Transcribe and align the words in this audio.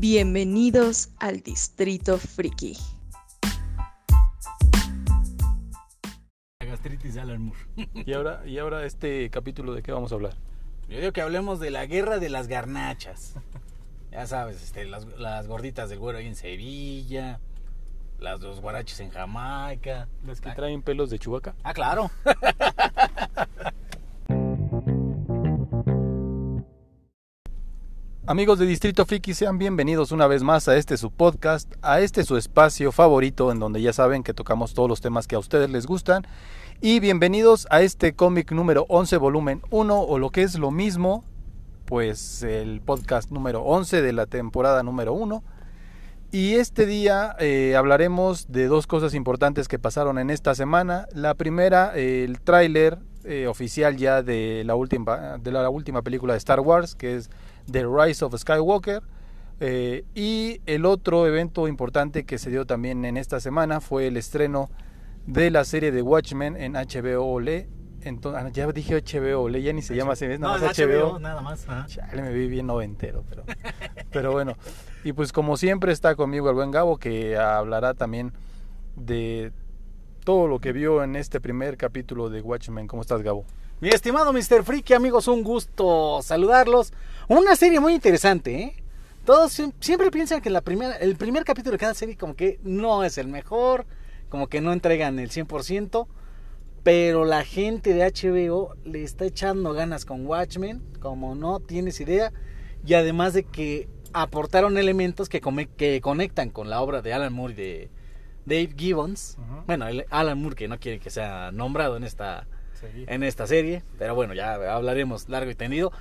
Bienvenidos 0.00 1.10
al 1.18 1.42
Distrito 1.42 2.16
Friki. 2.16 2.74
La 6.58 6.66
gastritis 6.68 7.12
de 7.12 7.20
Alan 7.20 7.42
Moore. 7.42 7.60
Y 8.06 8.14
ahora, 8.14 8.40
y 8.46 8.56
ahora 8.56 8.86
este 8.86 9.28
capítulo 9.28 9.74
de 9.74 9.82
qué 9.82 9.92
vamos 9.92 10.10
a 10.12 10.14
hablar. 10.14 10.32
Yo 10.88 11.00
digo 11.00 11.12
que 11.12 11.20
hablemos 11.20 11.60
de 11.60 11.70
la 11.70 11.84
guerra 11.84 12.18
de 12.18 12.30
las 12.30 12.48
garnachas. 12.48 13.34
Ya 14.10 14.26
sabes, 14.26 14.62
este, 14.62 14.86
las, 14.86 15.04
las 15.18 15.46
gorditas 15.46 15.90
del 15.90 15.98
güero 15.98 16.16
ahí 16.16 16.26
en 16.28 16.34
Sevilla, 16.34 17.38
las 18.18 18.40
dos 18.40 18.62
guaraches 18.62 19.00
en 19.00 19.10
Jamaica. 19.10 20.08
Las 20.24 20.40
que 20.40 20.50
traen 20.52 20.80
pelos 20.80 21.10
de 21.10 21.18
chubaca. 21.18 21.54
Ah, 21.62 21.74
claro. 21.74 22.10
Amigos 28.30 28.60
de 28.60 28.66
Distrito 28.66 29.06
Friki, 29.06 29.34
sean 29.34 29.58
bienvenidos 29.58 30.12
una 30.12 30.28
vez 30.28 30.44
más 30.44 30.68
a 30.68 30.76
este 30.76 30.96
su 30.96 31.10
podcast, 31.10 31.74
a 31.82 31.98
este 31.98 32.22
su 32.22 32.36
espacio 32.36 32.92
favorito 32.92 33.50
en 33.50 33.58
donde 33.58 33.82
ya 33.82 33.92
saben 33.92 34.22
que 34.22 34.32
tocamos 34.32 34.72
todos 34.72 34.88
los 34.88 35.00
temas 35.00 35.26
que 35.26 35.34
a 35.34 35.40
ustedes 35.40 35.68
les 35.68 35.84
gustan. 35.84 36.24
Y 36.80 37.00
bienvenidos 37.00 37.66
a 37.70 37.82
este 37.82 38.14
cómic 38.14 38.52
número 38.52 38.86
11, 38.88 39.16
volumen 39.16 39.62
1, 39.70 40.00
o 40.00 40.18
lo 40.20 40.30
que 40.30 40.42
es 40.42 40.56
lo 40.60 40.70
mismo, 40.70 41.24
pues 41.86 42.44
el 42.44 42.80
podcast 42.80 43.32
número 43.32 43.62
11 43.62 44.00
de 44.00 44.12
la 44.12 44.26
temporada 44.26 44.84
número 44.84 45.12
1. 45.12 45.42
Y 46.30 46.54
este 46.54 46.86
día 46.86 47.34
eh, 47.40 47.74
hablaremos 47.76 48.52
de 48.52 48.68
dos 48.68 48.86
cosas 48.86 49.14
importantes 49.14 49.66
que 49.66 49.80
pasaron 49.80 50.18
en 50.18 50.30
esta 50.30 50.54
semana. 50.54 51.08
La 51.12 51.34
primera, 51.34 51.96
el 51.96 52.40
tráiler 52.40 53.00
eh, 53.24 53.48
oficial 53.48 53.96
ya 53.96 54.22
de 54.22 54.62
la, 54.64 54.76
última, 54.76 55.36
de 55.38 55.50
la 55.50 55.68
última 55.68 56.02
película 56.02 56.34
de 56.34 56.38
Star 56.38 56.60
Wars, 56.60 56.94
que 56.94 57.16
es 57.16 57.28
The 57.70 57.84
Rise 57.86 58.24
of 58.24 58.34
Skywalker. 58.36 59.02
Eh, 59.62 60.04
y 60.14 60.60
el 60.66 60.86
otro 60.86 61.26
evento 61.26 61.68
importante 61.68 62.24
que 62.24 62.38
se 62.38 62.50
dio 62.50 62.64
también 62.66 63.04
en 63.04 63.16
esta 63.16 63.40
semana 63.40 63.80
fue 63.80 64.06
el 64.06 64.16
estreno 64.16 64.70
de 65.26 65.50
la 65.50 65.64
serie 65.64 65.92
de 65.92 66.00
Watchmen 66.02 66.56
en 66.56 66.72
HBO 66.74 67.24
OLE. 67.26 67.68
Entonces, 68.02 68.42
ah, 68.42 68.48
ya 68.50 68.66
dije 68.72 68.94
HBO 69.02 69.42
OLE, 69.42 69.60
ya 69.62 69.74
ni 69.74 69.82
se 69.82 69.94
llama 69.94 70.14
así. 70.14 70.26
Nada 70.26 70.38
No, 70.38 70.48
más 70.66 70.78
es 70.78 70.86
HBO. 70.88 71.18
nada 71.18 71.42
más. 71.42 71.68
ajá. 71.68 71.84
Chale, 71.86 72.22
me 72.22 72.32
vi 72.32 72.48
bien 72.48 72.66
noventero, 72.66 73.22
pero, 73.28 73.44
pero 74.10 74.32
bueno. 74.32 74.54
Y 75.04 75.12
pues 75.12 75.32
como 75.32 75.58
siempre 75.58 75.92
está 75.92 76.14
conmigo 76.14 76.48
el 76.48 76.54
buen 76.54 76.70
Gabo 76.70 76.96
que 76.96 77.36
hablará 77.36 77.92
también 77.92 78.32
de 78.96 79.52
todo 80.24 80.48
lo 80.48 80.58
que 80.60 80.72
vio 80.72 81.02
en 81.02 81.16
este 81.16 81.40
primer 81.40 81.76
capítulo 81.76 82.30
de 82.30 82.40
Watchmen. 82.40 82.86
¿Cómo 82.86 83.02
estás, 83.02 83.20
Gabo? 83.22 83.44
Mi 83.80 83.88
estimado 83.90 84.32
Mr. 84.32 84.62
Freaky, 84.62 84.94
amigos, 84.94 85.28
un 85.28 85.42
gusto 85.42 86.20
saludarlos. 86.22 86.92
Una 87.30 87.54
serie 87.54 87.78
muy 87.78 87.94
interesante, 87.94 88.60
¿eh? 88.60 88.74
Todos 89.24 89.56
siem- 89.56 89.72
siempre 89.78 90.10
piensan 90.10 90.40
que 90.40 90.50
la 90.50 90.62
primera, 90.62 90.96
el 90.96 91.14
primer 91.14 91.44
capítulo 91.44 91.72
de 91.72 91.78
cada 91.78 91.94
serie 91.94 92.16
como 92.16 92.34
que 92.34 92.58
no 92.64 93.04
es 93.04 93.18
el 93.18 93.28
mejor, 93.28 93.86
como 94.28 94.48
que 94.48 94.60
no 94.60 94.72
entregan 94.72 95.18
el 95.20 95.30
100%, 95.30 96.08
pero 96.82 97.24
la 97.24 97.44
gente 97.44 97.94
de 97.94 98.02
HBO 98.04 98.74
le 98.84 99.04
está 99.04 99.26
echando 99.26 99.72
ganas 99.74 100.04
con 100.04 100.26
Watchmen, 100.26 100.82
como 100.98 101.36
no 101.36 101.60
tienes 101.60 102.00
idea, 102.00 102.32
y 102.84 102.94
además 102.94 103.32
de 103.32 103.44
que 103.44 103.88
aportaron 104.12 104.76
elementos 104.76 105.28
que, 105.28 105.40
come- 105.40 105.68
que 105.68 106.00
conectan 106.00 106.50
con 106.50 106.68
la 106.68 106.80
obra 106.80 107.00
de 107.00 107.12
Alan 107.12 107.32
Moore 107.32 107.52
y 107.52 107.56
de 107.56 107.90
Dave 108.44 108.74
Gibbons. 108.76 109.36
Bueno, 109.66 109.86
el 109.86 110.04
Alan 110.10 110.40
Moore 110.42 110.56
que 110.56 110.66
no 110.66 110.80
quiere 110.80 110.98
que 110.98 111.10
sea 111.10 111.52
nombrado 111.52 111.96
en 111.96 112.02
esta 112.02 112.48
en 113.06 113.22
esta 113.22 113.46
serie. 113.46 113.84
Pero 113.98 114.14
bueno, 114.16 114.32
ya 114.34 114.54
hablaremos 114.74 115.28
largo 115.28 115.50
y 115.50 115.54
tendido. 115.54 115.92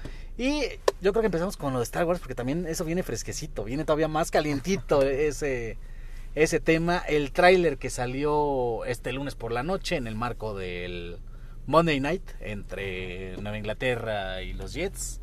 Y 0.42 0.62
yo 1.02 1.12
creo 1.12 1.22
que 1.22 1.26
empezamos 1.26 1.58
con 1.58 1.74
lo 1.74 1.80
de 1.80 1.84
Star 1.84 2.06
Wars 2.06 2.22
porque 2.22 2.34
también 2.34 2.66
eso 2.66 2.86
viene 2.86 3.04
fresquecito, 3.04 3.66
viene 3.66 3.84
todavía 3.84 4.08
más 4.08 4.32
calientito 4.32 5.02
ese, 5.04 5.78
ese 6.34 6.62
tema. 6.62 7.00
El 7.00 7.34
tráiler 7.34 7.78
que 7.78 7.90
salió 7.90 8.86
este 8.86 9.12
lunes 9.12 9.36
por 9.36 9.52
la 9.52 9.64
noche 9.64 9.98
en 9.98 10.08
el 10.08 10.16
marco 10.16 10.58
del 10.58 11.20
Monday 11.68 12.00
Night 12.00 12.24
entre 12.40 13.36
Nueva 13.42 13.58
Inglaterra 13.58 14.42
y 14.42 14.54
los 14.54 14.74
Jets. 14.74 15.20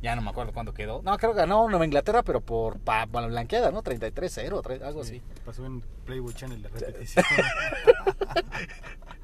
Ya 0.00 0.16
no 0.16 0.22
me 0.22 0.30
acuerdo 0.30 0.52
cuándo 0.54 0.72
quedó. 0.72 1.02
No, 1.02 1.16
creo 1.18 1.32
que 1.32 1.38
ganó 1.40 1.68
Nueva 1.68 1.84
Inglaterra, 1.84 2.22
pero 2.22 2.40
por 2.40 2.78
pa, 2.78 3.06
pa- 3.06 3.26
blanqueada, 3.26 3.70
¿no? 3.70 3.82
33-0, 3.82 4.62
tre- 4.62 4.82
algo 4.82 5.02
así. 5.02 5.20
Pasó 5.44 5.64
en 5.66 5.82
Playboy 6.06 6.32
Channel 6.32 6.62
de 6.62 6.68
repetición. 6.70 7.24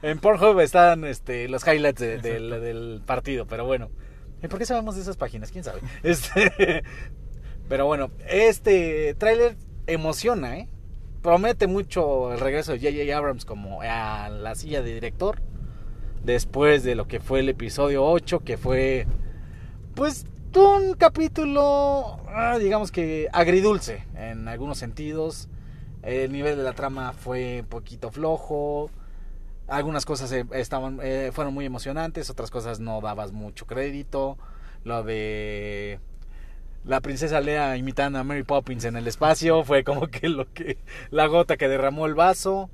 En 0.02 0.18
Pornhub 0.18 0.58
están 0.60 1.04
este, 1.04 1.48
los 1.48 1.66
highlights 1.66 2.00
de- 2.00 2.18
del, 2.18 2.50
del 2.50 3.02
partido, 3.04 3.46
pero 3.46 3.64
bueno. 3.66 3.90
¿Y 4.42 4.48
por 4.48 4.58
qué 4.58 4.66
sabemos 4.66 4.96
de 4.96 5.02
esas 5.02 5.16
páginas? 5.16 5.50
¿Quién 5.50 5.64
sabe? 5.64 5.80
Este, 6.02 6.82
pero 7.68 7.86
bueno, 7.86 8.10
este 8.28 9.14
tráiler 9.14 9.56
emociona, 9.86 10.58
¿eh? 10.58 10.68
Promete 11.22 11.66
mucho 11.66 12.32
el 12.32 12.40
regreso 12.40 12.72
de 12.72 12.78
J.J. 12.78 13.16
Abrams 13.16 13.44
como 13.44 13.82
a 13.82 14.30
la 14.30 14.54
silla 14.54 14.82
de 14.82 14.94
director. 14.94 15.42
Después 16.24 16.82
de 16.82 16.94
lo 16.94 17.06
que 17.06 17.20
fue 17.20 17.40
el 17.40 17.48
episodio 17.48 18.04
8, 18.04 18.40
que 18.40 18.56
fue, 18.56 19.06
pues, 19.94 20.24
un 20.56 20.94
capítulo, 20.94 22.18
ah, 22.28 22.58
digamos 22.58 22.90
que 22.90 23.28
agridulce 23.32 24.04
en 24.16 24.48
algunos 24.48 24.78
sentidos. 24.78 25.48
El 26.02 26.32
nivel 26.32 26.56
de 26.56 26.64
la 26.64 26.72
trama 26.72 27.12
fue 27.12 27.60
un 27.60 27.66
poquito 27.66 28.10
flojo. 28.10 28.90
Algunas 29.70 30.04
cosas 30.04 30.32
eh, 30.32 30.44
estaban, 30.52 30.98
eh, 31.00 31.30
fueron 31.32 31.54
muy 31.54 31.64
emocionantes, 31.64 32.28
otras 32.28 32.50
cosas 32.50 32.80
no 32.80 33.00
dabas 33.00 33.30
mucho 33.30 33.66
crédito. 33.66 34.36
Lo 34.82 35.04
de 35.04 36.00
la 36.84 37.00
princesa 37.00 37.40
Lea 37.40 37.76
imitando 37.76 38.18
a 38.18 38.24
Mary 38.24 38.42
Poppins 38.42 38.84
en 38.84 38.96
el 38.96 39.06
espacio 39.06 39.62
fue 39.62 39.84
como 39.84 40.08
que 40.08 40.28
lo 40.28 40.52
que 40.52 40.78
la 41.10 41.26
gota 41.26 41.56
que 41.56 41.68
derramó 41.68 42.06
el 42.06 42.14
vaso. 42.14 42.68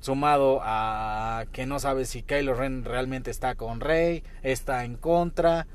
Sumado 0.00 0.60
a 0.62 1.46
que 1.50 1.66
no 1.66 1.80
sabes 1.80 2.08
si 2.08 2.22
Kylo 2.22 2.54
Ren 2.54 2.84
realmente 2.84 3.32
está 3.32 3.56
con 3.56 3.80
Rey, 3.80 4.22
está 4.44 4.84
en 4.84 4.96
contra, 4.96 5.66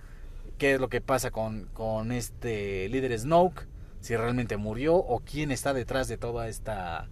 qué 0.58 0.76
es 0.76 0.80
lo 0.80 0.88
que 0.88 1.02
pasa 1.02 1.30
con, 1.30 1.68
con 1.74 2.14
este 2.14 2.88
líder 2.88 3.20
Snoke, 3.20 3.68
si 4.00 4.16
realmente 4.16 4.56
murió 4.56 4.96
o 4.96 5.20
quién 5.20 5.52
está 5.52 5.74
detrás 5.74 6.08
de 6.08 6.18
toda 6.18 6.48
esta 6.48 7.10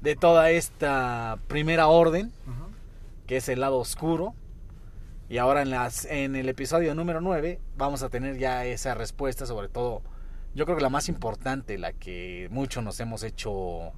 de 0.00 0.14
toda 0.14 0.52
esta 0.52 1.38
primera 1.48 1.88
orden 1.88 2.30
que 3.26 3.36
es 3.36 3.48
el 3.48 3.60
lado 3.60 3.76
oscuro. 3.78 4.34
Y 5.28 5.38
ahora 5.38 5.62
en, 5.62 5.70
las, 5.70 6.04
en 6.04 6.36
el 6.36 6.48
episodio 6.48 6.94
número 6.94 7.20
9 7.20 7.58
vamos 7.76 8.02
a 8.02 8.10
tener 8.10 8.36
ya 8.38 8.64
esa 8.66 8.94
respuesta, 8.94 9.46
sobre 9.46 9.68
todo, 9.68 10.02
yo 10.54 10.66
creo 10.66 10.76
que 10.76 10.82
la 10.82 10.90
más 10.90 11.08
importante, 11.08 11.78
la 11.78 11.92
que 11.92 12.48
muchos 12.50 12.84
nos 12.84 13.00
hemos 13.00 13.22
hecho 13.22 13.92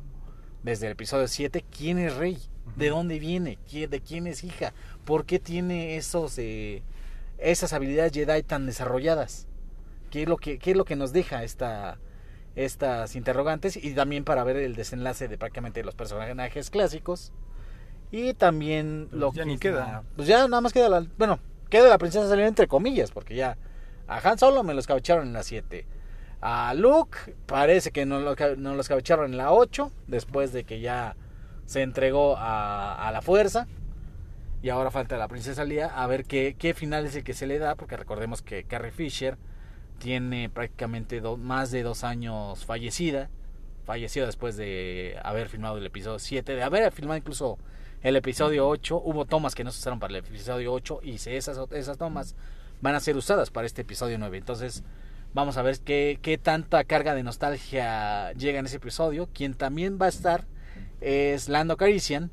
desde 0.62 0.86
el 0.86 0.92
episodio 0.92 1.26
7, 1.28 1.64
¿quién 1.76 1.98
es 1.98 2.16
Rey? 2.16 2.38
¿De 2.76 2.88
dónde 2.90 3.18
viene? 3.18 3.58
¿Quién- 3.68 3.90
¿De 3.90 4.00
quién 4.00 4.26
es 4.26 4.44
hija? 4.44 4.72
¿Por 5.04 5.26
qué 5.26 5.38
tiene 5.38 5.96
esos, 5.96 6.38
eh, 6.38 6.82
esas 7.38 7.72
habilidades 7.72 8.12
Jedi 8.12 8.42
tan 8.42 8.64
desarrolladas? 8.66 9.46
¿Qué 10.10 10.22
es 10.22 10.28
lo 10.28 10.36
que, 10.36 10.58
qué 10.58 10.70
es 10.72 10.76
lo 10.76 10.84
que 10.84 10.96
nos 10.96 11.12
deja 11.12 11.42
esta, 11.44 11.98
estas 12.54 13.16
interrogantes? 13.16 13.76
Y 13.76 13.94
también 13.94 14.24
para 14.24 14.44
ver 14.44 14.56
el 14.56 14.74
desenlace 14.76 15.28
de 15.28 15.38
prácticamente 15.38 15.82
los 15.84 15.94
personajes 15.96 16.70
clásicos. 16.70 17.32
Y 18.10 18.34
también 18.34 19.08
Pues 19.10 19.20
lo 19.20 19.32
ya 19.32 19.42
que 19.42 19.48
ni 19.48 19.58
queda. 19.58 19.80
la- 19.80 20.02
pues 20.16 20.28
ya 20.28 20.46
nada 20.48 20.60
más 20.60 20.72
queda 20.72 20.88
la. 20.88 21.04
Bueno, 21.18 21.38
queda 21.70 21.88
la 21.88 21.98
princesa 21.98 22.28
saliendo 22.28 22.48
entre 22.48 22.66
comillas, 22.68 23.10
porque 23.10 23.34
ya. 23.34 23.56
A 24.08 24.18
Han 24.18 24.38
Solo 24.38 24.62
me 24.62 24.72
lo 24.74 24.80
escabecharon 24.80 25.26
en 25.26 25.32
la 25.32 25.42
7. 25.42 25.84
A 26.40 26.72
Luke 26.74 27.18
parece 27.46 27.90
que 27.90 28.06
no 28.06 28.20
lo, 28.20 28.36
no 28.56 28.74
lo 28.74 28.80
escabecharon 28.80 29.32
en 29.32 29.36
la 29.36 29.52
8. 29.52 29.90
Después 30.06 30.52
de 30.52 30.62
que 30.64 30.78
ya 30.80 31.16
se 31.64 31.82
entregó 31.82 32.36
a, 32.36 33.08
a 33.08 33.10
la 33.10 33.22
fuerza. 33.22 33.66
Y 34.62 34.68
ahora 34.70 34.90
falta 34.92 35.16
la 35.18 35.26
princesa 35.28 35.64
Lía. 35.64 35.86
A 35.88 36.06
ver 36.06 36.24
qué, 36.24 36.54
qué 36.58 36.72
final 36.74 37.04
es 37.06 37.16
el 37.16 37.24
que 37.24 37.34
se 37.34 37.46
le 37.48 37.58
da. 37.58 37.74
Porque 37.74 37.96
recordemos 37.96 38.42
que 38.42 38.62
Carrie 38.64 38.92
Fisher 38.92 39.36
tiene 39.98 40.48
prácticamente 40.48 41.20
do- 41.20 41.36
más 41.36 41.72
de 41.72 41.82
dos 41.82 42.04
años 42.04 42.64
fallecida. 42.64 43.28
Fallecida 43.84 44.26
después 44.26 44.56
de 44.56 45.18
haber 45.24 45.48
filmado 45.48 45.78
el 45.78 45.86
episodio 45.86 46.18
7. 46.20 46.54
De 46.54 46.62
haber 46.62 46.92
filmado 46.92 47.18
incluso 47.18 47.58
el 48.02 48.16
episodio 48.16 48.68
8. 48.68 49.00
Hubo 49.04 49.24
tomas 49.24 49.54
que 49.54 49.64
no 49.64 49.70
se 49.70 49.78
usaron 49.80 49.98
para 49.98 50.12
el 50.12 50.24
episodio 50.24 50.72
8. 50.72 51.00
Y 51.02 51.14
esas, 51.14 51.58
esas 51.72 51.98
tomas 51.98 52.34
van 52.80 52.94
a 52.94 53.00
ser 53.00 53.16
usadas 53.16 53.50
para 53.50 53.66
este 53.66 53.82
episodio 53.82 54.18
9. 54.18 54.36
Entonces 54.38 54.82
vamos 55.34 55.56
a 55.56 55.62
ver 55.62 55.78
qué, 55.80 56.18
qué 56.22 56.38
tanta 56.38 56.84
carga 56.84 57.14
de 57.14 57.22
nostalgia 57.22 58.32
llega 58.32 58.58
en 58.58 58.66
ese 58.66 58.76
episodio. 58.76 59.28
Quien 59.32 59.54
también 59.54 59.98
va 60.00 60.06
a 60.06 60.10
estar 60.10 60.44
es 61.00 61.48
Lando 61.48 61.76
Calrissian. 61.76 62.30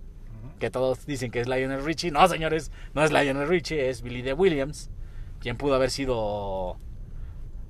Que 0.60 0.70
todos 0.70 1.06
dicen 1.06 1.32
que 1.32 1.40
es 1.42 1.48
Lionel 1.48 1.84
Richie. 1.84 2.12
No, 2.12 2.26
señores, 2.28 2.72
no 2.94 3.04
es 3.04 3.12
Lionel 3.12 3.48
Richie, 3.48 3.90
es 3.90 4.02
Billy 4.02 4.22
D. 4.22 4.34
Williams. 4.34 4.90
Quien 5.40 5.58
pudo 5.58 5.76
haber 5.76 5.92
sido 5.92 6.78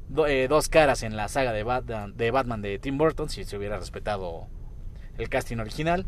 do- 0.09 0.27
eh, 0.27 0.47
dos 0.47 0.69
caras 0.69 1.01
en 1.01 1.15
la 1.15 1.27
saga 1.27 1.53
de 1.53 1.63
Batman, 1.63 2.15
de 2.15 2.29
Batman 2.29 2.61
de 2.61 2.77
Tim 2.77 2.97
Burton 2.99 3.29
si 3.29 3.45
se 3.45 3.57
hubiera 3.57 3.77
respetado 3.77 4.47
el 5.17 5.29
casting 5.29 5.57
original. 5.57 6.05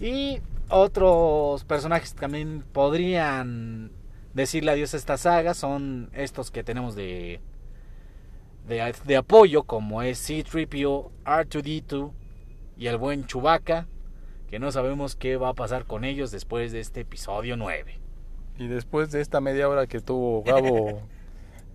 Y 0.00 0.40
otros 0.68 1.64
personajes 1.64 2.14
que 2.14 2.20
también 2.20 2.64
podrían 2.72 3.92
decirle 4.34 4.72
adiós 4.72 4.94
a 4.94 4.96
esta 4.96 5.16
saga 5.18 5.54
son 5.54 6.10
estos 6.12 6.50
que 6.50 6.64
tenemos 6.64 6.94
de 6.94 7.40
de, 8.66 8.94
de 9.04 9.16
apoyo 9.16 9.64
como 9.64 10.02
es 10.02 10.18
C-3PO, 10.18 11.10
R2D2 11.24 12.12
y 12.78 12.86
el 12.86 12.96
buen 12.96 13.26
Chewbacca, 13.26 13.86
que 14.48 14.58
no 14.58 14.72
sabemos 14.72 15.16
qué 15.16 15.36
va 15.36 15.50
a 15.50 15.54
pasar 15.54 15.84
con 15.84 16.04
ellos 16.04 16.30
después 16.30 16.72
de 16.72 16.80
este 16.80 17.00
episodio 17.00 17.56
9. 17.56 17.98
Y 18.58 18.68
después 18.68 19.10
de 19.10 19.20
esta 19.20 19.40
media 19.40 19.68
hora 19.68 19.86
que 19.86 20.00
tuvo 20.00 20.42
Gabo, 20.42 21.02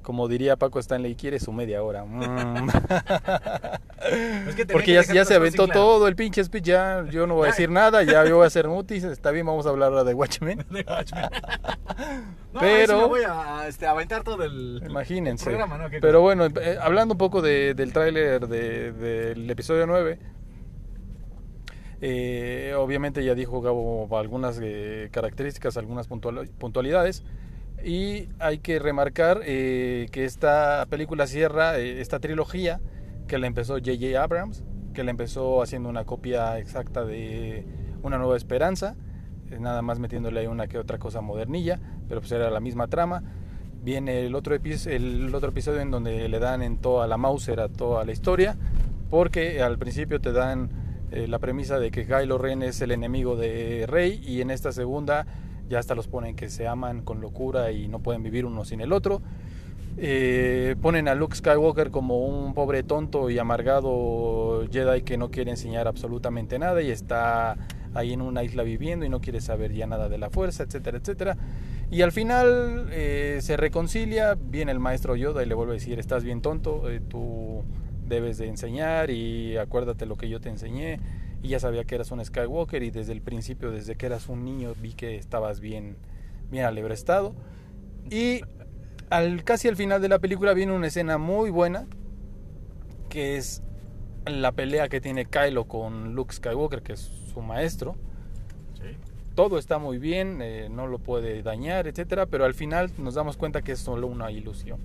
como 0.05 0.27
diría 0.27 0.55
Paco 0.55 0.77
Stanley, 0.79 1.15
quiere 1.15 1.39
su 1.39 1.51
media 1.51 1.81
hora. 1.83 2.05
Mm. 2.05 2.69
Porque 4.71 4.93
ya, 4.93 5.01
ya 5.01 5.25
se 5.25 5.33
aventó 5.33 5.67
todo 5.67 6.07
el 6.07 6.15
pinche 6.15 6.43
speech, 6.43 6.65
ya 6.65 7.05
yo 7.09 7.25
no 7.25 7.33
voy 7.35 7.47
a 7.47 7.51
decir 7.51 7.71
nada, 7.71 8.03
ya 8.03 8.23
yo 8.25 8.35
voy 8.35 8.43
a 8.43 8.47
hacer 8.47 8.67
mutis, 8.67 9.03
está 9.03 9.31
bien, 9.31 9.47
vamos 9.47 9.65
a 9.65 9.69
hablar 9.69 9.89
ahora 9.89 10.03
de 10.03 10.13
Watchmen. 10.13 10.59
De 10.69 10.85
Watchmen. 10.87 11.25
No, 12.53 12.61
Pero- 12.61 12.95
sí 12.95 13.01
me 13.01 13.07
voy 13.09 13.21
a, 13.27 13.67
este, 13.67 13.85
a 13.85 13.91
aventar 13.91 14.23
todo 14.23 14.43
el, 14.45 14.81
Imagínense. 14.87 15.49
el 15.49 15.57
programa, 15.57 15.77
¿no? 15.77 15.89
Pero 15.99 16.21
bueno, 16.21 16.45
eh, 16.45 16.77
hablando 16.81 17.15
un 17.15 17.17
poco 17.17 17.41
de- 17.41 17.73
del 17.73 17.91
tráiler 17.91 18.47
de- 18.47 18.93
del 18.93 19.49
episodio 19.49 19.85
9, 19.87 20.19
eh, 22.01 22.73
obviamente 22.77 23.23
ya 23.25 23.35
dijo 23.35 23.59
Gabo 23.61 24.07
algunas 24.17 24.59
eh, 24.61 25.09
características, 25.11 25.75
algunas 25.77 26.07
puntual- 26.07 26.49
puntualidades. 26.57 27.23
Y 27.85 28.29
hay 28.39 28.57
que 28.57 28.79
remarcar 28.79 29.41
eh, 29.45 30.07
que 30.11 30.25
esta 30.25 30.87
película 30.89 31.27
cierra 31.27 31.77
eh, 31.77 32.01
esta 32.01 32.19
trilogía 32.19 32.81
que 33.27 33.37
la 33.37 33.45
empezó 33.45 33.75
J.J. 33.75 34.19
Abrams, 34.19 34.63
que 34.95 35.03
la 35.03 35.11
empezó 35.11 35.61
haciendo 35.61 35.87
una 35.87 36.03
copia 36.03 36.57
exacta 36.57 37.05
de 37.05 37.63
Una 38.01 38.17
Nueva 38.17 38.37
Esperanza, 38.37 38.95
eh, 39.51 39.59
nada 39.59 39.83
más 39.83 39.99
metiéndole 39.99 40.39
ahí 40.39 40.47
una 40.47 40.65
que 40.65 40.79
otra 40.79 40.97
cosa 40.97 41.21
modernilla, 41.21 41.79
pero 42.09 42.21
pues 42.21 42.31
era 42.31 42.49
la 42.49 42.59
misma 42.59 42.87
trama. 42.87 43.21
Viene 43.83 44.25
el 44.25 44.33
otro, 44.33 44.55
episodio 44.55 45.79
en 45.79 45.91
donde 45.91 46.27
le 46.27 46.39
dan 46.39 46.63
en 46.63 46.77
toda 46.77 47.05
la 47.05 47.17
Mauser 47.17 47.59
a 47.59 47.69
toda 47.69 48.03
la 48.03 48.11
historia, 48.11 48.57
porque 49.11 49.61
al 49.61 49.77
principio 49.77 50.19
te 50.19 50.31
dan 50.31 50.71
la 51.11 51.37
premisa 51.37 51.77
de 51.77 51.91
que 51.91 52.07
Kylo 52.07 52.39
Ren 52.39 52.63
es 52.63 52.81
el 52.81 52.89
enemigo 52.89 53.35
de 53.35 53.85
Rey 53.87 54.23
y 54.25 54.41
en 54.41 54.49
esta 54.49 54.71
segunda 54.71 55.27
ya 55.69 55.79
hasta 55.79 55.95
los 55.95 56.07
ponen 56.07 56.35
que 56.35 56.49
se 56.49 56.67
aman 56.67 57.01
con 57.01 57.21
locura 57.21 57.71
y 57.71 57.87
no 57.87 57.99
pueden 57.99 58.23
vivir 58.23 58.45
uno 58.45 58.65
sin 58.65 58.81
el 58.81 58.93
otro. 58.93 59.21
Eh, 59.97 60.75
ponen 60.81 61.07
a 61.07 61.15
Luke 61.15 61.35
Skywalker 61.37 61.89
como 61.89 62.25
un 62.25 62.53
pobre 62.53 62.83
tonto 62.83 63.29
y 63.29 63.39
amargado 63.39 64.65
Jedi 64.69 65.03
que 65.03 65.17
no 65.17 65.31
quiere 65.31 65.51
enseñar 65.51 65.87
absolutamente 65.87 66.59
nada 66.59 66.81
y 66.81 66.91
está 66.91 67.55
ahí 67.93 68.11
en 68.11 68.21
una 68.21 68.43
isla 68.43 68.63
viviendo 68.63 69.05
y 69.05 69.09
no 69.09 69.21
quiere 69.21 69.39
saber 69.39 69.71
ya 69.73 69.87
nada 69.87 70.09
de 70.09 70.17
la 70.17 70.29
fuerza, 70.29 70.63
etcétera, 70.63 70.97
etcétera. 70.97 71.37
Y 71.89 72.01
al 72.01 72.11
final 72.11 72.87
eh, 72.91 73.39
se 73.41 73.55
reconcilia, 73.55 74.35
viene 74.35 74.73
el 74.73 74.79
maestro 74.79 75.15
Yoda 75.15 75.43
y 75.43 75.45
le 75.45 75.55
vuelve 75.55 75.73
a 75.73 75.75
decir, 75.75 75.97
estás 75.97 76.23
bien 76.23 76.41
tonto, 76.41 76.89
eh, 76.89 76.99
tú 76.99 77.63
debes 78.05 78.37
de 78.37 78.47
enseñar 78.47 79.09
y 79.09 79.55
acuérdate 79.57 80.05
lo 80.05 80.17
que 80.17 80.27
yo 80.27 80.41
te 80.41 80.49
enseñé. 80.49 80.99
Y 81.45 81.49
ya 81.49 81.59
sabía 81.59 81.83
que 81.83 81.93
eras 81.93 82.09
un 82.09 82.25
Skywalker 82.25 82.81
y 82.81 82.89
desde 82.89 83.11
el 83.11 83.21
principio, 83.21 83.69
desde 83.69 83.95
que 83.95 84.07
eras 84.07 84.29
un 84.29 84.43
niño, 84.43 84.73
vi 84.81 84.93
que 84.93 85.15
estabas 85.17 85.59
bien, 85.59 85.95
bien 86.49 86.65
alebrestado. 86.65 87.35
Y 88.09 88.41
al, 89.11 89.43
casi 89.43 89.67
al 89.67 89.75
final 89.75 90.01
de 90.01 90.09
la 90.09 90.17
película 90.17 90.55
viene 90.55 90.73
una 90.73 90.87
escena 90.87 91.19
muy 91.19 91.51
buena, 91.51 91.85
que 93.09 93.37
es 93.37 93.61
la 94.25 94.53
pelea 94.53 94.89
que 94.89 94.99
tiene 94.99 95.25
Kylo 95.25 95.65
con 95.65 96.15
Luke 96.15 96.33
Skywalker, 96.33 96.81
que 96.81 96.93
es 96.93 97.01
su 97.31 97.41
maestro. 97.41 97.95
Sí. 98.81 98.97
Todo 99.35 99.59
está 99.59 99.77
muy 99.77 99.99
bien, 99.99 100.39
eh, 100.41 100.67
no 100.71 100.87
lo 100.87 100.97
puede 100.97 101.43
dañar, 101.43 101.85
etcétera, 101.85 102.25
pero 102.25 102.45
al 102.45 102.55
final 102.55 102.89
nos 102.97 103.13
damos 103.13 103.37
cuenta 103.37 103.61
que 103.61 103.73
es 103.73 103.79
solo 103.79 104.07
una 104.07 104.31
ilusión. 104.31 104.79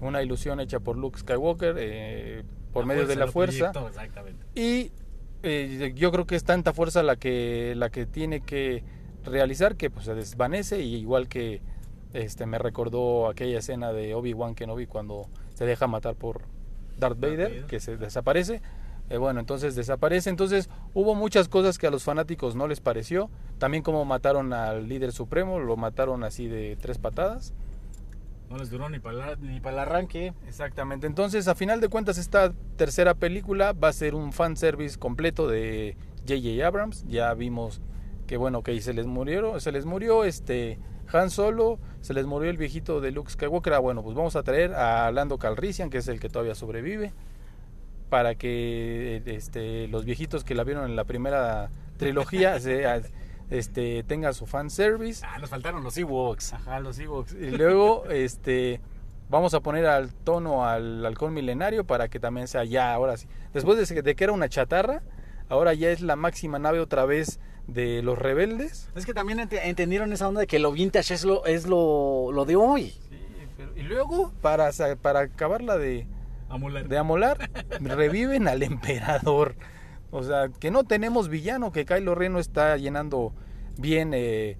Una 0.00 0.22
ilusión 0.22 0.60
hecha 0.60 0.80
por 0.80 0.96
Luke 0.96 1.18
Skywalker 1.18 1.76
eh, 1.78 2.42
por 2.72 2.86
medio 2.86 3.06
de 3.06 3.16
la 3.16 3.26
fuerza. 3.26 3.70
exactamente. 3.86 4.46
Y 4.54 4.90
eh, 5.44 5.92
yo 5.94 6.10
creo 6.10 6.26
que 6.26 6.36
es 6.36 6.44
tanta 6.44 6.72
fuerza 6.72 7.02
la 7.02 7.16
que, 7.16 7.74
la 7.76 7.90
que 7.90 8.06
tiene 8.06 8.40
que 8.40 8.82
realizar 9.24 9.76
que 9.76 9.90
pues, 9.90 10.06
se 10.06 10.14
desvanece 10.14 10.82
y 10.82 10.96
igual 10.96 11.28
que 11.28 11.60
este 12.12 12.46
me 12.46 12.58
recordó 12.58 13.28
aquella 13.28 13.58
escena 13.58 13.92
de 13.92 14.14
Obi-Wan 14.14 14.54
Kenobi 14.54 14.86
cuando 14.86 15.28
se 15.54 15.66
deja 15.66 15.86
matar 15.86 16.14
por 16.14 16.42
Darth 16.98 17.18
Vader, 17.18 17.64
que 17.66 17.80
se 17.80 17.96
desaparece. 17.96 18.62
Eh, 19.10 19.18
bueno, 19.18 19.40
entonces 19.40 19.74
desaparece. 19.74 20.30
Entonces 20.30 20.70
hubo 20.94 21.14
muchas 21.14 21.48
cosas 21.48 21.78
que 21.78 21.86
a 21.86 21.90
los 21.90 22.04
fanáticos 22.04 22.54
no 22.54 22.66
les 22.68 22.80
pareció. 22.80 23.30
También 23.58 23.82
como 23.82 24.04
mataron 24.04 24.52
al 24.52 24.88
líder 24.88 25.12
supremo, 25.12 25.58
lo 25.58 25.76
mataron 25.76 26.24
así 26.24 26.48
de 26.48 26.76
tres 26.80 26.98
patadas. 26.98 27.52
No 28.54 28.60
les 28.60 28.70
duró 28.70 28.88
ni 28.88 29.00
para 29.00 29.34
ni 29.34 29.58
para 29.58 29.74
el 29.74 29.78
arranque. 29.80 30.32
Exactamente. 30.46 31.08
Entonces, 31.08 31.48
a 31.48 31.56
final 31.56 31.80
de 31.80 31.88
cuentas, 31.88 32.18
esta 32.18 32.52
tercera 32.76 33.14
película 33.14 33.72
va 33.72 33.88
a 33.88 33.92
ser 33.92 34.14
un 34.14 34.32
fanservice 34.32 34.96
completo 34.96 35.48
de 35.48 35.96
J.J. 36.20 36.64
Abrams. 36.64 37.04
Ya 37.08 37.34
vimos 37.34 37.80
que, 38.28 38.36
bueno, 38.36 38.62
que 38.62 38.80
se 38.80 38.94
les 38.94 39.06
murió, 39.06 39.58
se 39.58 39.72
les 39.72 39.86
murió 39.86 40.22
este 40.22 40.78
Han 41.12 41.30
Solo, 41.30 41.80
se 42.00 42.14
les 42.14 42.26
murió 42.26 42.48
el 42.48 42.56
viejito 42.56 43.00
de 43.00 43.10
Luke 43.10 43.28
Skywalker. 43.28 43.72
Ah, 43.72 43.80
bueno, 43.80 44.04
pues 44.04 44.14
vamos 44.14 44.36
a 44.36 44.44
traer 44.44 44.72
a 44.74 45.10
Lando 45.10 45.36
Calrissian, 45.36 45.90
que 45.90 45.98
es 45.98 46.06
el 46.06 46.20
que 46.20 46.28
todavía 46.28 46.54
sobrevive, 46.54 47.12
para 48.08 48.36
que 48.36 49.20
este, 49.26 49.88
los 49.88 50.04
viejitos 50.04 50.44
que 50.44 50.54
la 50.54 50.62
vieron 50.62 50.88
en 50.88 50.94
la 50.94 51.02
primera 51.02 51.70
trilogía 51.96 52.60
se, 52.60 52.86
este, 53.58 54.02
tenga 54.04 54.32
su 54.32 54.46
fanservice. 54.46 55.24
Ah, 55.26 55.38
nos 55.38 55.50
faltaron 55.50 55.82
los 55.82 55.96
Ewoks. 55.96 56.52
Ajá, 56.52 56.80
los 56.80 56.98
Ewoks. 56.98 57.32
Y 57.34 57.50
luego, 57.50 58.04
este, 58.10 58.80
vamos 59.30 59.54
a 59.54 59.60
poner 59.60 59.86
al 59.86 60.12
tono 60.12 60.66
al 60.66 61.04
halcón 61.04 61.32
milenario 61.34 61.84
para 61.84 62.08
que 62.08 62.20
también 62.20 62.48
sea 62.48 62.64
ya, 62.64 62.92
ahora 62.92 63.16
sí. 63.16 63.26
Después 63.52 63.88
de, 63.88 64.02
de 64.02 64.14
que 64.14 64.24
era 64.24 64.32
una 64.32 64.48
chatarra, 64.48 65.02
ahora 65.48 65.74
ya 65.74 65.90
es 65.90 66.00
la 66.00 66.16
máxima 66.16 66.58
nave 66.58 66.80
otra 66.80 67.04
vez 67.04 67.40
de 67.66 68.02
los 68.02 68.18
rebeldes. 68.18 68.90
Es 68.94 69.06
que 69.06 69.14
también 69.14 69.38
ent- 69.38 69.58
entendieron 69.62 70.12
esa 70.12 70.28
onda 70.28 70.40
de 70.42 70.46
que 70.46 70.58
lo 70.58 70.72
vintage 70.72 71.14
es 71.14 71.24
lo, 71.24 71.46
es 71.46 71.66
lo, 71.66 72.30
lo 72.32 72.44
de 72.44 72.56
hoy. 72.56 72.92
y 73.76 73.82
luego, 73.82 74.32
para, 74.42 74.70
para 75.00 75.20
acabarla 75.20 75.78
de 75.78 76.06
amolar, 76.98 77.50
reviven 77.80 78.48
al 78.48 78.62
emperador. 78.62 79.54
O 80.10 80.22
sea, 80.22 80.48
que 80.60 80.70
no 80.70 80.84
tenemos 80.84 81.28
villano, 81.28 81.72
que 81.72 81.84
Kylo 81.84 82.14
Ren 82.14 82.34
no 82.34 82.38
está 82.38 82.76
llenando 82.76 83.32
bien 83.78 84.12
eh, 84.14 84.56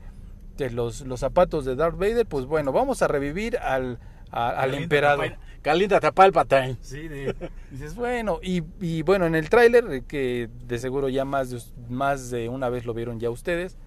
de 0.57 0.71
los, 0.71 1.03
los 1.03 1.21
zapatos 1.21 1.65
de 1.65 1.75
Darth 1.77 1.97
Vader. 1.99 2.27
Pues 2.27 2.47
bueno, 2.47 2.73
vamos 2.73 3.03
a 3.03 3.09
revivir 3.09 3.59
al, 3.59 3.99
a- 4.31 4.51
al 4.51 4.75
emperador. 4.75 5.37
Calienta 5.63 5.99
Palpatine. 6.13 6.77
Sí, 6.83 7.09
de- 7.09 7.35
dices, 7.71 7.95
bueno, 7.95 8.39
y, 8.43 8.63
y 8.81 9.03
bueno, 9.03 9.25
en 9.27 9.35
el 9.35 9.49
tráiler, 9.49 9.85
eh, 9.91 10.03
que 10.07 10.51
de 10.67 10.79
seguro 10.79 11.09
ya 11.09 11.25
más 11.25 11.51
de, 11.51 11.61
más 11.89 12.31
de 12.31 12.49
una 12.51 12.69
vez 12.69 12.85
lo 12.85 12.93
vieron 12.95 13.19
ya 13.19 13.31
ustedes, 13.31 13.79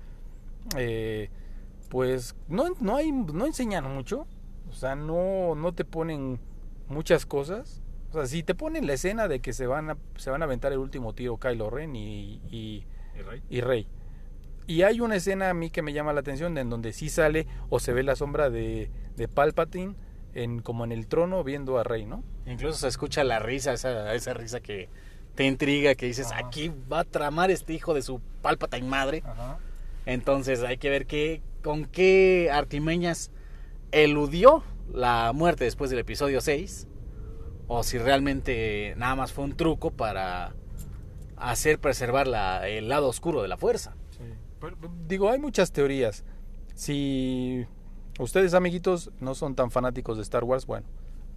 eh, 0.75 1.29
pues 1.89 2.35
no, 2.47 2.65
no, 2.79 2.95
hay, 2.97 3.11
no 3.11 3.45
enseñan 3.45 3.83
mucho, 3.93 4.27
o 4.69 4.73
sea, 4.73 4.95
no, 4.95 5.55
no 5.55 5.73
te 5.73 5.85
ponen 5.85 6.39
muchas 6.87 7.25
cosas. 7.25 7.81
O 8.09 8.13
sea, 8.13 8.25
si 8.25 8.41
te 8.43 8.55
ponen 8.55 8.87
la 8.87 8.93
escena 8.93 9.27
de 9.27 9.39
que 9.39 9.53
se 9.53 9.67
van 9.67 9.89
a, 9.91 9.97
se 10.15 10.29
van 10.31 10.41
a 10.41 10.45
aventar 10.45 10.71
el 10.71 10.79
último 10.79 11.13
tiro 11.13 11.37
Kylo 11.37 11.69
Ren 11.69 11.95
y, 11.95 12.41
y, 12.49 12.85
y 13.17 13.21
Rey. 13.21 13.41
Y 13.49 13.61
hay 14.83 14.99
una 15.01 15.15
escena 15.15 15.49
a 15.49 15.53
mí 15.53 15.69
que 15.69 15.81
me 15.81 15.93
llama 15.93 16.13
la 16.13 16.19
atención 16.19 16.57
en 16.57 16.69
donde 16.69 16.91
sí 16.93 17.09
sale 17.09 17.47
o 17.69 17.79
se 17.79 17.93
ve 17.93 18.03
la 18.03 18.15
sombra 18.15 18.49
de, 18.49 18.91
de 19.15 19.27
Palpatine 19.27 19.95
en, 20.33 20.61
como 20.61 20.83
en 20.83 20.91
el 20.91 21.07
trono 21.07 21.43
viendo 21.43 21.77
a 21.79 21.83
Rey, 21.83 22.05
¿no? 22.05 22.23
Incluso 22.45 22.77
se 22.79 22.87
escucha 22.87 23.23
la 23.23 23.39
risa, 23.39 23.73
esa, 23.73 24.13
esa 24.13 24.33
risa 24.33 24.59
que 24.59 24.89
te 25.35 25.45
intriga, 25.45 25.95
que 25.95 26.05
dices, 26.07 26.31
Ajá. 26.31 26.47
aquí 26.47 26.71
va 26.91 26.99
a 27.01 27.03
tramar 27.03 27.49
este 27.51 27.73
hijo 27.73 27.93
de 27.93 28.01
su 28.01 28.19
Palpatine 28.41 28.87
madre. 28.87 29.23
Ajá. 29.25 29.57
Entonces 30.05 30.61
hay 30.63 30.77
que 30.77 30.89
ver 30.89 31.05
qué, 31.05 31.41
con 31.63 31.85
qué 31.85 32.49
artimeñas 32.51 33.31
eludió 33.91 34.63
la 34.93 35.31
muerte 35.33 35.63
después 35.65 35.89
del 35.89 35.99
episodio 35.99 36.41
6. 36.41 36.87
O 37.67 37.83
si 37.83 37.97
realmente 37.97 38.93
nada 38.97 39.15
más 39.15 39.33
fue 39.33 39.43
un 39.43 39.55
truco 39.57 39.91
para 39.91 40.53
hacer 41.35 41.79
preservar 41.79 42.25
la- 42.27 42.65
el 42.69 42.87
lado 42.87 43.07
oscuro 43.09 43.41
de 43.41 43.49
la 43.49 43.57
fuerza. 43.57 43.95
Digo, 45.07 45.29
hay 45.29 45.39
muchas 45.39 45.71
teorías. 45.71 46.23
Si 46.75 47.65
ustedes, 48.19 48.53
amiguitos, 48.53 49.11
no 49.19 49.35
son 49.35 49.55
tan 49.55 49.71
fanáticos 49.71 50.17
de 50.17 50.23
Star 50.23 50.43
Wars, 50.43 50.65
bueno, 50.65 50.85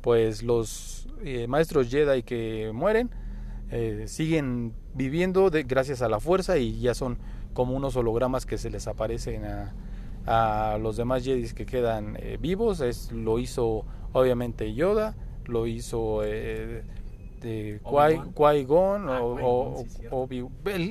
pues 0.01 0.43
los 0.43 1.09
eh, 1.25 1.47
maestros 1.47 1.89
Jedi 1.91 2.23
que 2.23 2.71
mueren 2.75 3.11
eh, 3.71 4.05
siguen 4.07 4.73
viviendo 4.95 5.51
de, 5.51 5.63
gracias 5.65 6.03
a 6.03 6.09
la 6.09 6.21
fuerza 6.21 6.59
y 6.59 6.81
ya 6.81 6.95
son 6.95 7.19
como 7.53 7.75
unos 7.75 7.97
hologramas 7.97 8.47
que 8.47 8.59
se 8.59 8.71
les 8.71 8.87
aparecen 8.89 9.45
a, 9.45 9.75
a 10.27 10.79
los 10.79 10.97
demás 10.97 11.25
Jedi 11.25 11.49
que 11.53 11.67
quedan 11.67 12.17
eh, 12.19 12.39
vivos. 12.41 12.81
Es, 12.81 13.13
lo 13.13 13.39
hizo 13.39 13.85
obviamente 14.13 14.75
Yoda, 14.75 15.15
lo 15.47 15.67
hizo 15.67 16.23
eh. 16.25 16.83
Qui- 17.83 18.35
Qui-Gon 18.35 19.09
Ah, 19.09 19.23
o, 19.23 19.35
sí, 19.89 20.03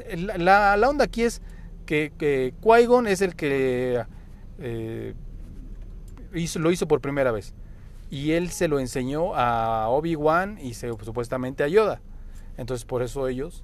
el- 0.10 0.28
la, 0.44 0.76
la 0.78 0.90
onda 0.90 1.06
aquí 1.06 1.22
es 1.24 1.42
que, 1.90 2.12
que 2.20 2.54
Qui-Gon 2.62 3.08
es 3.08 3.22
el 3.22 3.36
que 3.36 4.06
eh, 4.60 5.16
hizo, 6.36 6.60
lo 6.60 6.70
hizo 6.70 6.88
por 6.88 7.02
primera 7.02 7.32
vez. 7.32 7.56
y 8.12 8.34
él 8.34 8.52
se 8.52 8.68
lo 8.68 8.80
enseñó 8.80 9.34
a 9.34 9.90
Obi-Wan 9.90 10.60
y 10.62 10.76
se, 10.76 10.90
supuestamente 11.04 11.64
a 11.64 11.68
Yoda. 11.68 12.00
Entonces 12.58 12.86
por 12.86 13.02
eso 13.02 13.28
ellos 13.28 13.64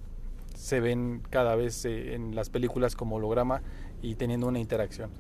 se 0.56 0.80
ven 0.80 1.22
cada 1.30 1.56
vez 1.56 1.86
eh, 1.86 2.16
en 2.16 2.34
las 2.34 2.50
películas 2.50 2.96
como 2.96 3.18
holograma 3.18 3.62
y 4.02 4.16
teniendo 4.16 4.48
una 4.48 4.58
interacción. 4.58 5.12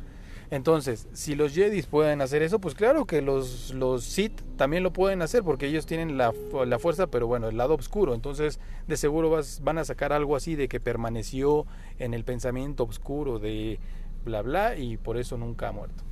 Entonces, 0.51 1.07
si 1.13 1.35
los 1.35 1.53
Jedi 1.53 1.81
pueden 1.83 2.21
hacer 2.21 2.41
eso, 2.41 2.59
pues 2.59 2.75
claro 2.75 3.05
que 3.05 3.21
los, 3.21 3.73
los 3.73 4.03
Sith 4.03 4.41
también 4.57 4.83
lo 4.83 4.93
pueden 4.93 5.21
hacer 5.21 5.43
porque 5.43 5.67
ellos 5.67 5.85
tienen 5.85 6.17
la, 6.17 6.33
la 6.65 6.79
fuerza, 6.79 7.07
pero 7.07 7.27
bueno, 7.27 7.47
el 7.47 7.57
lado 7.57 7.75
oscuro. 7.75 8.13
Entonces, 8.13 8.59
de 8.87 8.97
seguro 8.97 9.29
vas, 9.29 9.61
van 9.63 9.77
a 9.77 9.85
sacar 9.85 10.13
algo 10.13 10.35
así 10.35 10.55
de 10.55 10.67
que 10.67 10.79
permaneció 10.79 11.65
en 11.97 12.13
el 12.13 12.23
pensamiento 12.23 12.83
oscuro 12.83 13.39
de 13.39 13.79
bla 14.23 14.41
bla 14.41 14.77
y 14.77 14.97
por 14.97 15.17
eso 15.17 15.37
nunca 15.37 15.69
ha 15.69 15.71
muerto. 15.71 16.03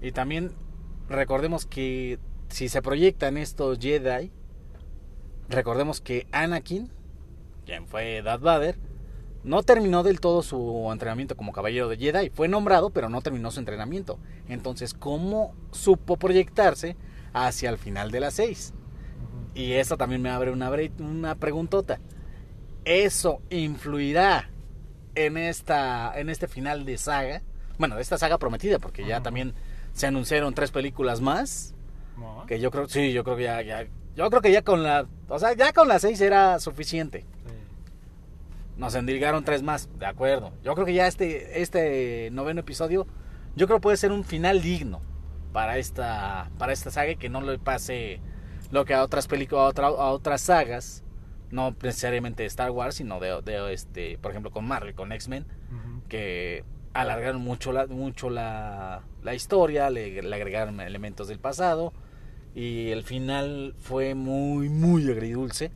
Y 0.00 0.12
también 0.12 0.52
recordemos 1.08 1.66
que 1.66 2.18
si 2.48 2.68
se 2.68 2.82
proyectan 2.82 3.36
estos 3.36 3.78
Jedi, 3.78 4.32
recordemos 5.48 6.00
que 6.00 6.26
Anakin, 6.32 6.90
quien 7.66 7.86
fue 7.86 8.22
Darth 8.22 8.42
Vader, 8.42 8.76
no 9.42 9.62
terminó 9.62 10.02
del 10.02 10.20
todo 10.20 10.42
su 10.42 10.88
entrenamiento 10.92 11.36
como 11.36 11.52
caballero 11.52 11.88
de 11.88 11.96
Jedi. 11.96 12.30
Fue 12.30 12.48
nombrado, 12.48 12.90
pero 12.90 13.08
no 13.08 13.22
terminó 13.22 13.50
su 13.50 13.60
entrenamiento. 13.60 14.18
Entonces, 14.48 14.94
¿cómo 14.94 15.54
supo 15.70 16.16
proyectarse 16.16 16.96
hacia 17.32 17.70
el 17.70 17.78
final 17.78 18.10
de 18.10 18.20
las 18.20 18.34
seis? 18.34 18.74
Y 19.54 19.72
eso 19.72 19.96
también 19.96 20.22
me 20.22 20.30
abre 20.30 20.50
una, 20.50 20.70
una 20.98 21.34
preguntota. 21.34 22.00
¿Eso 22.84 23.42
influirá 23.50 24.50
en, 25.14 25.36
esta, 25.36 26.18
en 26.18 26.28
este 26.28 26.48
final 26.48 26.84
de 26.84 26.98
saga? 26.98 27.42
Bueno, 27.78 27.96
de 27.96 28.02
esta 28.02 28.18
saga 28.18 28.38
prometida, 28.38 28.78
porque 28.78 29.06
ya 29.06 29.22
también 29.22 29.54
se 29.92 30.06
anunciaron 30.06 30.54
tres 30.54 30.70
películas 30.70 31.20
más. 31.20 31.74
Que 32.46 32.60
yo 32.60 32.70
creo, 32.70 32.88
sí, 32.88 33.12
yo 33.12 33.24
creo 33.24 33.36
que 33.36 33.44
ya, 33.44 33.62
ya, 33.62 33.86
yo 34.14 34.28
creo 34.28 34.42
que 34.42 34.52
ya 34.52 34.62
con 34.62 34.82
la, 34.82 35.06
o 35.28 35.38
sea, 35.38 35.54
ya 35.54 35.72
con 35.72 35.88
las 35.88 36.02
seis 36.02 36.20
era 36.20 36.58
suficiente. 36.58 37.24
Nos 38.80 38.94
endilgaron 38.94 39.44
tres 39.44 39.62
más, 39.62 39.90
de 39.98 40.06
acuerdo. 40.06 40.52
Yo 40.64 40.72
creo 40.74 40.86
que 40.86 40.94
ya 40.94 41.06
este, 41.06 41.60
este 41.60 42.30
noveno 42.32 42.60
episodio, 42.60 43.06
yo 43.54 43.66
creo 43.66 43.78
puede 43.78 43.98
ser 43.98 44.10
un 44.10 44.24
final 44.24 44.62
digno 44.62 45.02
para 45.52 45.76
esta, 45.76 46.50
para 46.56 46.72
esta 46.72 46.90
saga 46.90 47.10
y 47.10 47.16
que 47.16 47.28
no 47.28 47.42
le 47.42 47.58
pase 47.58 48.20
lo 48.70 48.86
que 48.86 48.94
a 48.94 49.02
otras 49.02 49.28
películas, 49.28 49.74
a, 49.78 49.82
a 49.82 50.10
otras 50.12 50.40
sagas, 50.40 51.04
no 51.50 51.76
necesariamente 51.82 52.42
de 52.42 52.46
Star 52.46 52.70
Wars, 52.70 52.94
sino 52.94 53.20
de, 53.20 53.42
de 53.42 53.74
este, 53.74 54.16
por 54.16 54.30
ejemplo, 54.30 54.50
con 54.50 54.64
Marvel, 54.64 54.94
con 54.94 55.12
X-Men, 55.12 55.44
que 56.08 56.64
alargaron 56.94 57.42
mucho 57.42 57.72
la, 57.72 57.86
mucho 57.86 58.30
la, 58.30 59.02
la 59.22 59.34
historia, 59.34 59.90
le, 59.90 60.22
le, 60.22 60.34
agregaron 60.34 60.80
elementos 60.80 61.28
del 61.28 61.38
pasado 61.38 61.92
y 62.54 62.88
el 62.92 63.04
final 63.04 63.74
fue 63.78 64.14
muy, 64.14 64.70
muy 64.70 65.10
agridulce. 65.10 65.70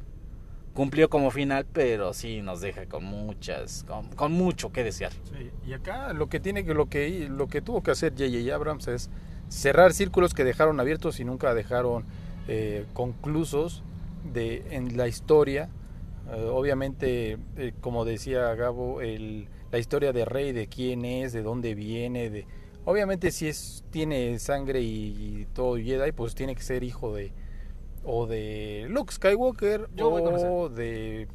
Cumplió 0.75 1.09
como 1.09 1.31
final, 1.31 1.67
pero 1.73 2.13
sí 2.13 2.43
nos 2.43 2.61
deja 2.61 2.87
con 2.87 3.05
muchas, 3.05 3.85
con, 3.85 4.09
con 4.09 4.33
mucho 4.33 4.73
que 4.73 4.83
desear. 4.83 5.13
Y 5.65 5.73
acá 5.73 6.13
lo 6.13 6.29
que 6.29 6.41
tiene 6.41 6.65
que 6.65 6.75
lo 6.75 6.89
que 6.89 7.29
lo 7.31 7.47
que 7.47 7.63
tuvo 7.63 7.83
que 7.83 7.93
hacer 7.93 8.13
J.J. 8.13 8.53
Abrams 8.53 8.89
es 8.89 9.09
cerrar 9.49 9.93
círculos 9.93 10.35
que 10.35 10.43
dejaron 10.43 10.81
abiertos 10.81 11.21
y 11.21 11.25
nunca 11.25 11.55
dejaron 11.55 12.05
eh, 12.49 12.87
conclusos 12.93 13.85
de 14.33 14.65
en 14.71 14.97
la 14.97 15.07
historia. 15.07 15.69
Eh, 16.33 16.51
obviamente, 16.53 17.39
eh, 17.57 17.73
como 17.81 18.05
decía 18.05 18.53
Gabo, 18.55 19.01
el, 19.01 19.49
la 19.71 19.79
historia 19.79 20.13
de 20.13 20.25
Rey, 20.25 20.53
de 20.53 20.67
quién 20.67 21.05
es, 21.05 21.33
de 21.33 21.43
dónde 21.43 21.75
viene, 21.75 22.31
de 22.31 22.47
obviamente 22.85 23.31
si 23.31 23.47
es 23.47 23.85
tiene 23.91 24.39
sangre 24.41 24.81
y, 24.81 25.41
y 25.41 25.47
todo 25.53 25.77
Jedi, 25.77 26.11
pues 26.13 26.35
tiene 26.35 26.57
que 26.57 26.63
ser 26.63 26.83
hijo 26.83 27.15
de 27.15 27.33
o 28.05 28.27
de 28.27 28.87
Luke 28.89 29.13
Skywalker 29.13 29.89
Yo 29.95 30.11
o 30.49 30.69
de 30.69 31.29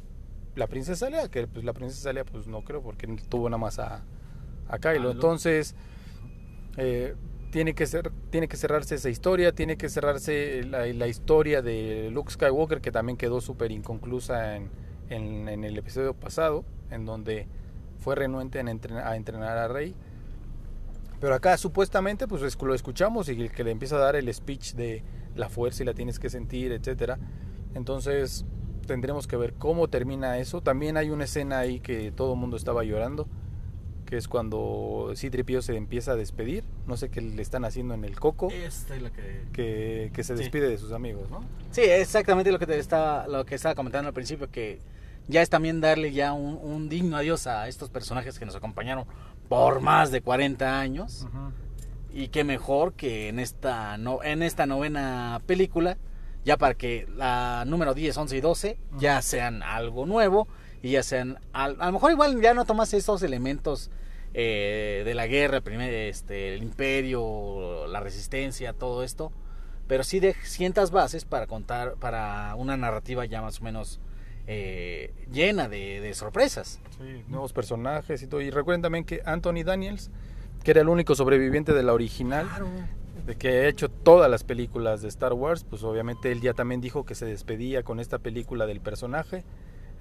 la 0.56 0.66
princesa 0.66 1.08
Leia, 1.10 1.28
que 1.28 1.46
pues 1.46 1.64
la 1.64 1.72
princesa 1.72 2.12
Leia 2.12 2.24
pues 2.24 2.46
no 2.46 2.62
creo 2.62 2.82
porque 2.82 3.06
tuvo 3.28 3.48
nada 3.48 3.58
más 3.58 3.78
a, 3.78 4.02
a 4.68 4.78
Kylo. 4.78 5.10
Entonces 5.12 5.74
eh, 6.76 7.14
tiene 7.50 7.74
que 7.74 7.86
ser 7.86 8.12
tiene 8.30 8.46
que 8.48 8.56
cerrarse 8.56 8.94
esa 8.94 9.08
historia, 9.10 9.52
tiene 9.52 9.76
que 9.76 9.88
cerrarse 9.88 10.62
la, 10.64 10.86
la 10.86 11.06
historia 11.08 11.62
de 11.62 12.10
Luke 12.12 12.30
Skywalker 12.32 12.80
que 12.80 12.92
también 12.92 13.16
quedó 13.16 13.40
súper 13.40 13.72
inconclusa 13.72 14.56
en, 14.56 14.70
en, 15.08 15.48
en 15.48 15.64
el 15.64 15.76
episodio 15.78 16.14
pasado, 16.14 16.64
en 16.90 17.04
donde 17.06 17.46
fue 17.98 18.14
renuente 18.14 18.60
en 18.60 18.68
entrenar, 18.68 19.06
a 19.06 19.16
entrenar 19.16 19.58
a 19.58 19.68
Rey. 19.68 19.94
Pero 21.20 21.34
acá 21.34 21.56
supuestamente 21.58 22.26
pues 22.28 22.42
es- 22.42 22.60
lo 22.62 22.74
escuchamos 22.74 23.28
y 23.28 23.32
el 23.32 23.50
que 23.52 23.64
le 23.64 23.72
empieza 23.72 23.96
a 23.96 23.98
dar 24.00 24.16
el 24.16 24.32
speech 24.32 24.74
de 24.74 25.02
la 25.36 25.48
fuerza 25.48 25.82
y 25.82 25.86
la 25.86 25.94
tienes 25.94 26.18
que 26.18 26.28
sentir, 26.30 26.72
etcétera. 26.72 27.18
Entonces 27.74 28.44
tendremos 28.86 29.26
que 29.26 29.36
ver 29.36 29.54
cómo 29.54 29.88
termina 29.88 30.38
eso. 30.38 30.60
También 30.60 30.96
hay 30.96 31.10
una 31.10 31.24
escena 31.24 31.58
ahí 31.60 31.80
que 31.80 32.10
todo 32.12 32.34
el 32.34 32.38
mundo 32.40 32.56
estaba 32.56 32.82
llorando, 32.82 33.28
que 34.06 34.16
es 34.16 34.26
cuando 34.26 35.12
Citripio 35.14 35.62
se 35.62 35.76
empieza 35.76 36.12
a 36.12 36.16
despedir. 36.16 36.64
No 36.88 36.96
sé 36.96 37.08
qué 37.10 37.20
le 37.20 37.40
están 37.42 37.64
haciendo 37.64 37.94
en 37.94 38.04
el 38.04 38.18
coco, 38.18 38.48
Esta 38.50 38.96
es 38.96 39.02
la 39.02 39.10
que... 39.10 39.42
que, 39.52 40.10
que 40.12 40.24
se 40.24 40.36
Sí. 40.36 40.42
despide 40.42 40.68
de 40.68 40.78
sus 40.78 40.90
amigos, 40.92 41.30
¿no? 41.30 41.44
Sí, 41.70 41.82
exactamente 41.82 42.50
lo 42.50 42.58
que 42.58 42.66
te 42.66 42.78
estaba, 42.78 43.28
lo 43.28 43.44
que 43.46 43.54
estaba 43.54 43.74
comentando 43.76 44.08
al 44.08 44.14
principio, 44.14 44.50
que 44.50 44.80
ya 45.28 45.42
es 45.42 45.48
también 45.50 45.80
darle 45.80 46.10
ya 46.12 46.32
un, 46.32 46.58
un 46.60 46.88
digno 46.88 47.16
adiós 47.16 47.46
a 47.46 47.68
estos 47.68 47.88
personajes 47.90 48.36
que 48.40 48.44
nos 48.46 48.56
acompañaron 48.56 49.04
por 49.48 49.80
más 49.80 50.10
de 50.10 50.20
40 50.22 50.80
años. 50.80 51.28
Y 52.12 52.28
qué 52.28 52.44
mejor 52.44 52.94
que 52.94 53.28
en 53.28 53.38
esta, 53.38 53.96
no, 53.98 54.22
en 54.22 54.42
esta 54.42 54.66
novena 54.66 55.40
película, 55.46 55.96
ya 56.44 56.56
para 56.56 56.74
que 56.74 57.06
la 57.16 57.64
número 57.66 57.94
10, 57.94 58.16
11 58.16 58.36
y 58.36 58.40
12 58.40 58.78
ya 58.98 59.20
sean 59.22 59.62
algo 59.62 60.06
nuevo 60.06 60.48
y 60.82 60.92
ya 60.92 61.02
sean, 61.02 61.38
al- 61.52 61.76
a, 61.80 61.86
lo 61.86 61.92
mejor 61.92 62.10
igual 62.10 62.40
ya 62.40 62.54
no 62.54 62.64
tomas 62.64 62.92
estos 62.94 63.22
elementos 63.22 63.90
eh, 64.34 65.02
de 65.04 65.14
la 65.14 65.26
guerra, 65.26 65.60
primer, 65.60 65.92
este, 65.92 66.54
el 66.54 66.62
imperio, 66.62 67.86
la 67.86 68.00
resistencia, 68.00 68.72
todo 68.72 69.02
esto, 69.02 69.32
pero 69.86 70.02
sí 70.04 70.18
de 70.20 70.34
sientas 70.44 70.90
bases 70.90 71.24
para 71.24 71.46
contar, 71.46 71.94
para 71.94 72.54
una 72.56 72.76
narrativa 72.76 73.24
ya 73.26 73.42
más 73.42 73.60
o 73.60 73.64
menos 73.64 74.00
eh, 74.46 75.12
llena 75.30 75.68
de, 75.68 76.00
de 76.00 76.14
sorpresas. 76.14 76.80
Sí, 76.98 77.24
nuevos 77.28 77.52
personajes 77.52 78.22
y 78.22 78.26
todo. 78.26 78.40
Y 78.40 78.50
recuerden 78.50 78.82
también 78.82 79.04
que 79.04 79.20
Anthony 79.24 79.62
Daniels, 79.64 80.10
que 80.62 80.72
era 80.72 80.80
el 80.80 80.88
único 80.88 81.14
sobreviviente 81.14 81.72
de 81.72 81.82
la 81.82 81.92
original, 81.92 82.46
de 83.26 83.36
que 83.36 83.48
ha 83.48 83.68
hecho 83.68 83.88
todas 83.88 84.30
las 84.30 84.44
películas 84.44 85.02
de 85.02 85.08
Star 85.08 85.32
Wars, 85.32 85.64
pues 85.68 85.82
obviamente 85.82 86.32
él 86.32 86.40
ya 86.40 86.54
también 86.54 86.80
dijo 86.80 87.04
que 87.04 87.14
se 87.14 87.26
despedía 87.26 87.82
con 87.82 88.00
esta 88.00 88.18
película 88.18 88.66
del 88.66 88.80
personaje. 88.80 89.44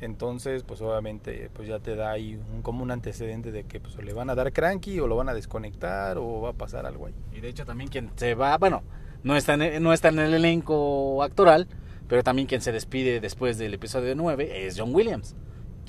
Entonces, 0.01 0.63
pues 0.63 0.81
obviamente, 0.81 1.49
pues 1.53 1.67
ya 1.67 1.79
te 1.79 1.95
da 1.95 2.11
ahí 2.11 2.39
un, 2.53 2.61
como 2.61 2.83
un 2.83 2.91
antecedente 2.91 3.51
de 3.51 3.65
que 3.65 3.81
pues 3.81 3.97
le 3.97 4.13
van 4.13 4.29
a 4.29 4.35
dar 4.35 4.53
cranky 4.53 4.99
o 4.99 5.07
lo 5.07 5.17
van 5.17 5.27
a 5.27 5.33
desconectar 5.33 6.17
o 6.17 6.41
va 6.41 6.51
a 6.51 6.53
pasar 6.53 6.85
algo 6.85 7.07
ahí. 7.07 7.13
Y 7.33 7.41
de 7.41 7.49
hecho 7.49 7.65
también 7.65 7.89
quien 7.89 8.09
se 8.15 8.33
va, 8.33 8.57
bueno, 8.57 8.81
no 9.23 9.35
está 9.35 9.55
en, 9.55 9.83
no 9.83 9.91
está 9.91 10.07
en 10.07 10.19
el 10.19 10.33
elenco 10.33 11.21
actoral, 11.21 11.67
pero 12.07 12.23
también 12.23 12.47
quien 12.47 12.61
se 12.61 12.71
despide 12.71 13.19
después 13.19 13.57
del 13.57 13.73
episodio 13.73 14.15
9 14.15 14.65
es 14.65 14.79
John 14.79 14.95
Williams, 14.95 15.35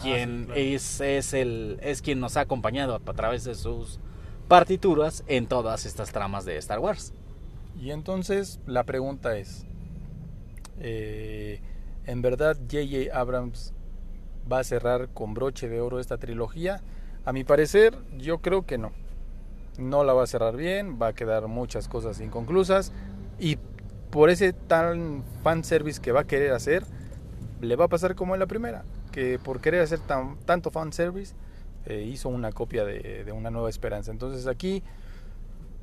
quien 0.03 0.41
sí, 0.41 0.47
claro. 0.47 0.61
es, 0.61 1.01
es, 1.01 1.33
el, 1.33 1.79
es 1.81 2.03
quien 2.03 2.19
nos 2.19 2.37
ha 2.37 2.41
acompañado 2.41 2.95
a, 2.95 2.97
a 2.97 3.15
través 3.15 3.45
de 3.45 3.55
sus 3.55 4.01
partituras 4.51 5.23
en 5.29 5.47
todas 5.47 5.87
estas 5.87 6.11
tramas 6.11 6.45
de 6.45 6.57
Star 6.57 6.81
Wars. 6.81 7.13
Y 7.81 7.93
entonces 7.93 8.59
la 8.67 8.83
pregunta 8.83 9.39
es, 9.39 9.65
eh, 10.81 11.61
¿en 12.05 12.21
verdad 12.21 12.57
J.J. 12.57 13.17
Abrams 13.17 13.73
va 14.51 14.59
a 14.59 14.65
cerrar 14.65 15.11
con 15.11 15.35
broche 15.35 15.69
de 15.69 15.81
oro 15.81 16.01
esta 16.01 16.19
trilogía? 16.19 16.83
A 17.25 17.33
mi 17.33 17.45
parecer, 17.45 17.97
yo 18.19 18.39
creo 18.39 18.67
que 18.67 18.77
no. 18.77 18.91
No 19.79 20.03
la 20.03 20.15
va 20.15 20.25
a 20.25 20.27
cerrar 20.27 20.57
bien, 20.57 20.99
va 21.01 21.07
a 21.07 21.13
quedar 21.13 21.47
muchas 21.47 21.87
cosas 21.87 22.21
inconclusas 22.21 22.93
y 23.39 23.57
por 24.11 24.31
ese 24.31 24.53
tan 24.53 25.23
fanservice 25.45 26.01
que 26.01 26.11
va 26.11 26.23
a 26.23 26.27
querer 26.27 26.55
hacer, 26.55 26.83
le 27.61 27.77
va 27.77 27.85
a 27.85 27.89
pasar 27.89 28.17
como 28.17 28.35
en 28.35 28.41
la 28.41 28.47
primera, 28.47 28.83
que 29.13 29.39
por 29.39 29.61
querer 29.61 29.83
hacer 29.83 30.01
tan, 30.01 30.39
tanto 30.41 30.73
fanservice 30.73 31.37
eh, 31.87 32.03
hizo 32.03 32.29
una 32.29 32.53
copia 32.53 32.85
de, 32.85 33.25
de 33.25 33.33
Una 33.33 33.51
Nueva 33.51 33.69
Esperanza. 33.71 34.11
Entonces 34.11 34.47
aquí, 34.47 34.83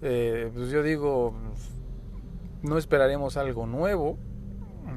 eh, 0.01 0.49
pues 0.53 0.69
yo 0.69 0.83
digo, 0.83 1.33
no 2.61 2.77
esperaremos 2.77 3.37
algo 3.37 3.65
nuevo. 3.65 4.17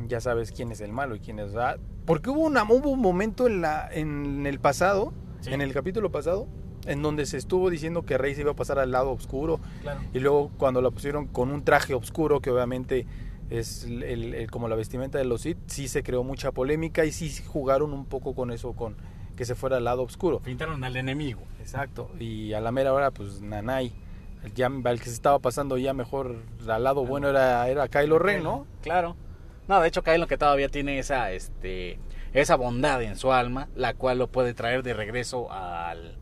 Ya 0.08 0.20
sabes 0.20 0.52
quién 0.52 0.70
es 0.72 0.80
el 0.80 0.92
malo 0.92 1.16
y 1.16 1.20
quién 1.20 1.38
es. 1.40 1.54
ah, 1.56 1.76
Porque 2.06 2.30
hubo, 2.30 2.40
una, 2.40 2.62
hubo 2.64 2.90
un 2.90 3.00
momento 3.00 3.46
en, 3.46 3.60
la, 3.60 3.88
en 3.92 4.46
el 4.46 4.60
pasado, 4.60 5.12
Sí. 5.40 5.52
en 5.54 5.62
el 5.62 5.72
capítulo 5.72 6.10
pasado, 6.12 6.46
en 6.86 7.02
donde 7.02 7.24
se 7.26 7.38
estuvo 7.38 7.70
diciendo 7.70 8.02
que 8.04 8.18
Rey 8.18 8.34
se 8.34 8.42
iba 8.42 8.50
a 8.52 8.56
pasar 8.56 8.78
al 8.78 8.90
lado 8.90 9.10
oscuro. 9.10 9.58
Claro. 9.82 10.00
Y 10.12 10.18
luego 10.20 10.50
cuando 10.58 10.82
la 10.82 10.90
pusieron 10.90 11.26
con 11.26 11.50
un 11.50 11.64
traje 11.64 11.94
oscuro, 11.94 12.40
que 12.40 12.50
obviamente 12.50 13.06
es 13.48 13.84
el, 13.84 14.02
el- 14.02 14.34
el- 14.34 14.50
como 14.50 14.68
la 14.68 14.76
vestimenta 14.76 15.16
de 15.18 15.24
los 15.24 15.40
Sith, 15.40 15.58
sí 15.66 15.88
se 15.88 16.02
creó 16.02 16.22
mucha 16.24 16.52
polémica 16.52 17.04
y 17.06 17.10
sí 17.12 17.30
jugaron 17.46 17.92
un 17.94 18.04
poco 18.04 18.34
con 18.34 18.50
eso, 18.50 18.74
con 18.74 18.96
que 19.40 19.46
se 19.46 19.54
fuera 19.54 19.78
al 19.78 19.84
lado 19.84 20.02
oscuro. 20.02 20.40
Pintaron 20.40 20.84
al 20.84 20.94
enemigo. 20.98 21.40
Exacto. 21.60 22.10
Y 22.20 22.52
a 22.52 22.60
la 22.60 22.72
mera 22.72 22.92
hora, 22.92 23.10
pues 23.10 23.40
Nanay 23.40 23.90
ya 24.54 24.66
el 24.66 24.98
que 24.98 25.06
se 25.06 25.14
estaba 25.14 25.38
pasando 25.38 25.78
ya 25.78 25.94
mejor 25.94 26.36
al 26.68 26.84
lado 26.84 27.06
bueno 27.06 27.30
era, 27.30 27.66
era 27.66 27.88
Kylo 27.88 28.18
Ren, 28.18 28.42
¿no? 28.42 28.66
Claro. 28.82 29.16
No, 29.66 29.80
de 29.80 29.88
hecho 29.88 30.02
Kylo 30.02 30.26
que 30.26 30.36
todavía 30.36 30.68
tiene 30.68 30.98
esa, 30.98 31.32
este, 31.32 31.98
esa 32.34 32.56
bondad 32.56 33.00
en 33.02 33.16
su 33.16 33.32
alma, 33.32 33.70
la 33.76 33.94
cual 33.94 34.18
lo 34.18 34.26
puede 34.26 34.52
traer 34.52 34.82
de 34.82 34.92
regreso 34.92 35.50
al, 35.50 36.18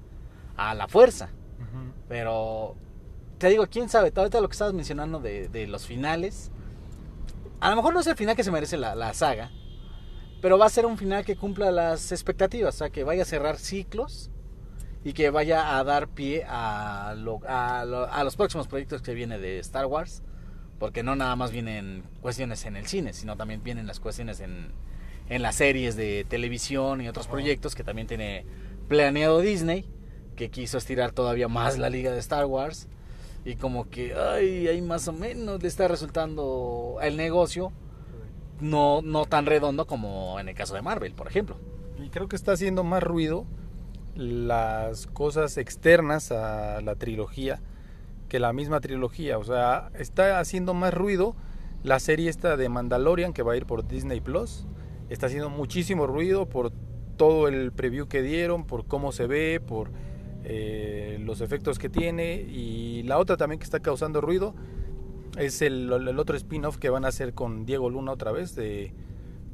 a 0.57 0.75
la 0.75 0.87
fuerza. 0.87 1.31
Pero 2.09 2.77
te 3.39 3.49
digo, 3.49 3.67
quién 3.67 3.89
sabe, 3.89 4.13
ahorita 4.15 4.41
lo 4.41 4.47
que 4.47 4.53
estabas 4.53 4.75
mencionando 4.75 5.19
de, 5.19 5.49
de, 5.49 5.67
los 5.67 5.89
finales, 5.89 6.53
a 7.59 7.71
lo 7.71 7.75
mejor 7.75 7.95
no 7.95 7.99
es 8.01 8.07
el 8.07 8.15
final 8.15 8.37
que 8.37 8.45
se 8.45 8.53
merece 8.53 8.77
la, 8.77 8.95
la, 8.95 9.13
saga, 9.13 9.51
pero 10.41 10.59
va 10.59 10.67
a 10.67 10.71
ser 10.71 10.87
un 10.87 10.97
final 10.97 11.25
que 11.25 11.37
cumpla 11.37 11.71
las 11.71 12.13
expectativas, 12.13 12.75
o 12.75 12.79
sea, 12.79 12.91
que 12.91 13.05
vaya 13.05 13.23
a 13.23 13.27
cerrar 13.27 13.59
ciclos 13.59 14.31
y 15.05 15.13
que 15.13 15.31
vaya 15.31 15.79
a 15.79 15.85
dar 15.85 16.09
pie 16.09 16.45
a, 16.49 17.15
lo, 17.17 17.41
a, 17.47 17.85
lo, 17.85 18.11
a 18.11 18.25
los 18.25 18.37
próximos 18.37 18.69
proyectos 18.69 19.03
que 19.03 19.15
viene 19.15 19.39
de 19.39 19.59
Star 19.61 19.87
Wars, 19.87 20.23
porque 20.79 21.03
no 21.03 21.17
nada 21.17 21.35
más 21.37 21.51
vienen 21.51 22.05
cuestiones 22.21 22.65
en 22.65 22.77
el 22.77 22.87
cine, 22.87 23.13
sino 23.13 23.37
también 23.37 23.63
vienen 23.63 23.87
las 23.87 24.01
cuestiones 24.01 24.41
en, 24.41 24.73
en 25.29 25.43
las 25.43 25.57
series 25.57 25.97
de 25.97 26.25
televisión 26.29 27.01
y 27.01 27.09
otros 27.09 27.27
proyectos 27.27 27.75
que 27.75 27.85
también 27.85 28.07
tiene 28.07 28.45
planeado 28.89 29.41
Disney, 29.41 29.89
que 30.37 30.51
quiso 30.51 30.79
estirar 30.79 31.13
todavía 31.13 31.49
más 31.49 31.79
la 31.79 31.91
liga 31.91 32.13
de 32.13 32.21
Star 32.21 32.47
Wars 32.47 32.89
y 33.45 33.57
como 33.57 33.89
que 33.89 34.15
ay, 34.15 34.69
ahí 34.69 34.83
más 34.83 35.09
o 35.09 35.13
menos 35.13 35.63
le 35.63 35.69
está 35.69 35.89
resultando 35.89 36.99
el 37.03 37.17
negocio 37.17 37.73
no, 38.61 39.03
no 39.03 39.25
tan 39.25 39.47
redondo 39.47 39.87
como 39.87 40.39
en 40.41 40.49
el 40.49 40.55
caso 40.55 40.75
de 40.75 40.83
Marvel, 40.83 41.13
por 41.13 41.27
ejemplo. 41.27 41.57
Y 42.03 42.11
creo 42.11 42.29
que 42.29 42.37
está 42.37 42.53
haciendo 42.53 42.85
más 42.85 43.03
ruido 43.03 43.45
las 44.15 45.07
cosas 45.07 45.57
externas 45.59 46.33
a 46.33 46.81
la 46.81 46.97
trilogía 46.97 47.61
que 48.29 48.39
la 48.39 48.53
misma 48.53 48.81
trilogía. 48.81 49.39
O 49.39 49.45
sea, 49.45 49.91
está 49.99 50.39
haciendo 50.39 50.75
más 50.75 50.93
ruido 50.95 51.35
la 51.83 51.99
serie 52.01 52.29
esta 52.29 52.57
de 52.57 52.69
Mandalorian 52.69 53.33
que 53.33 53.43
va 53.43 53.53
a 53.53 53.57
ir 53.57 53.67
por 53.67 53.87
Disney 53.87 54.21
Plus. 54.21 54.67
Está 55.09 55.27
haciendo 55.27 55.51
muchísimo 55.51 56.07
ruido 56.07 56.47
por 56.47 56.71
todo 57.17 57.49
el 57.49 57.73
preview 57.73 58.07
que 58.07 58.23
dieron, 58.23 58.65
por 58.65 58.87
cómo 58.87 59.13
se 59.13 59.27
ve, 59.27 59.61
por 59.65 59.91
eh, 60.45 61.19
los 61.21 61.41
efectos 61.41 61.79
que 61.79 61.89
tiene. 61.89 62.35
Y 62.35 63.03
la 63.05 63.19
otra 63.19 63.37
también 63.37 63.59
que 63.59 63.65
está 63.65 63.81
causando 63.81 64.21
ruido 64.21 64.55
es 65.39 65.63
el, 65.63 65.93
el 65.93 66.19
otro 66.19 66.37
spin-off 66.37 66.77
que 66.77 66.91
van 66.91 67.05
a 67.05 67.09
hacer 67.09 67.35
con 67.35 67.65
Diego 67.65 67.91
Luna 67.91 68.13
otra 68.13 68.33
vez 68.33 68.55
de, 68.55 68.93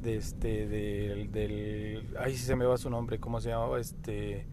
de 0.01 0.17
este 0.17 0.67
del, 0.67 1.31
del 1.31 2.07
ay 2.19 2.33
si 2.35 2.43
se 2.43 2.55
me 2.55 2.65
va 2.65 2.77
su 2.77 2.89
nombre 2.89 3.19
cómo 3.19 3.39
se 3.41 3.49
llamaba 3.49 3.79
este 3.79 4.45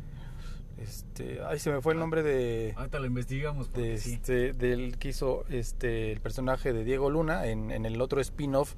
este 0.78 1.40
ay 1.46 1.58
se 1.58 1.70
me 1.70 1.80
fue 1.80 1.92
el 1.92 1.98
nombre 1.98 2.22
de 2.22 2.74
ahorita 2.76 2.98
lo 2.98 3.06
investigamos 3.06 3.72
de 3.72 3.94
este 3.94 4.52
del 4.52 4.98
que 4.98 5.08
hizo 5.08 5.44
este 5.48 6.12
el 6.12 6.20
personaje 6.20 6.72
de 6.72 6.84
Diego 6.84 7.10
Luna 7.10 7.46
en, 7.46 7.70
en 7.70 7.86
el 7.86 8.00
otro 8.00 8.20
spin-off 8.20 8.74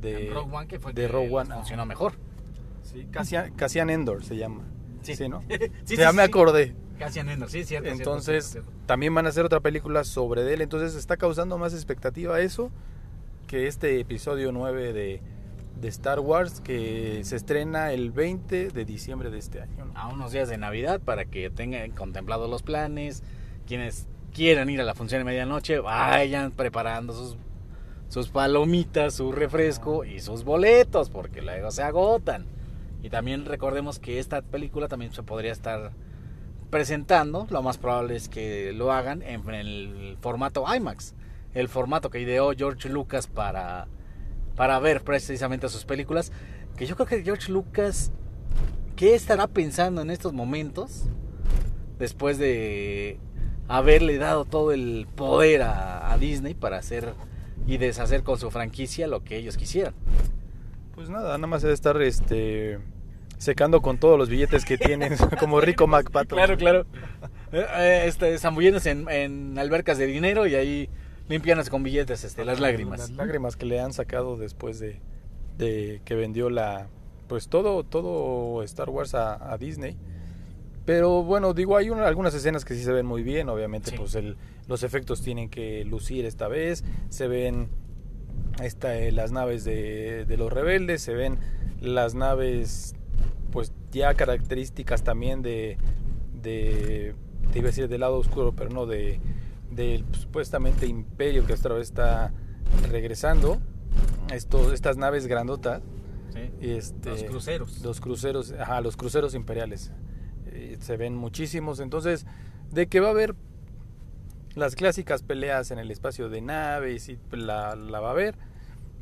de 0.00 0.28
en 0.28 0.34
Rogue 0.34 0.56
One 0.56 0.66
que 0.68 0.78
fue 0.78 0.92
de 0.92 1.08
Rogue 1.08 1.34
One 1.34 1.54
funcionó 1.54 1.86
mejor. 1.86 2.14
Sí 2.82 3.06
Cassian, 3.10 3.54
Cassian 3.54 3.90
Endor 3.90 4.24
se 4.24 4.36
llama 4.36 4.64
sí, 5.04 5.16
sí 5.16 5.28
no 5.28 5.42
sí, 5.84 5.96
ya 5.96 6.10
sí, 6.10 6.16
me 6.16 6.22
acordé 6.22 6.74
Cassian 6.98 7.28
Endor 7.28 7.50
sí 7.50 7.64
cierto 7.64 7.88
entonces 7.88 8.46
cierto, 8.46 8.70
cierto. 8.70 8.86
también 8.86 9.14
van 9.14 9.26
a 9.26 9.28
hacer 9.28 9.44
otra 9.44 9.60
película 9.60 10.04
sobre 10.04 10.52
él 10.52 10.60
entonces 10.60 10.94
está 10.94 11.16
causando 11.16 11.58
más 11.58 11.74
expectativa 11.74 12.40
eso 12.40 12.70
que 13.46 13.66
este 13.66 14.00
episodio 14.00 14.52
9 14.52 14.92
de 14.92 15.20
de 15.80 15.88
Star 15.88 16.20
Wars 16.20 16.60
que 16.60 17.20
se 17.24 17.36
estrena 17.36 17.92
el 17.92 18.10
20 18.10 18.68
de 18.68 18.84
diciembre 18.84 19.30
de 19.30 19.38
este 19.38 19.60
año. 19.60 19.86
¿no? 19.86 19.98
A 19.98 20.08
unos 20.08 20.32
días 20.32 20.48
de 20.48 20.56
Navidad 20.56 21.00
para 21.00 21.24
que 21.24 21.50
tengan 21.50 21.90
contemplados 21.90 22.48
los 22.48 22.62
planes. 22.62 23.22
Quienes 23.66 24.06
quieran 24.32 24.70
ir 24.70 24.80
a 24.80 24.84
la 24.84 24.94
función 24.94 25.20
de 25.20 25.24
medianoche, 25.24 25.78
vayan 25.78 26.52
preparando 26.52 27.12
sus, 27.12 27.36
sus 28.08 28.28
palomitas, 28.28 29.14
su 29.14 29.32
refresco 29.32 30.04
y 30.04 30.20
sus 30.20 30.44
boletos, 30.44 31.10
porque 31.10 31.42
luego 31.42 31.70
se 31.70 31.82
agotan. 31.82 32.46
Y 33.04 33.10
también 33.10 33.44
recordemos 33.44 33.98
que 33.98 34.18
esta 34.18 34.40
película 34.40 34.88
también 34.88 35.12
se 35.12 35.22
podría 35.22 35.52
estar 35.52 35.92
presentando. 36.70 37.46
Lo 37.50 37.62
más 37.62 37.76
probable 37.76 38.16
es 38.16 38.30
que 38.30 38.72
lo 38.72 38.92
hagan 38.92 39.20
en 39.20 39.46
el 39.50 40.16
formato 40.22 40.64
IMAX. 40.74 41.14
El 41.52 41.68
formato 41.68 42.08
que 42.08 42.18
ideó 42.18 42.52
George 42.56 42.88
Lucas 42.88 43.26
para 43.26 43.88
para 44.56 44.78
ver 44.78 45.02
precisamente 45.02 45.68
sus 45.68 45.84
películas. 45.84 46.32
Que 46.78 46.86
yo 46.86 46.96
creo 46.96 47.06
que 47.06 47.22
George 47.22 47.52
Lucas, 47.52 48.10
¿qué 48.96 49.14
estará 49.14 49.48
pensando 49.48 50.00
en 50.00 50.10
estos 50.10 50.32
momentos? 50.32 51.04
Después 51.98 52.38
de 52.38 53.18
haberle 53.68 54.16
dado 54.16 54.46
todo 54.46 54.72
el 54.72 55.06
poder 55.14 55.60
a, 55.62 56.16
Disney 56.18 56.54
para 56.54 56.78
hacer 56.78 57.12
y 57.66 57.76
deshacer 57.76 58.22
con 58.22 58.38
su 58.38 58.50
franquicia 58.50 59.08
lo 59.08 59.24
que 59.24 59.36
ellos 59.36 59.58
quisieran. 59.58 59.92
Pues 60.94 61.10
nada, 61.10 61.36
nada 61.36 61.46
más 61.48 61.60
debe 61.60 61.74
estar 61.74 62.00
este 62.00 62.78
secando 63.38 63.80
con 63.82 63.98
todos 63.98 64.18
los 64.18 64.28
billetes 64.28 64.64
que 64.64 64.78
tienen, 64.78 65.14
como 65.40 65.60
Rico 65.60 65.86
McPato. 65.86 66.36
Claro, 66.36 66.56
claro. 66.56 66.86
Este, 67.52 68.36
zambulléndose 68.38 68.90
en, 68.90 69.08
en 69.08 69.58
albercas 69.58 69.98
de 69.98 70.06
dinero 70.06 70.46
y 70.46 70.54
ahí 70.54 70.88
limpianas 71.28 71.70
con 71.70 71.82
billetes 71.82 72.24
este, 72.24 72.44
las 72.44 72.60
lágrimas. 72.60 72.98
Las 72.98 73.10
lágrimas 73.10 73.56
que 73.56 73.66
le 73.66 73.80
han 73.80 73.92
sacado 73.92 74.36
después 74.36 74.78
de, 74.80 75.00
de 75.58 76.00
que 76.04 76.14
vendió 76.14 76.50
la 76.50 76.88
pues 77.28 77.48
todo 77.48 77.84
todo 77.84 78.62
Star 78.64 78.90
Wars 78.90 79.14
a, 79.14 79.52
a 79.52 79.56
Disney. 79.56 79.96
Pero 80.84 81.22
bueno, 81.22 81.54
digo, 81.54 81.76
hay 81.78 81.88
una, 81.88 82.06
algunas 82.06 82.34
escenas 82.34 82.64
que 82.64 82.74
sí 82.74 82.82
se 82.82 82.92
ven 82.92 83.06
muy 83.06 83.22
bien, 83.22 83.48
obviamente 83.48 83.90
Sí. 83.92 83.96
pues 83.96 84.14
el, 84.16 84.36
los 84.68 84.82
efectos 84.82 85.22
tienen 85.22 85.48
que 85.48 85.84
lucir 85.86 86.26
esta 86.26 86.46
vez, 86.48 86.84
se 87.08 87.26
ven 87.26 87.68
esta, 88.62 88.94
eh, 88.98 89.10
las 89.12 89.32
naves 89.32 89.64
de, 89.64 90.26
de 90.26 90.36
los 90.36 90.52
rebeldes, 90.52 91.00
se 91.00 91.14
ven 91.14 91.38
las 91.80 92.14
naves 92.14 92.94
pues 93.54 93.72
ya 93.92 94.12
características 94.14 95.04
también 95.04 95.40
de, 95.40 95.78
de 96.42 97.14
te 97.52 97.60
iba 97.60 97.68
a 97.68 97.70
decir 97.70 97.88
del 97.88 98.00
lado 98.00 98.16
oscuro, 98.16 98.52
pero 98.52 98.68
no 98.68 98.84
de 98.84 99.20
del 99.70 100.04
supuestamente 100.12 100.86
imperio 100.86 101.46
que 101.46 101.52
otra 101.52 101.74
vez 101.74 101.88
está 101.88 102.32
regresando. 102.90 103.60
Estos, 104.32 104.72
estas 104.72 104.96
naves 104.96 105.28
grandotas. 105.28 105.82
Sí. 106.32 106.50
Este, 106.60 107.10
Los 107.10 107.22
cruceros. 107.22 107.82
Los 107.82 108.00
cruceros, 108.00 108.52
ajá, 108.58 108.80
los 108.80 108.96
cruceros 108.96 109.36
imperiales. 109.36 109.92
Eh, 110.46 110.76
se 110.80 110.96
ven 110.96 111.14
muchísimos. 111.14 111.78
Entonces, 111.78 112.26
de 112.72 112.88
que 112.88 112.98
va 112.98 113.08
a 113.08 113.10
haber 113.10 113.36
las 114.56 114.74
clásicas 114.74 115.22
peleas 115.22 115.70
en 115.70 115.78
el 115.78 115.92
espacio 115.92 116.28
de 116.28 116.40
naves 116.40 117.08
y 117.08 117.18
la, 117.30 117.76
la 117.76 118.00
va 118.00 118.08
a 118.08 118.12
haber. 118.12 118.36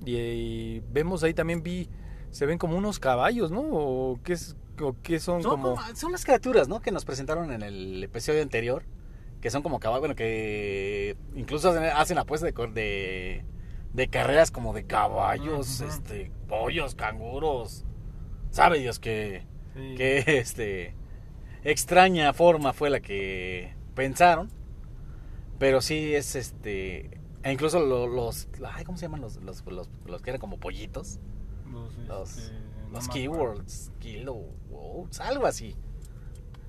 Y, 0.05 0.17
y 0.17 0.83
vemos 0.93 1.23
ahí 1.23 1.33
también 1.33 1.63
vi, 1.63 1.89
se 2.33 2.45
ven 2.47 2.59
como 2.59 2.77
unos 2.77 2.99
caballos, 2.99 3.53
¿no? 3.53 3.61
O 3.61 4.19
qué, 4.25 4.33
es, 4.33 4.57
o 4.81 4.97
qué 5.03 5.21
son, 5.21 5.43
Son, 5.43 5.53
como... 5.53 5.77
como- 5.77 5.95
son 5.97 6.11
las 6.11 6.25
criaturas, 6.25 6.67
¿no? 6.69 6.81
Que 6.81 6.91
nos 6.91 7.05
presentaron 7.05 7.53
en 7.53 7.63
el 7.63 8.03
episodio 8.03 8.43
anterior. 8.43 8.83
Que 9.41 9.51
son 9.51 9.63
como 9.63 9.79
caballos, 9.81 10.01
bueno, 10.03 10.15
que 10.15 11.17
incluso 11.35 11.71
hacen, 11.97 12.19
apuestas 12.19 12.53
de, 12.55 12.67
de, 12.69 13.45
de 13.93 14.09
carreras 14.09 14.51
como 14.53 14.73
de 14.73 14.85
caballos, 14.85 15.81
este, 15.81 16.31
pollos, 16.49 16.95
canguros. 16.95 17.85
Sabe 18.51 18.79
Dios 18.79 18.99
que, 19.01 19.45
Sí. 19.75 19.95
que 19.97 20.19
este, 20.39 20.95
extraña 21.65 22.33
forma 22.33 22.73
fue 22.73 22.89
la 22.91 23.01
que 23.01 23.75
pensaron. 23.95 24.49
Pero 25.59 25.81
sí 25.81 26.15
es 26.15 26.35
este. 26.37 27.19
E 27.43 27.53
incluso 27.53 27.81
lo- 27.81 28.07
los. 28.07 28.49
Ay, 28.73 28.85
¿Cómo 28.85 28.97
se 28.99 29.07
llaman 29.07 29.21
los, 29.21 29.37
los, 29.43 29.65
los, 29.67 29.91
los 30.07 30.23
que 30.23 30.31
eran 30.31 30.41
como 30.41 30.59
pollitos? 30.59 31.19
Los, 31.73 31.97
Los, 32.07 32.39
este, 32.39 32.55
los 32.93 33.09
keywords, 33.09 33.91
kilowatts, 33.99 35.21
algo 35.21 35.47
así. 35.47 35.75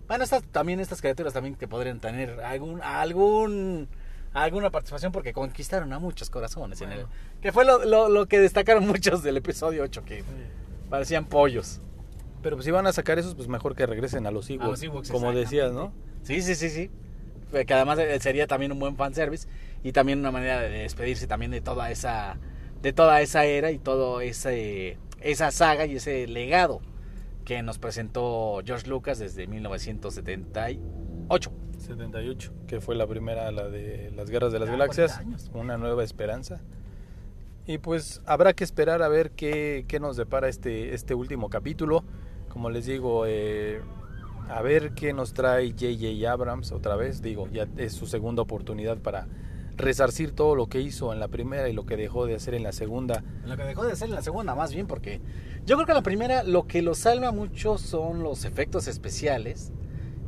Bueno, 0.08 0.24
estas, 0.24 0.44
también 0.44 0.80
estas 0.80 1.02
criaturas 1.02 1.34
también 1.34 1.56
que 1.56 1.68
podrían 1.68 2.00
tener 2.00 2.40
algún, 2.42 2.82
algún, 2.82 3.88
alguna 4.34 4.70
participación 4.70 5.12
porque 5.12 5.34
conquistaron 5.34 5.92
a 5.94 6.00
muchos 6.00 6.30
corazones 6.30 6.82
en 6.82 6.92
el, 6.92 6.98
Bueno. 7.00 7.12
que 7.42 7.52
fue 7.52 7.66
lo, 7.66 7.84
lo, 7.86 8.10
lo 8.10 8.26
que 8.28 8.40
destacaron 8.40 8.86
muchos 8.88 9.24
del 9.24 9.38
episodio 9.38 9.84
8 9.84 10.04
que 10.06 10.24
parecían 10.90 11.26
pollos. 11.26 11.80
Pero 12.42 12.58
pues 12.58 12.66
si 12.66 12.72
van 12.72 12.86
a 12.86 12.92
sacar 12.92 13.18
esos, 13.20 13.36
pues 13.36 13.48
mejor 13.48 13.76
que 13.76 13.86
regresen 13.86 14.28
a 14.28 14.32
los 14.32 14.50
Ewoks, 14.50 14.66
A 14.66 14.70
los 14.70 14.84
Ewoks, 14.84 15.12
como 15.12 15.32
decías, 15.32 15.72
¿no? 15.72 15.94
Sí, 16.24 16.42
sí, 16.42 16.56
sí, 16.56 16.70
sí. 16.70 16.92
Que 17.52 17.74
además 17.74 18.00
eh, 18.00 18.20
sería 18.20 18.48
también 18.48 18.72
un 18.72 18.80
buen 18.80 18.98
fanservice 18.98 19.48
y 19.84 19.92
también 19.94 20.20
una 20.20 20.32
manera 20.32 20.60
de 20.60 20.70
despedirse 20.70 21.26
también 21.28 21.52
de 21.52 21.62
toda 21.62 21.90
esa 21.92 22.38
de 22.84 22.94
toda 22.94 23.22
esa 23.22 23.46
era 23.46 23.72
y 23.72 23.80
todo 23.80 24.22
ese 24.22 25.00
esa 25.22 25.50
saga 25.52 25.88
y 25.88 25.96
ese 25.96 26.28
legado 26.28 26.82
que 27.46 27.64
nos 27.64 27.80
presentó 27.80 28.62
George 28.64 28.88
Lucas 28.88 29.18
desde 29.20 29.48
1978. 29.48 31.52
78, 31.78 32.54
que 32.68 32.82
fue 32.82 32.96
la 32.96 33.08
primera, 33.08 33.50
la 33.52 33.70
de 33.70 34.12
las 34.16 34.30
Guerras 34.30 34.54
de 34.54 34.60
las 34.60 34.70
Galaxias, 34.70 35.14
40 35.14 35.30
años. 35.30 35.50
una 35.54 35.78
nueva 35.78 36.04
esperanza. 36.04 36.62
Y 37.66 37.78
pues 37.78 38.22
habrá 38.26 38.52
que 38.54 38.66
esperar 38.66 39.02
a 39.02 39.08
ver 39.08 39.32
qué, 39.32 39.86
qué 39.88 40.00
nos 40.00 40.18
depara 40.18 40.50
este, 40.50 40.94
este 40.94 41.16
último 41.16 41.50
capítulo. 41.50 42.04
Como 42.50 42.70
les 42.70 42.86
digo, 42.86 43.26
eh, 43.26 43.82
a 44.50 44.62
ver 44.62 44.92
qué 44.92 45.14
nos 45.14 45.34
trae 45.34 45.72
J.J. 45.72 46.30
Abrams 46.30 46.74
otra 46.74 46.98
vez. 46.98 47.22
Digo, 47.22 47.48
ya 47.52 47.66
es 47.78 47.94
su 47.94 48.08
segunda 48.08 48.42
oportunidad 48.42 48.98
para 48.98 49.28
resarcir 49.76 50.32
todo 50.34 50.56
lo 50.56 50.68
que 50.68 50.82
hizo 50.82 51.14
en 51.14 51.20
la 51.20 51.28
primera 51.28 51.68
y 51.70 51.74
lo 51.74 51.86
que 51.86 51.98
dejó 51.98 52.26
de 52.26 52.36
hacer 52.36 52.54
en 52.54 52.64
la 52.64 52.72
segunda. 52.72 53.24
Lo 53.46 53.58
que 53.58 53.64
dejó 53.64 53.84
de 53.86 53.94
hacer 53.94 54.10
en 54.10 54.16
la 54.16 54.22
segunda, 54.22 54.54
más 54.56 54.74
bien, 54.74 54.88
porque 54.88 55.20
yo 55.66 55.76
creo 55.76 55.86
que 55.86 55.92
en 55.94 55.98
la 55.98 56.04
primera 56.04 56.44
lo 56.44 56.68
que 56.68 56.82
lo 56.82 56.94
salva 56.96 57.32
mucho 57.32 57.78
son 57.78 58.22
los 58.24 58.46
efectos 58.46 58.88
especiales 58.88 59.72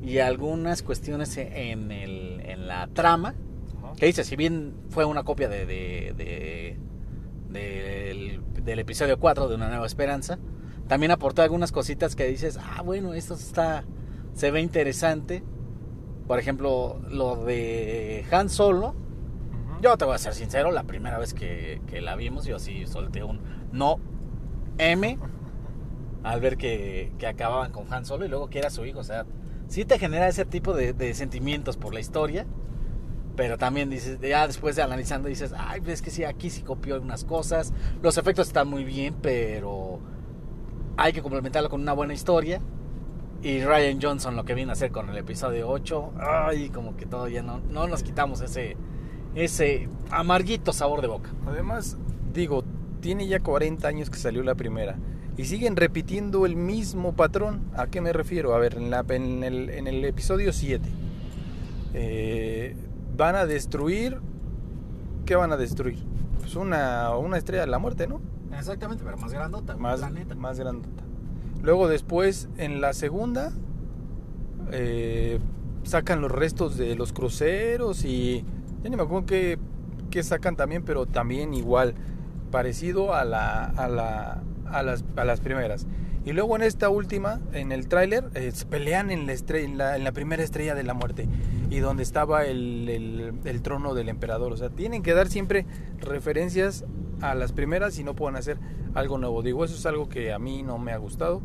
y 0.01 0.19
algunas 0.19 0.81
cuestiones 0.83 1.37
en, 1.37 1.91
el, 1.91 2.41
en 2.45 2.67
la 2.67 2.87
trama. 2.87 3.35
Que 3.97 4.07
dice, 4.07 4.23
si 4.23 4.35
bien 4.35 4.73
fue 4.89 5.05
una 5.05 5.23
copia 5.23 5.47
de, 5.47 5.65
de- 5.65 6.13
de- 6.17 6.77
del, 7.49 8.41
del 8.63 8.79
episodio 8.79 9.19
4 9.19 9.47
de 9.47 9.55
Una 9.55 9.69
Nueva 9.69 9.85
Esperanza, 9.85 10.37
también 10.87 11.11
aportó 11.11 11.41
algunas 11.41 11.71
cositas 11.71 12.15
que 12.15 12.25
dices, 12.27 12.57
ah, 12.61 12.81
bueno, 12.83 13.13
esto 13.13 13.35
está, 13.35 13.85
se 14.33 14.51
ve 14.51 14.61
interesante. 14.61 15.43
Por 16.27 16.39
ejemplo, 16.39 16.99
lo 17.09 17.45
de 17.45 18.25
Han 18.31 18.49
Solo. 18.49 18.95
Yo 19.85 19.97
te 19.97 20.05
voy 20.05 20.15
a 20.15 20.17
ser 20.17 20.33
sincero, 20.33 20.71
la 20.71 20.81
primera 20.81 21.19
vez 21.19 21.35
que, 21.35 21.79
la 22.01 22.15
vimos, 22.15 22.45
yo 22.45 22.57
sí 22.57 22.87
solté 22.87 23.23
un 23.23 23.39
no 23.71 23.99
M 24.79 25.19
al 26.23 26.41
ver 26.41 26.57
que, 26.57 27.13
que 27.19 27.27
acababan 27.27 27.71
con 27.71 27.93
Han 27.93 28.03
Solo 28.03 28.25
y 28.25 28.27
luego 28.27 28.49
que 28.49 28.57
era 28.57 28.71
su 28.71 28.83
hijo. 28.87 28.97
O 28.97 29.03
sea, 29.03 29.27
sí 29.67 29.85
te 29.85 29.99
genera 29.99 30.27
ese 30.27 30.43
tipo 30.43 30.73
de, 30.73 31.13
sentimientos 31.13 31.77
por 31.77 31.93
la 31.93 31.99
historia, 31.99 32.47
pero 33.35 33.59
también 33.59 33.91
dices, 33.91 34.19
ya 34.19 34.47
después 34.47 34.75
de 34.75 34.81
analizando, 34.81 35.29
dices, 35.29 35.53
ay, 35.55 35.83
es 35.85 36.01
que 36.01 36.09
sí, 36.09 36.23
aquí 36.23 36.49
sí 36.49 36.63
copió 36.63 36.95
algunas 36.95 37.23
cosas, 37.23 37.71
los 38.01 38.17
efectos 38.17 38.47
están 38.47 38.67
muy 38.67 38.85
bien, 38.85 39.13
pero 39.21 39.99
hay 40.97 41.13
que 41.13 41.21
complementarlo 41.21 41.69
con 41.69 41.81
una 41.81 41.93
buena 41.93 42.15
historia. 42.15 42.59
Y 43.43 43.63
Ryan 43.63 43.99
Johnson 44.01 44.35
lo 44.35 44.45
que 44.45 44.55
viene 44.55 44.71
a 44.71 44.73
hacer 44.73 44.89
con 44.89 45.11
el 45.11 45.17
episodio 45.17 45.69
8, 45.69 46.13
ay, 46.19 46.69
como 46.71 46.97
que 46.97 47.05
todavía 47.05 47.43
no, 47.43 47.59
no 47.59 47.85
nos 47.85 48.01
quitamos 48.01 48.41
ese, 48.41 48.77
ese 49.35 49.87
amarguito 50.11 50.73
sabor 50.73 51.01
de 51.01 51.07
boca. 51.07 51.29
Además, 51.47 51.97
digo, 52.33 52.63
tiene 53.01 53.27
ya 53.27 53.39
40 53.41 53.87
años 53.87 54.09
que 54.09 54.17
salió 54.17 54.41
la 54.43 54.55
primera 54.55 54.95
y 55.37 55.45
siguen 55.45 55.75
repitiendo 55.75 56.45
el 56.45 56.55
mismo 56.55 57.13
patrón. 57.13 57.61
¿A 57.75 57.87
qué 57.87 58.01
me 58.01 58.13
refiero? 58.13 58.55
A 58.55 58.59
ver, 58.59 58.75
en, 58.77 58.89
la- 58.89 59.05
en 59.09 59.43
el, 59.43 59.69
en 59.69 59.87
el 59.87 60.03
episodio 60.05 60.53
7 60.53 60.87
eh, 61.93 62.75
van 63.15 63.35
a 63.35 63.45
destruir... 63.45 64.17
¿Qué 65.25 65.35
van 65.35 65.51
a 65.51 65.57
destruir? 65.57 65.97
Pues 66.39 66.55
una, 66.55 67.15
una 67.17 67.37
estrella 67.37 67.61
de 67.61 67.67
la 67.71 67.79
muerte, 67.79 68.07
¿no? 68.07 68.21
Exactamente, 68.57 69.03
pero 69.03 69.17
más 69.17 69.33
grandota, 69.33 69.75
más, 69.75 69.99
planeta. 69.99 70.35
más 70.35 70.59
grandota. 70.59 71.03
Luego 71.63 71.87
después, 71.87 72.47
en 72.57 72.79
la 72.79 72.93
segunda, 72.93 73.51
eh, 74.71 75.39
sacan 75.83 76.21
los 76.21 76.31
restos 76.31 76.77
de 76.77 76.95
los 76.95 77.11
cruceros 77.11 78.05
y 78.05 78.45
ya 78.85 78.89
ni 78.91 78.97
me 78.97 79.01
acuerdo 79.01 79.25
qué, 79.25 79.57
qué 80.11 80.21
sacan 80.21 80.55
también, 80.55 80.83
pero 80.83 81.07
también 81.07 81.55
igual, 81.55 81.95
parecido 82.51 83.15
a, 83.15 83.25
la, 83.25 83.63
a, 83.65 83.87
la, 83.87 84.43
a, 84.67 84.83
las, 84.83 85.03
a 85.15 85.25
las 85.25 85.39
primeras. 85.41 85.87
Y 86.23 86.33
luego 86.33 86.55
en 86.55 86.61
esta 86.61 86.89
última, 86.89 87.41
en 87.53 87.71
el 87.71 87.87
tráiler, 87.87 88.29
eh, 88.35 88.51
pelean 88.69 89.09
en 89.09 89.25
la, 89.25 89.33
estre- 89.33 89.63
en, 89.63 89.79
la, 89.79 89.95
en 89.95 90.03
la 90.03 90.11
primera 90.11 90.43
estrella 90.43 90.75
de 90.75 90.83
la 90.83 90.93
muerte 90.93 91.27
y 91.71 91.79
donde 91.79 92.03
estaba 92.03 92.45
el, 92.45 92.87
el- 92.87 93.33
el 93.43 93.61
trono 93.63 93.95
del 93.95 94.07
emperador. 94.07 94.53
O 94.53 94.57
sea, 94.57 94.69
tienen 94.69 95.01
que 95.01 95.13
dar 95.15 95.29
siempre 95.29 95.65
referencias 95.99 96.85
a 97.21 97.33
las 97.33 97.53
primeras 97.53 97.97
y 97.97 98.03
no 98.03 98.15
pueden 98.15 98.35
hacer 98.35 98.59
algo 98.93 99.17
nuevo. 99.17 99.41
Digo, 99.41 99.65
eso 99.65 99.73
es 99.73 99.85
algo 99.87 100.09
que 100.09 100.31
a 100.31 100.37
mí 100.37 100.61
no 100.61 100.77
me 100.77 100.91
ha 100.91 100.97
gustado 100.97 101.41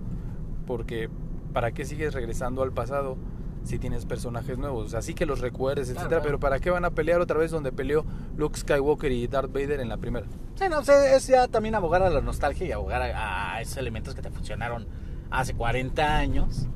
porque 0.67 1.09
¿para 1.55 1.73
qué 1.73 1.87
sigues 1.87 2.13
regresando 2.13 2.63
al 2.63 2.73
pasado 2.73 3.17
si 3.65 3.79
tienes 3.79 4.07
personajes 4.07 4.59
nuevos? 4.59 4.87
O 4.87 4.89
sea, 4.89 5.03
sí 5.03 5.15
que 5.15 5.27
los 5.27 5.41
recuerdes, 5.41 5.89
etcétera, 5.89 6.09
claro. 6.09 6.23
pero 6.25 6.41
¿para 6.41 6.59
qué 6.61 6.71
van 6.71 6.85
a 6.85 6.91
pelear 6.91 7.21
otra 7.21 7.39
vez 7.39 7.51
donde 7.51 7.73
peleó 7.73 8.05
Luke 8.37 8.59
Skywalker 8.59 9.13
y 9.13 9.27
Darth 9.27 9.53
Vader 9.53 9.81
en 9.81 9.89
la 9.89 9.97
primera? 9.99 10.27
Sí, 10.55 10.65
no, 10.71 10.81
es 10.81 11.27
ya 11.27 11.47
también 11.49 11.75
abogar 11.75 12.03
a 12.03 12.11
la 12.11 12.21
nostalgia 12.21 12.67
y 12.67 12.73
abogar 12.73 13.03
a, 13.03 13.55
a 13.55 13.61
esos 13.61 13.77
elementos 13.77 14.15
que 14.15 14.23
te 14.23 14.31
funcionaron 14.31 14.87
hace 15.31 15.55
40 15.55 16.17
años. 16.17 16.67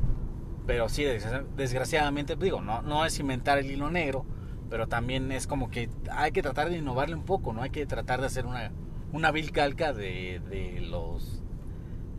Pero 0.66 0.88
sí, 0.88 1.02
desgra- 1.04 1.44
desgraciadamente, 1.56 2.36
digo, 2.36 2.60
no, 2.62 2.80
no 2.82 3.04
es 3.04 3.18
inventar 3.18 3.58
el 3.58 3.70
hilo 3.70 3.90
negro, 3.90 4.24
pero 4.70 4.86
también 4.86 5.30
es 5.32 5.46
como 5.46 5.70
que 5.70 5.90
hay 6.10 6.32
que 6.32 6.40
tratar 6.42 6.70
de 6.70 6.78
innovarle 6.78 7.14
un 7.14 7.24
poco, 7.24 7.52
¿no? 7.52 7.60
Hay 7.62 7.70
que 7.70 7.84
tratar 7.86 8.20
de 8.20 8.26
hacer 8.26 8.46
una, 8.46 8.72
una 9.12 9.30
vil 9.30 9.52
calca 9.52 9.92
de, 9.92 10.40
de 10.48 10.80
los 10.80 11.42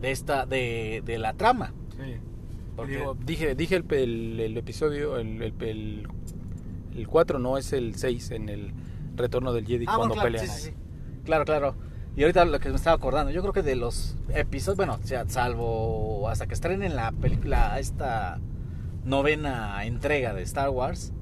de 0.00 0.10
esta 0.12 0.46
de, 0.46 1.02
de 1.04 1.18
la 1.18 1.32
trama. 1.34 1.72
Sí. 1.96 2.18
Porque- 2.76 2.98
Digo, 2.98 3.16
dije, 3.24 3.54
dije 3.54 3.76
el, 3.76 3.84
el- 3.92 4.40
el 4.40 4.56
episodio, 4.58 5.16
el, 5.18 5.42
el, 5.42 5.54
el, 5.62 6.08
el 6.94 7.08
4 7.08 7.38
no 7.38 7.56
es 7.58 7.72
el 7.72 7.94
6 7.96 8.30
en 8.32 8.48
el 8.48 8.72
retorno 9.16 9.52
del 9.52 9.66
Jedi 9.66 9.86
Ah, 9.88 9.94
cuando 9.96 10.14
bueno, 10.14 10.22
claro, 10.22 10.26
pelean. 10.38 10.46
sí, 10.46 10.62
sí, 10.62 10.68
ahí. 10.68 10.74
sí. 10.74 11.20
Claro, 11.24 11.44
claro. 11.44 11.74
Y 12.16 12.22
ahorita 12.22 12.44
lo 12.46 12.58
que 12.60 12.68
me 12.70 12.76
estaba 12.76 12.96
acordando, 12.96 13.30
yo 13.30 13.42
creo 13.42 13.52
que 13.52 13.62
de 13.62 13.76
los 13.76 14.16
episodios, 14.30 14.76
bueno, 14.76 14.98
o 15.02 15.06
sea, 15.06 15.28
salvo 15.28 16.28
hasta 16.28 16.46
que 16.46 16.54
estrenen 16.54 16.96
la 16.96 17.12
película, 17.12 17.78
esta 17.78 18.38
novena 19.04 19.84
entrega 19.84 20.32
de 20.34 20.42
Star 20.42 20.70
Wars, 20.70 21.12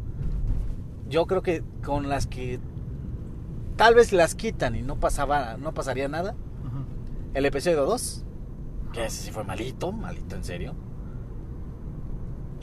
yo 1.08 1.26
creo 1.26 1.42
que 1.42 1.62
con 1.84 2.08
las 2.08 2.26
que 2.26 2.60
tal 3.76 3.94
vez 3.94 4.12
las 4.12 4.34
quitan 4.34 4.76
y 4.76 4.82
no 4.82 4.96
pasaba, 5.00 5.56
no 5.56 5.74
pasaría 5.74 6.08
nada, 6.08 6.34
el 7.34 7.44
episodio 7.46 7.84
2, 7.84 8.24
que 8.92 9.06
ese 9.06 9.24
sí 9.24 9.30
fue 9.32 9.42
malito, 9.44 9.90
malito 9.90 10.36
en 10.36 10.44
serio. 10.44 10.74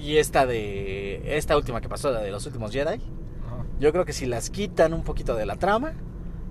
Y 0.02 0.18
esta 0.18 0.46
de 0.46 1.38
esta 1.38 1.56
última 1.56 1.80
que 1.82 1.88
pasó, 1.90 2.12
la 2.12 2.22
de 2.22 2.32
los 2.32 2.46
últimos 2.46 2.72
Jedi, 2.72 2.96
Ajá. 2.96 3.00
yo 3.80 3.92
creo 3.92 4.04
que 4.06 4.14
si 4.14 4.26
las 4.26 4.50
quitan 4.50 4.94
un 4.94 5.04
poquito 5.04 5.36
de 5.36 5.46
la 5.46 5.56
trama, 5.58 5.94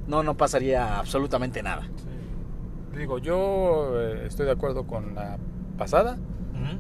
no, 0.07 0.23
no 0.23 0.37
pasaría 0.37 0.99
absolutamente 0.99 1.63
nada. 1.63 1.83
Sí. 1.97 2.99
Digo, 2.99 3.19
yo 3.19 4.01
eh, 4.01 4.25
estoy 4.27 4.47
de 4.47 4.53
acuerdo 4.53 4.87
con 4.87 5.15
la 5.15 5.39
pasada, 5.79 6.19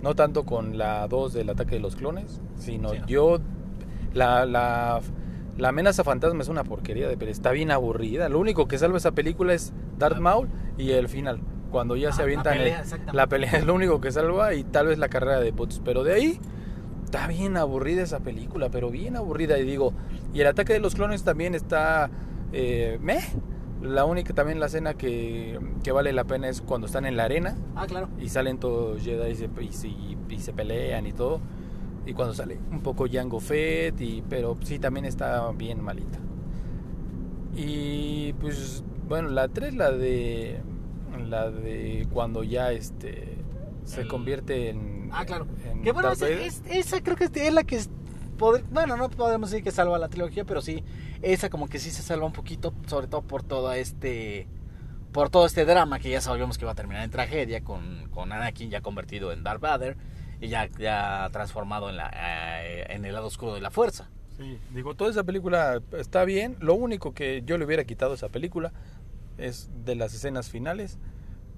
no 0.02 0.14
tanto 0.14 0.44
con 0.44 0.76
la 0.76 1.08
2 1.08 1.32
del 1.32 1.48
ataque 1.50 1.76
de 1.76 1.80
los 1.80 1.96
clones, 1.96 2.40
sino 2.56 2.90
Sí, 2.90 2.98
no. 3.00 3.06
yo 3.06 3.38
la, 4.12 4.44
la, 4.44 5.00
la 5.56 5.68
amenaza 5.70 6.04
fantasma 6.04 6.42
es 6.42 6.48
una 6.48 6.64
porquería, 6.64 7.08
de, 7.08 7.16
pero 7.16 7.30
está 7.30 7.50
bien 7.52 7.70
aburrida. 7.70 8.28
Lo 8.28 8.38
único 8.38 8.68
que 8.68 8.76
salva 8.78 8.98
esa 8.98 9.12
película 9.12 9.54
es 9.54 9.72
Darth 9.98 10.16
La- 10.16 10.20
Maul 10.20 10.48
y 10.76 10.90
el 10.92 11.08
final, 11.08 11.40
cuando 11.70 11.96
ya 11.96 12.12
se 12.12 12.20
Ah, 12.22 12.24
avientan 12.24 12.58
pelea, 12.58 12.84
la 13.12 13.26
pelea 13.26 13.50
es 13.56 13.64
lo 13.64 13.74
único 13.74 14.00
que 14.02 14.12
salva 14.12 14.52
y 14.54 14.64
tal 14.64 14.88
vez 14.88 14.98
la 14.98 15.08
carrera 15.08 15.40
de 15.40 15.50
bots, 15.52 15.80
pero 15.84 16.04
de 16.04 16.12
ahí 16.12 16.40
está 17.10 17.26
bien 17.26 17.56
aburrida 17.56 18.02
esa 18.02 18.20
película, 18.20 18.68
pero 18.70 18.88
bien 18.90 19.16
aburrida 19.16 19.58
y 19.58 19.64
digo, 19.64 19.92
y 20.32 20.40
el 20.42 20.46
ataque 20.46 20.72
de 20.74 20.78
los 20.78 20.94
clones 20.94 21.24
también 21.24 21.54
está 21.56 22.08
eh, 22.52 22.98
meh. 23.02 23.20
La 23.82 24.04
única 24.04 24.32
también 24.34 24.60
la 24.60 24.66
escena 24.66 24.94
que, 24.94 25.58
que 25.82 25.90
vale 25.90 26.12
la 26.12 26.24
pena 26.24 26.48
es 26.48 26.60
cuando 26.60 26.86
están 26.86 27.06
en 27.06 27.16
la 27.16 27.24
arena 27.24 27.56
Ah, 27.74 27.86
claro. 27.86 28.08
y 28.20 28.28
salen 28.28 28.58
todos 28.58 29.02
Jedi 29.02 29.30
y 29.30 29.34
se, 29.34 29.48
y 29.60 29.72
se- 29.72 29.88
y 29.88 30.38
se 30.38 30.52
pelean 30.52 31.06
y 31.06 31.12
todo. 31.12 31.40
Y 32.06 32.12
cuando 32.12 32.32
sale 32.34 32.58
un 32.70 32.80
poco 32.80 33.06
Jango 33.10 33.40
Fett, 33.40 34.00
y, 34.00 34.22
pero 34.28 34.56
sí 34.62 34.78
también 34.78 35.04
está 35.06 35.50
bien 35.52 35.82
malita. 35.82 36.18
Y 37.56 38.32
pues 38.34 38.84
bueno, 39.08 39.28
la 39.30 39.48
3, 39.48 39.74
la 39.74 39.90
de 39.90 40.60
la 41.28 41.50
de 41.50 42.06
cuando 42.12 42.44
ya 42.44 42.70
este 42.72 43.38
se 43.84 44.02
El- 44.02 44.08
convierte 44.08 44.70
en 44.70 45.10
Ah, 45.12 45.24
claro. 45.24 45.46
en 45.64 45.82
Que 45.82 45.92
bueno, 45.92 46.12
esa, 46.12 46.24
Vader. 46.26 46.40
es- 46.40 46.62
esa 46.68 47.00
creo 47.02 47.16
que 47.16 47.24
es 47.24 47.52
la 47.52 47.64
que 47.64 47.76
es- 47.76 47.90
pod- 48.38 48.62
bueno, 48.70 48.96
no 48.96 49.10
podemos 49.10 49.50
decir 49.50 49.64
que 49.64 49.70
salva 49.70 49.98
la 49.98 50.08
trilogía, 50.08 50.44
pero 50.44 50.60
sí 50.62 50.82
esa 51.22 51.50
como 51.50 51.68
que 51.68 51.78
sí 51.78 51.90
se 51.90 52.02
salva 52.02 52.26
un 52.26 52.32
poquito, 52.32 52.72
sobre 52.86 53.06
todo 53.06 53.22
por 53.22 53.42
todo 53.42 53.72
este 53.72 54.46
por 55.12 55.28
todo 55.28 55.44
este 55.44 55.64
drama 55.64 55.98
que 55.98 56.08
ya 56.08 56.20
sabíamos 56.20 56.56
que 56.56 56.64
iba 56.64 56.70
a 56.70 56.76
terminar 56.76 57.02
en 57.02 57.10
tragedia 57.10 57.64
con, 57.64 58.08
con 58.10 58.30
Anakin 58.32 58.70
ya 58.70 58.80
convertido 58.80 59.32
en 59.32 59.42
Darth 59.42 59.60
Vader 59.60 59.96
y 60.40 60.46
ya, 60.46 60.68
ya 60.78 61.28
transformado 61.32 61.90
en 61.90 61.96
la 61.96 62.10
eh, 62.14 62.86
en 62.90 63.04
el 63.04 63.14
lado 63.14 63.26
oscuro 63.26 63.52
de 63.54 63.60
la 63.60 63.72
fuerza. 63.72 64.08
Sí, 64.36 64.56
digo, 64.72 64.94
toda 64.94 65.10
esa 65.10 65.24
película 65.24 65.82
está 65.98 66.24
bien. 66.24 66.56
Lo 66.60 66.74
único 66.74 67.12
que 67.12 67.42
yo 67.44 67.58
le 67.58 67.64
hubiera 67.64 67.82
quitado 67.84 68.12
a 68.12 68.14
esa 68.14 68.28
película 68.28 68.72
es 69.36 69.68
de 69.84 69.96
las 69.96 70.14
escenas 70.14 70.48
finales, 70.48 70.98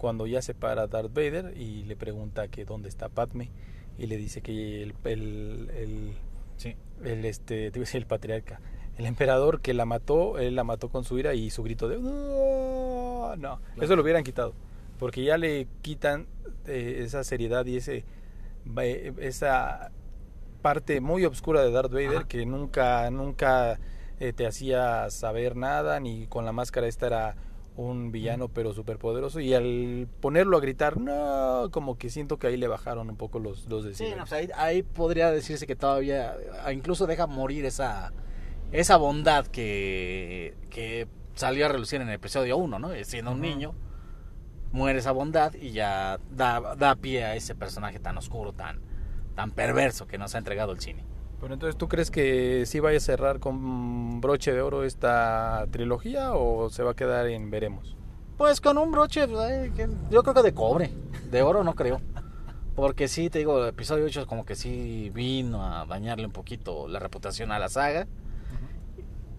cuando 0.03 0.27
ya 0.27 0.43
se 0.43 0.53
para 0.53 0.89
Darth 0.89 1.15
Vader 1.15 1.57
y 1.57 1.85
le 1.85 1.95
pregunta 1.95 2.49
que 2.49 2.65
dónde 2.65 2.89
está 2.89 3.09
Padme 3.09 3.51
y 3.97 4.09
le 4.09 4.17
dice 4.17 4.43
que 4.43 4.83
el, 4.83 4.95
el, 5.05 5.71
el, 5.77 6.13
Sí. 6.57 6.75
el, 7.05 7.25
este, 7.25 7.69
el 7.69 8.07
patriarca, 8.07 8.61
el 8.99 9.07
emperador 9.07 9.61
que 9.61 9.75
la 9.75 9.85
mató, 9.85 10.41
él 10.41 10.57
la 10.57 10.65
mató 10.65 10.89
con 10.89 11.05
su 11.05 11.21
ira 11.21 11.35
y 11.35 11.51
su 11.51 11.63
grito 11.63 11.89
de 11.89 11.99
"No", 12.01 13.61
eso 13.81 13.95
lo 13.95 14.03
hubieran 14.03 14.25
quitado, 14.25 14.55
porque 14.99 15.23
ya 15.23 15.39
le 15.39 15.69
quitan 15.83 16.27
eh, 16.67 17.03
esa 17.05 17.23
seriedad 17.23 17.65
y 17.67 17.77
ese 17.77 18.05
eh, 18.77 19.13
esa 19.21 19.93
parte 20.63 21.01
muy 21.01 21.25
oscura 21.25 21.63
de 21.63 21.71
Darth 21.71 21.93
Vader 21.93 22.17
Ajá. 22.17 22.29
que 22.29 22.45
nunca 22.45 23.09
nunca 23.13 23.79
eh, 24.19 24.33
te 24.33 24.47
hacía 24.49 25.11
saber 25.11 25.55
nada 25.55 26.01
ni 26.01 26.27
con 26.27 26.45
la 26.45 26.53
máscara 26.53 26.89
esta 26.89 27.07
era 27.07 27.37
un 27.77 28.13
villano 28.13 28.49
pero 28.49 28.75
superpoderoso 28.75 29.41
y 29.41 29.55
al 29.55 30.07
ponerlo 30.21 30.59
a 30.59 30.61
gritar 30.61 30.99
no 31.01 31.69
como 31.71 31.97
que 31.97 32.11
siento 32.11 32.39
que 32.39 32.47
ahí 32.49 32.57
le 32.59 32.69
bajaron 32.69 33.09
un 33.09 33.17
poco 33.17 33.39
los 33.39 33.67
dos 33.69 33.85
Sí, 33.85 33.89
decibeles. 33.89 34.19
no, 34.19 34.25
o 34.25 34.27
sea, 34.27 34.39
ahí, 34.39 34.49
ahí 34.57 34.83
podría 34.83 35.31
decirse 35.31 35.67
que 35.67 35.75
todavía 35.75 36.37
incluso 36.73 37.07
deja 37.07 37.27
morir 37.27 37.65
esa 37.65 38.13
esa 38.73 38.97
bondad 38.97 39.47
que, 39.47 40.55
que 40.71 41.07
salió 41.35 41.65
a 41.67 41.69
relucir 41.69 42.01
en 42.01 42.09
el 42.09 42.15
episodio 42.15 42.57
1, 42.59 42.79
¿no? 42.79 42.91
Siendo 43.05 43.33
un 43.33 43.41
niño, 43.41 43.75
muere 44.73 44.99
esa 44.99 45.13
bondad 45.13 45.53
y 45.55 45.73
ya 45.73 46.19
da, 46.31 46.75
da 46.77 46.95
pie 46.97 47.25
a 47.25 47.37
ese 47.37 47.55
personaje 47.55 47.99
tan 47.99 48.17
oscuro, 48.17 48.53
tan, 48.55 48.81
tan 49.35 49.51
perverso 49.51 50.07
que 50.07 50.17
nos 50.19 50.35
ha 50.35 50.39
entregado 50.39 50.73
el 50.73 50.81
cine. 50.81 51.05
Pero 51.43 51.55
entonces, 51.55 51.77
¿tú 51.77 51.89
crees 51.89 52.11
que 52.11 52.65
sí 52.67 52.79
vaya 52.81 52.97
a 52.99 53.01
cerrar 53.01 53.41
con 53.41 54.21
broche 54.21 54.53
de 54.53 54.63
oro 54.63 54.85
esta 54.85 55.67
trilogía 55.73 56.33
o 56.35 56.71
se 56.71 56.85
va 56.85 56.93
a 56.93 56.95
quedar 56.95 57.27
en 57.27 57.51
veremos? 57.51 57.97
Pues 58.39 58.61
con 58.61 58.79
un 58.79 58.93
broche, 58.93 59.27
que- 59.75 59.89
yo 60.11 60.23
creo 60.23 60.35
que 60.35 60.43
de 60.43 60.55
cobre, 60.55 60.93
de 61.31 61.43
oro 61.43 61.65
no 61.65 61.75
creo. 61.75 62.01
Porque 62.77 63.09
sí, 63.09 63.29
te 63.29 63.41
digo, 63.41 63.61
el 63.63 63.69
episodio 63.71 64.05
8 64.07 64.27
como 64.27 64.47
que 64.47 64.55
sí 64.55 65.11
vino 65.13 65.63
a 65.67 65.85
dañarle 65.85 66.25
un 66.27 66.33
poquito 66.33 66.87
la 66.89 67.01
reputación 67.01 67.51
a 67.53 67.59
la 67.59 67.69
saga. 67.69 68.07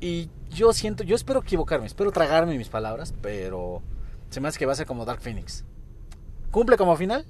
Y 0.02 0.30
yo 0.50 0.74
siento, 0.74 1.04
yo 1.06 1.16
espero 1.16 1.40
equivocarme, 1.40 1.86
espero 1.86 2.12
tragarme 2.12 2.58
mis 2.58 2.68
palabras, 2.68 3.14
pero 3.22 3.82
se 4.30 4.42
me 4.42 4.50
hace 4.50 4.60
que 4.60 4.66
va 4.66 4.74
a 4.74 4.76
ser 4.76 4.86
como 4.86 5.06
Dark 5.06 5.22
Phoenix. 5.22 5.64
Cumple 6.52 6.76
como 6.76 6.98
final, 6.98 7.26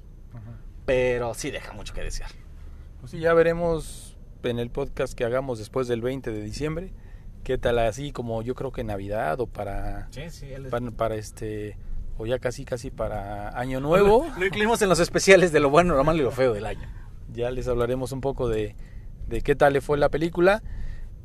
pero 0.84 1.32
sí 1.34 1.52
deja 1.52 1.72
mucho 1.72 1.94
que 1.94 2.00
desear. 2.02 2.30
Pues 3.00 3.12
sí, 3.12 3.20
ya 3.20 3.32
veremos 3.34 4.13
en 4.50 4.58
el 4.58 4.70
podcast 4.70 5.14
que 5.14 5.24
hagamos 5.24 5.58
después 5.58 5.88
del 5.88 6.00
20 6.00 6.30
de 6.30 6.42
diciembre. 6.42 6.92
¿Qué 7.42 7.58
tal 7.58 7.78
así 7.78 8.12
como 8.12 8.42
yo 8.42 8.54
creo 8.54 8.72
que 8.72 8.84
Navidad 8.84 9.38
o 9.40 9.46
para, 9.46 10.08
Sí, 10.10 10.30
sí, 10.30 10.48
para, 10.70 10.90
para 10.90 11.14
este 11.16 11.76
o 12.16 12.26
ya 12.26 12.38
casi 12.38 12.64
casi 12.64 12.90
para 12.90 13.58
Año 13.58 13.80
Nuevo? 13.80 14.26
Lo 14.38 14.46
incluimos 14.46 14.80
en 14.82 14.88
los 14.88 15.00
especiales 15.00 15.52
de 15.52 15.60
lo 15.60 15.68
bueno, 15.70 15.94
lo 15.94 16.04
malo 16.04 16.20
y 16.20 16.22
lo 16.22 16.30
feo 16.30 16.52
del 16.54 16.66
año. 16.66 16.88
Ya 17.32 17.50
les 17.50 17.68
hablaremos 17.68 18.12
un 18.12 18.20
poco 18.20 18.48
de, 18.48 18.76
de 19.28 19.42
qué 19.42 19.54
tal 19.54 19.72
le 19.72 19.80
fue 19.80 19.98
la 19.98 20.08
película. 20.08 20.62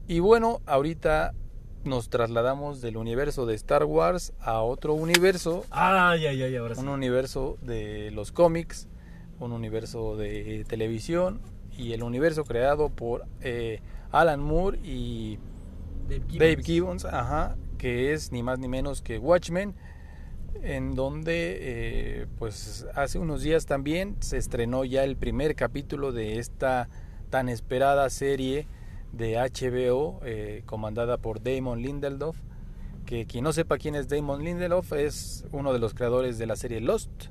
Y 0.08 0.20
bueno, 0.20 0.62
ahorita 0.66 1.34
nos 1.84 2.10
trasladamos 2.10 2.82
del 2.82 2.98
universo 2.98 3.46
de 3.46 3.56
Star 3.56 3.86
Wars 3.86 4.34
a 4.40 4.62
otro 4.62 4.94
universo, 4.94 5.66
Ay, 5.70 6.26
ay, 6.26 6.42
ay, 6.42 6.56
ahora 6.58 6.76
un 6.78 6.90
universo 6.90 7.58
de 7.62 8.12
los 8.12 8.32
cómics, 8.32 8.88
un 9.40 9.54
universo 9.54 10.18
de 10.18 10.66
televisión 10.68 11.40
y 11.80 11.94
el 11.94 12.04
universo 12.04 12.44
creado 12.44 12.89
por 12.89 13.26
eh, 13.39 13.80
Alan 14.12 14.42
Moore 14.42 14.80
y 14.84 15.39
Dave 16.08 16.62
Gibbons, 16.62 17.06
ajá, 17.06 17.56
que 17.78 18.13
es 18.13 18.34
ni 18.34 18.44
más 18.44 18.60
ni 18.60 18.68
menos 18.68 19.02
que 19.02 19.18
Watchmen, 19.18 19.76
en 20.62 20.94
donde 20.96 21.58
eh, 21.62 22.28
pues 22.38 22.86
hace 22.96 23.18
unos 23.18 23.44
días 23.44 23.65
también 23.65 24.18
se 24.20 24.38
estrenó 24.38 24.84
ya 24.84 25.06
el 25.06 25.15
primer 25.15 25.56
capítulo 25.56 26.12
de 26.12 26.39
esta 26.39 26.89
tan 27.30 27.48
esperada 27.48 28.10
serie 28.10 28.68
de 29.13 29.38
HBO 29.38 30.20
eh, 30.26 30.63
comandada 30.65 31.18
por 31.18 31.42
Damon 31.42 31.82
Lindelof, 31.82 32.38
que 33.06 33.26
quien 33.26 33.46
no 33.46 33.54
sepa 33.54 33.78
quién 33.78 33.96
es 33.96 34.10
Damon 34.10 34.44
Lindelof 34.44 34.92
es 34.94 35.46
uno 35.54 35.72
de 35.72 35.80
los 35.80 35.94
creadores 35.94 36.38
de 36.38 36.46
la 36.46 36.58
serie 36.58 36.82
Lost, 36.82 37.28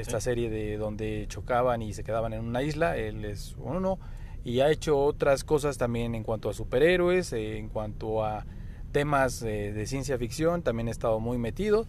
esta 0.00 0.20
serie 0.20 0.50
de 0.50 0.76
donde 0.76 1.26
chocaban 1.28 1.82
y 1.82 1.92
se 1.92 2.04
quedaban 2.04 2.32
en 2.32 2.44
una 2.44 2.62
isla, 2.62 2.96
él 2.96 3.24
es 3.24 3.56
uno 3.58 3.98
y 4.44 4.60
ha 4.60 4.70
hecho 4.70 4.98
otras 4.98 5.44
cosas 5.44 5.78
también 5.78 6.14
en 6.14 6.22
cuanto 6.22 6.48
a 6.48 6.54
superhéroes, 6.54 7.32
eh, 7.32 7.58
en 7.58 7.68
cuanto 7.68 8.24
a 8.24 8.46
temas 8.92 9.42
eh, 9.42 9.72
de 9.72 9.86
ciencia 9.86 10.16
ficción, 10.18 10.62
también 10.62 10.88
ha 10.88 10.90
estado 10.90 11.20
muy 11.20 11.38
metido. 11.38 11.86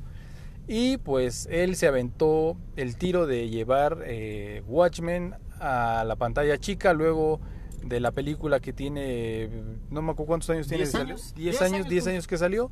Y 0.68 0.98
pues 0.98 1.48
él 1.52 1.76
se 1.76 1.88
aventó 1.88 2.58
el 2.76 2.96
tiro 2.98 3.26
de 3.26 3.50
llevar 3.50 4.04
eh, 4.06 4.62
Watchmen 4.68 5.36
a 5.60 6.04
la 6.06 6.16
pantalla 6.16 6.58
chica 6.58 6.94
luego 6.94 7.40
de 7.84 8.00
la 8.00 8.12
película 8.12 8.60
que 8.60 8.74
tiene, 8.74 9.50
no 9.90 10.02
me 10.02 10.12
acuerdo 10.12 10.28
cuántos 10.28 10.50
años 10.50 10.68
tiene. 10.68 10.84
¿Diez 10.84 10.92
que 10.92 10.98
salió. 10.98 11.14
años? 11.16 11.34
10 11.36 11.36
Diez 11.36 11.62
años, 11.62 11.74
años, 11.74 11.90
10 11.90 12.04
pues. 12.04 12.14
años 12.14 12.28
que 12.28 12.38
salió. 12.38 12.72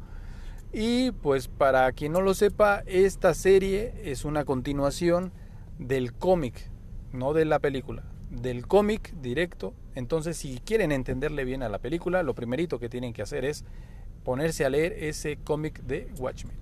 Y 0.74 1.12
pues 1.12 1.48
para 1.48 1.92
quien 1.94 2.12
no 2.12 2.22
lo 2.22 2.34
sepa, 2.34 2.84
esta 2.86 3.34
serie 3.34 3.94
es 4.04 4.26
una 4.26 4.46
continuación 4.46 5.32
del 5.80 6.14
cómic, 6.14 6.70
no 7.14 7.34
de 7.34 7.46
la 7.46 7.60
película, 7.60 8.04
del 8.30 8.68
cómic 8.68 9.14
directo. 9.22 9.74
Entonces, 9.96 10.38
si 10.38 10.60
quieren 10.60 10.92
entenderle 10.92 11.46
bien 11.46 11.64
a 11.64 11.70
la 11.70 11.80
película, 11.80 12.22
lo 12.22 12.36
primerito 12.36 12.80
que 12.80 12.90
tienen 12.90 13.14
que 13.14 13.22
hacer 13.22 13.46
es 13.46 13.66
ponerse 14.24 14.66
a 14.66 14.70
leer 14.70 14.94
ese 14.94 15.38
cómic 15.38 15.82
de 15.84 16.12
Watchmen. 16.20 16.56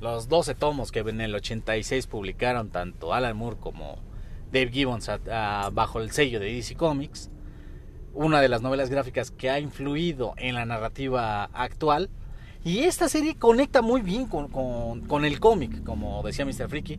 Los 0.00 0.28
12 0.28 0.54
tomos 0.54 0.92
que 0.92 1.00
en 1.00 1.20
el 1.20 1.34
86 1.34 2.06
publicaron 2.06 2.70
tanto 2.70 3.12
Alan 3.12 3.36
Moore 3.36 3.58
como 3.60 3.98
Dave 4.52 4.70
Gibbons 4.70 5.10
bajo 5.72 6.00
el 6.00 6.12
sello 6.12 6.40
de 6.40 6.54
DC 6.54 6.76
Comics. 6.76 7.30
Una 8.14 8.40
de 8.40 8.48
las 8.48 8.62
novelas 8.62 8.88
gráficas 8.88 9.30
que 9.30 9.50
ha 9.50 9.60
influido 9.60 10.32
en 10.38 10.54
la 10.54 10.64
narrativa 10.64 11.44
actual. 11.52 12.08
Y 12.64 12.80
esta 12.80 13.08
serie 13.08 13.36
conecta 13.36 13.80
muy 13.82 14.02
bien 14.02 14.26
con, 14.26 14.48
con- 14.48 15.00
con 15.02 15.24
el 15.24 15.40
cómic, 15.40 15.82
como 15.84 16.22
decía 16.22 16.44
Mr. 16.44 16.68
Freaky. 16.68 16.98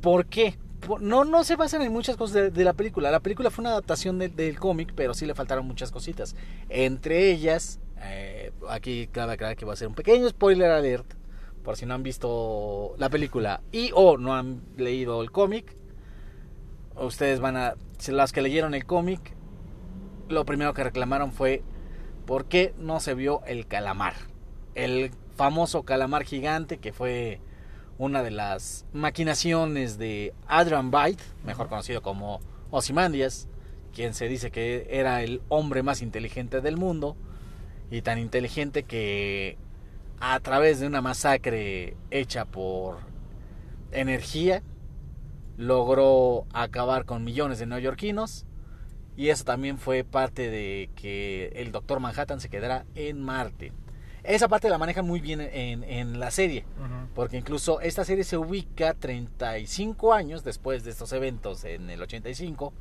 ¿Por 0.00 0.26
qué? 0.26 0.56
No, 1.00 1.24
no 1.24 1.42
se 1.42 1.56
basan 1.56 1.82
en 1.82 1.92
muchas 1.92 2.16
cosas 2.16 2.52
de, 2.54 2.64
la 2.64 2.72
película. 2.74 3.10
La 3.10 3.18
película 3.20 3.50
fue 3.50 3.62
una 3.62 3.70
adaptación 3.70 4.18
de- 4.18 4.28
del 4.28 4.58
cómic, 4.60 4.92
pero 4.94 5.14
sí 5.14 5.26
le 5.26 5.34
faltaron 5.34 5.66
muchas 5.66 5.90
cositas. 5.90 6.36
Entre 6.68 7.32
ellas, 7.32 7.80
eh, 8.02 8.52
aquí 8.68 9.08
cabe 9.10 9.32
aclarar 9.32 9.56
que 9.56 9.64
va 9.64 9.72
a 9.72 9.76
ser 9.76 9.88
un 9.88 9.94
pequeño 9.94 10.28
spoiler 10.28 10.70
alert, 10.70 11.14
por 11.64 11.76
si 11.76 11.84
no 11.86 11.94
han 11.94 12.04
visto 12.04 12.94
la 12.98 13.08
película 13.10 13.60
y 13.72 13.90
o 13.92 14.18
no 14.18 14.34
han 14.36 14.62
leído 14.76 15.20
el 15.22 15.32
cómic. 15.32 15.74
Ustedes 16.94 17.40
van 17.40 17.56
a, 17.56 17.74
las 18.08 18.32
que 18.32 18.40
leyeron 18.40 18.74
el 18.74 18.86
cómic, 18.86 19.34
lo 20.28 20.44
primero 20.44 20.72
que 20.74 20.84
reclamaron 20.84 21.32
fue 21.32 21.62
por 22.24 22.44
qué 22.46 22.72
no 22.78 23.00
se 23.00 23.14
vio 23.14 23.42
el 23.46 23.66
calamar. 23.66 24.14
El 24.76 25.10
famoso 25.36 25.84
calamar 25.84 26.24
gigante 26.24 26.76
que 26.76 26.92
fue 26.92 27.40
una 27.96 28.22
de 28.22 28.30
las 28.30 28.84
maquinaciones 28.92 29.96
de 29.96 30.34
Adrian 30.46 30.90
Byte, 30.90 31.22
mejor 31.44 31.68
conocido 31.68 32.02
como 32.02 32.40
Ozymandias, 32.70 33.48
quien 33.94 34.12
se 34.12 34.28
dice 34.28 34.50
que 34.50 34.86
era 34.90 35.22
el 35.22 35.40
hombre 35.48 35.82
más 35.82 36.02
inteligente 36.02 36.60
del 36.60 36.76
mundo 36.76 37.16
y 37.90 38.02
tan 38.02 38.18
inteligente 38.18 38.82
que 38.82 39.56
a 40.20 40.38
través 40.40 40.78
de 40.78 40.86
una 40.86 41.00
masacre 41.00 41.96
hecha 42.10 42.44
por 42.44 42.98
energía 43.92 44.62
logró 45.56 46.44
acabar 46.52 47.06
con 47.06 47.24
millones 47.24 47.58
de 47.58 47.64
neoyorquinos 47.64 48.44
y 49.16 49.30
eso 49.30 49.44
también 49.44 49.78
fue 49.78 50.04
parte 50.04 50.50
de 50.50 50.90
que 50.94 51.46
el 51.56 51.72
Doctor 51.72 51.98
Manhattan 51.98 52.40
se 52.40 52.50
quedara 52.50 52.84
en 52.94 53.22
Marte. 53.22 53.72
Esa 54.26 54.48
parte 54.48 54.68
la 54.68 54.78
manejan 54.78 55.06
muy 55.06 55.20
bien 55.20 55.40
en, 55.40 55.84
en 55.84 56.18
la 56.18 56.30
serie, 56.30 56.64
porque 57.14 57.36
incluso 57.36 57.80
esta 57.80 58.04
serie 58.04 58.24
se 58.24 58.36
ubica 58.36 58.94
35 58.94 60.12
años 60.12 60.42
después 60.42 60.82
de 60.84 60.90
estos 60.90 61.12
eventos 61.12 61.64
en 61.64 61.90
el 61.90 62.02
85, 62.02 62.72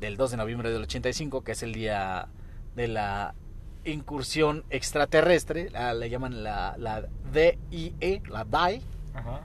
del 0.00 0.16
2 0.16 0.32
de 0.32 0.36
noviembre 0.36 0.70
del 0.70 0.82
85, 0.82 1.42
que 1.42 1.52
es 1.52 1.62
el 1.62 1.72
día 1.72 2.28
de 2.76 2.88
la 2.88 3.34
incursión 3.84 4.64
extraterrestre, 4.70 5.70
la, 5.70 5.94
le 5.94 6.10
llaman 6.10 6.42
la, 6.44 6.74
la 6.78 7.06
DIE, 7.32 8.22
la 8.28 8.44
DIE, 8.44 8.82
Ajá. 9.14 9.42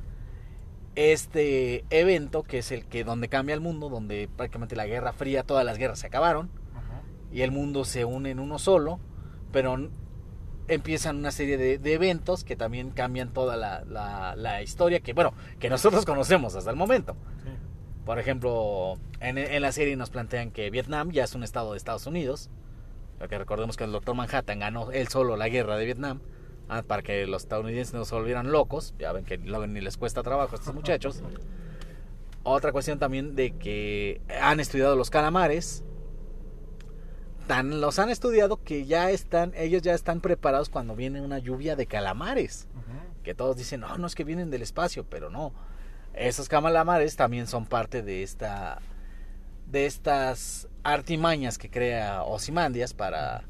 este 0.96 1.86
evento 1.90 2.44
que 2.44 2.60
es 2.60 2.72
el 2.72 2.86
que 2.86 3.04
donde 3.04 3.30
cambia 3.30 3.54
el 3.56 3.62
mundo, 3.62 3.90
donde 3.90 4.28
prácticamente 4.36 4.76
la 4.76 4.86
Guerra 4.86 5.14
Fría, 5.14 5.44
todas 5.44 5.66
las 5.66 5.78
guerras 5.78 6.00
se 6.00 6.08
acabaron 6.08 6.50
y 7.32 7.42
el 7.42 7.52
mundo 7.52 7.86
se 7.86 8.06
une 8.06 8.32
en 8.32 8.40
uno 8.40 8.58
solo, 8.60 9.00
pero 9.52 9.90
empiezan 10.68 11.18
una 11.18 11.32
serie 11.32 11.58
de, 11.58 11.78
de 11.78 11.94
eventos 11.94 12.44
que 12.44 12.56
también 12.56 12.92
cambian 12.92 13.30
toda 13.34 13.56
la, 13.56 13.84
la- 13.86 14.36
la 14.36 14.62
historia 14.62 15.00
que, 15.00 15.14
bueno, 15.14 15.34
que 15.60 15.70
nosotros 15.70 16.06
conocemos 16.06 16.56
hasta 16.56 16.70
el 16.70 16.76
momento. 16.76 17.14
Sí. 17.44 17.50
Por 18.06 18.20
ejemplo, 18.20 18.98
en, 19.20 19.38
en 19.38 19.62
la 19.62 19.72
serie 19.72 19.96
nos 19.96 20.10
plantean 20.10 20.52
que 20.52 20.70
Vietnam 20.70 21.12
ya 21.12 21.24
es 21.26 21.36
un 21.36 21.44
estado 21.44 21.72
de 21.72 21.78
Estados 21.78 22.06
Unidos, 22.08 22.50
porque 23.20 23.38
recordemos 23.38 23.76
que 23.78 23.84
el 23.84 23.92
doctor 23.92 24.16
Manhattan 24.16 24.60
ganó 24.60 24.92
él 24.92 25.08
solo 25.08 25.36
la 25.38 25.50
guerra 25.50 25.76
de 25.78 25.86
Vietnam, 25.86 26.20
ah, 26.70 26.84
para 26.86 27.02
que 27.02 27.26
los 27.28 27.44
estadounidenses 27.44 27.94
no 27.94 28.06
se 28.06 28.16
volvieran 28.16 28.52
locos, 28.52 28.94
ya 29.00 29.12
ven 29.12 29.26
que 29.26 29.38
luego 29.38 29.68
ni 29.68 29.82
les 29.82 29.98
cuesta 29.98 30.24
trabajo 30.24 30.56
a 30.56 30.60
estos 30.60 30.74
muchachos. 30.74 31.22
Otra 32.44 32.72
cuestión 32.72 32.98
también 32.98 33.36
de 33.36 33.52
que 33.52 34.22
han 34.42 34.60
estudiado 34.62 34.96
los 34.96 35.10
calamares, 35.10 35.84
tan 37.48 37.82
los 37.82 37.98
han 38.00 38.10
estudiado 38.10 38.62
que 38.64 38.86
ya 38.86 39.10
están, 39.10 39.54
ellos 39.56 39.82
ya 39.82 39.94
están 39.94 40.22
preparados 40.22 40.70
cuando 40.70 40.96
viene 40.96 41.22
una 41.22 41.40
lluvia 41.40 41.76
de 41.76 41.88
calamares 41.88 42.68
que 43.28 43.36
todos 43.36 43.58
dicen, 43.58 43.82
no, 43.82 43.98
no 43.98 44.08
es 44.08 44.16
que 44.16 44.24
vienen 44.24 44.52
del 44.52 44.62
espacio, 44.62 45.04
pero 45.04 45.30
no. 45.30 45.52
Esos 46.14 46.48
calamares 46.48 47.18
también 47.18 47.46
son 47.46 47.66
parte 47.66 48.02
de 48.02 48.24
esta 48.24 48.80
de 49.66 49.86
estas 49.86 50.70
artimañas 50.84 51.58
que 51.58 51.70
crea 51.70 52.24
Ozymandias 52.24 52.94
para 52.94 53.44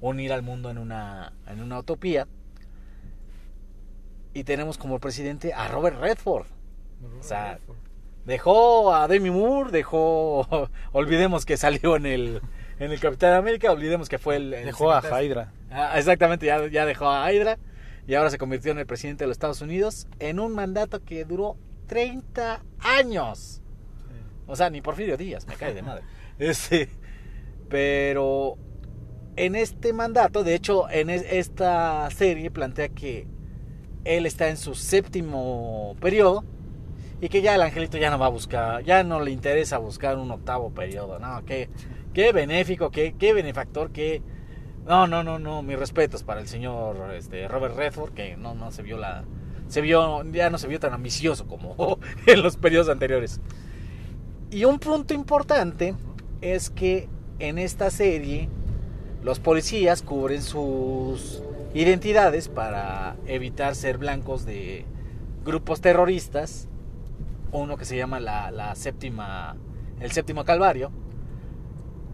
unir 0.00 0.32
al 0.32 0.42
mundo 0.42 0.70
en 0.70 0.78
una 0.78 1.32
en 1.48 1.60
una 1.60 1.80
utopía. 1.80 2.28
Y 4.34 4.44
tenemos 4.44 4.78
como 4.78 5.00
presidente 5.00 5.52
a 5.52 5.66
Robert 5.66 5.98
Redford. 6.00 6.46
O 7.18 7.22
sea, 7.24 7.58
dejó 8.24 8.94
a 8.94 9.08
Demi 9.08 9.30
Moore, 9.30 9.72
dejó. 9.72 10.46
olvidemos 10.92 11.44
que 11.44 11.56
salió 11.56 11.96
en 11.96 12.06
el, 12.06 12.40
en 12.84 12.92
el 12.92 13.00
Capitán 13.00 13.34
América, 13.34 13.72
olvidemos 13.72 14.08
que 14.08 14.18
fue 14.18 14.36
el. 14.36 14.52
el 14.54 14.66
Dejó 14.66 14.92
a 14.92 15.22
Hydra. 15.22 15.52
Ah, 15.70 15.98
exactamente, 15.98 16.46
ya, 16.46 16.66
ya 16.68 16.86
dejó 16.86 17.08
a 17.08 17.30
Hydra 17.32 17.58
y 18.06 18.14
ahora 18.14 18.30
se 18.30 18.38
convirtió 18.38 18.72
en 18.72 18.78
el 18.78 18.86
presidente 18.86 19.24
de 19.24 19.28
los 19.28 19.34
Estados 19.36 19.60
Unidos 19.62 20.06
en 20.18 20.38
un 20.40 20.52
mandato 20.54 21.02
que 21.04 21.24
duró 21.24 21.56
30 21.86 22.62
años. 22.80 23.60
O 24.46 24.56
sea, 24.56 24.68
ni 24.70 24.80
Porfirio 24.82 25.16
Díaz, 25.16 25.46
me 25.46 25.54
cae 25.54 25.74
de 25.74 25.82
madre. 25.82 26.02
Este, 26.38 26.88
pero 27.68 28.56
en 29.36 29.54
este 29.54 29.92
mandato, 29.92 30.44
de 30.44 30.54
hecho, 30.54 30.88
en 30.90 31.10
es- 31.10 31.24
esta 31.30 32.08
serie 32.10 32.50
plantea 32.50 32.88
que 32.88 33.26
él 34.04 34.26
está 34.26 34.48
en 34.48 34.56
su 34.56 34.74
séptimo 34.74 35.96
periodo 36.00 36.44
y 37.20 37.28
que 37.28 37.40
ya 37.40 37.54
el 37.54 37.62
angelito 37.62 37.96
ya 37.98 38.10
no 38.10 38.18
va 38.18 38.26
a 38.26 38.30
buscar, 38.30 38.82
ya 38.84 39.02
no 39.02 39.20
le 39.20 39.30
interesa 39.30 39.78
buscar 39.78 40.18
un 40.18 40.30
octavo 40.30 40.70
periodo. 40.74 41.18
No, 41.18 41.44
qué, 41.44 41.68
qué 42.14 42.32
benéfico, 42.32 42.90
qué, 42.90 43.14
qué 43.18 43.34
benefactor, 43.34 43.90
qué... 43.90 44.22
No, 44.86 45.06
no, 45.06 45.22
no, 45.22 45.38
no, 45.38 45.62
mis 45.62 45.78
respetos 45.78 46.22
para 46.22 46.40
el 46.40 46.46
señor 46.46 47.14
este, 47.14 47.48
Robert 47.48 47.76
Redford, 47.76 48.12
que 48.12 48.36
no, 48.36 48.54
no 48.54 48.70
se 48.70 48.82
vio 48.82 48.96
la... 48.96 49.24
Se 49.68 49.80
vio, 49.80 50.22
ya 50.30 50.50
no 50.50 50.58
se 50.58 50.68
vio 50.68 50.78
tan 50.78 50.92
ambicioso 50.92 51.46
como 51.46 51.98
en 52.26 52.42
los 52.42 52.56
periodos 52.56 52.88
anteriores. 52.88 53.40
Y 54.50 54.64
un 54.64 54.78
punto 54.78 55.14
importante 55.14 55.94
es 56.40 56.70
que 56.70 57.08
en 57.38 57.58
esta 57.58 57.90
serie 57.90 58.48
los 59.22 59.40
policías 59.40 60.02
cubren 60.02 60.42
sus 60.42 61.42
identidades 61.72 62.48
para 62.48 63.16
evitar 63.26 63.74
ser 63.74 63.98
blancos 63.98 64.44
de 64.44 64.84
grupos 65.44 65.80
terroristas. 65.80 66.68
Uno 67.52 67.76
que 67.76 67.86
se 67.86 67.96
llama 67.96 68.20
la, 68.20 68.50
la 68.50 68.74
séptima, 68.74 69.56
el 70.00 70.12
séptimo 70.12 70.44
calvario, 70.44 70.92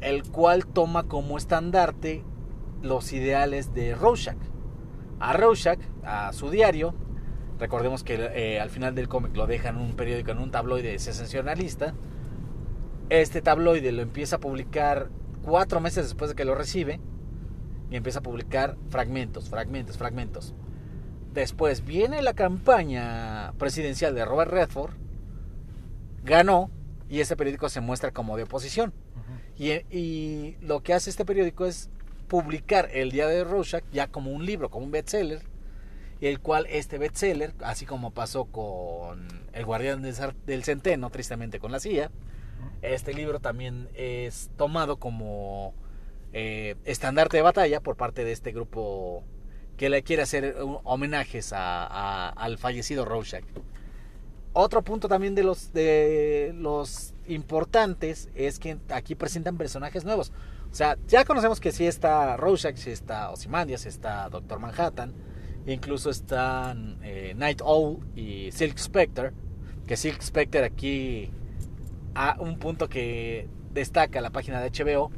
el 0.01 0.23
cual 0.25 0.67
toma 0.67 1.05
como 1.05 1.37
estandarte 1.37 2.25
los 2.83 3.13
ideales 3.13 3.75
de 3.75 3.95
Rorschach. 3.95 4.39
A 5.19 5.33
Rorschach, 5.35 5.81
a 6.03 6.33
su 6.33 6.51
diario, 6.51 6.95
recordemos 7.59 8.03
que 8.03 8.15
eh, 8.15 8.61
al 8.61 8.71
final 8.71 8.95
del 8.95 9.09
cómic 9.09 9.37
lo 9.37 9.47
dejan 9.47 9.77
en 9.77 9.83
un 9.83 9.93
periódico, 9.93 10.31
en 10.31 10.39
un 10.39 10.51
tabloide 10.51 10.99
sensacionalista. 10.99 11.95
Este 13.11 13.43
tabloide 13.43 13.93
lo 13.93 14.03
empieza 14.03 14.37
a 14.37 14.41
publicar 14.41 15.11
cuatro 15.43 15.81
meses 15.81 16.05
después 16.05 16.31
de 16.31 16.37
que 16.37 16.45
lo 16.45 16.55
recibe 16.55 17.01
y 17.91 17.97
empieza 17.97 18.21
a 18.21 18.23
publicar 18.23 18.77
fragmentos, 18.89 19.51
fragmentos, 19.51 19.99
fragmentos. 19.99 20.55
Después 21.35 21.85
viene 21.85 22.23
la 22.23 22.35
campaña 22.35 23.53
presidencial 23.59 24.15
de 24.15 24.25
Robert 24.25 24.51
Redford, 24.51 24.95
ganó 26.25 26.71
y 27.09 27.21
ese 27.21 27.37
periódico 27.37 27.69
se 27.69 27.81
muestra 27.81 28.13
como 28.13 28.37
de 28.37 28.45
oposición. 28.45 28.93
Y, 29.59 30.57
lo 30.61 30.83
que 30.83 30.95
hace 30.95 31.11
este 31.11 31.25
periódico 31.25 31.67
es 31.67 31.91
publicar 32.29 32.89
el 32.93 33.11
día 33.11 33.27
de 33.27 33.45
Rorschach 33.45 33.85
ya 33.93 34.07
como 34.09 34.31
un 34.31 34.47
libro, 34.47 34.71
como 34.71 34.85
un 34.87 34.91
bestseller, 34.93 35.43
el 36.21 36.41
cual 36.41 36.67
este 36.71 36.99
bestseller, 36.99 37.55
así 37.61 37.87
como 37.87 38.13
pasó 38.13 38.45
con 38.45 39.27
El 39.53 39.65
Guardián 39.65 40.03
del 40.03 40.65
Centeno, 40.65 41.11
tristemente 41.11 41.59
con 41.59 41.73
la 41.73 41.81
CIA, 41.81 42.11
este 42.83 43.13
libro 43.15 43.41
también 43.41 43.89
es 43.95 44.51
tomado 44.57 44.99
como 44.99 45.75
eh, 46.33 46.77
estandarte 46.85 47.37
de 47.39 47.43
batalla 47.43 47.81
por 47.81 47.97
parte 47.97 48.25
de 48.25 48.33
este 48.33 48.53
grupo 48.53 49.25
que 49.77 49.89
le 49.91 50.03
quiere 50.03 50.23
hacer 50.23 50.63
un- 50.63 50.79
homenajes 50.85 51.53
al 51.55 52.59
fallecido 52.59 53.05
Rorschach. 53.05 53.45
Otro 54.53 54.83
punto 54.83 55.09
también 55.09 55.35
de 55.35 55.43
los 55.45 55.73
de 55.73 56.53
los 56.57 57.15
importantes 57.31 58.29
es 58.35 58.59
que 58.59 58.79
aquí 58.91 59.15
presentan 59.15 59.57
personajes 59.57 60.05
nuevos. 60.05 60.33
O 60.71 60.75
sea, 60.75 60.97
ya 61.09 61.25
conocemos 61.25 61.61
que 61.61 61.73
sí 61.73 61.87
está 61.87 62.37
Rorschach, 62.37 62.77
sí 62.77 62.91
está 62.91 63.31
Ozymandias, 63.31 63.87
está 63.87 64.29
Doctor 64.29 64.61
Manhattan, 64.61 65.13
incluso 65.67 66.11
están 66.11 66.99
eh, 67.03 67.35
Night 67.37 67.61
Owl 67.63 67.99
y 68.15 68.53
Silk 68.53 68.79
Spectre, 68.79 69.33
que 69.87 69.97
Silk 69.97 70.23
Spectre 70.23 70.65
aquí 70.65 71.31
a 72.15 72.37
un 72.41 72.59
punto 72.59 72.89
que 72.89 73.49
destaca 73.73 74.21
la 74.21 74.31
página 74.31 74.61
de 74.61 74.71
HBO 74.71 75.11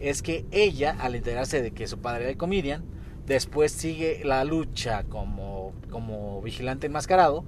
es 0.00 0.22
que 0.22 0.44
ella, 0.50 0.96
al 0.98 1.14
enterarse 1.14 1.62
de 1.62 1.70
que 1.70 1.86
su 1.86 1.98
padre 2.00 2.22
era 2.22 2.30
el 2.30 2.36
comedian, 2.36 2.84
después 3.26 3.70
sigue 3.70 4.22
la 4.24 4.44
lucha 4.44 5.04
como, 5.04 5.72
como 5.90 6.42
vigilante 6.42 6.88
enmascarado, 6.88 7.44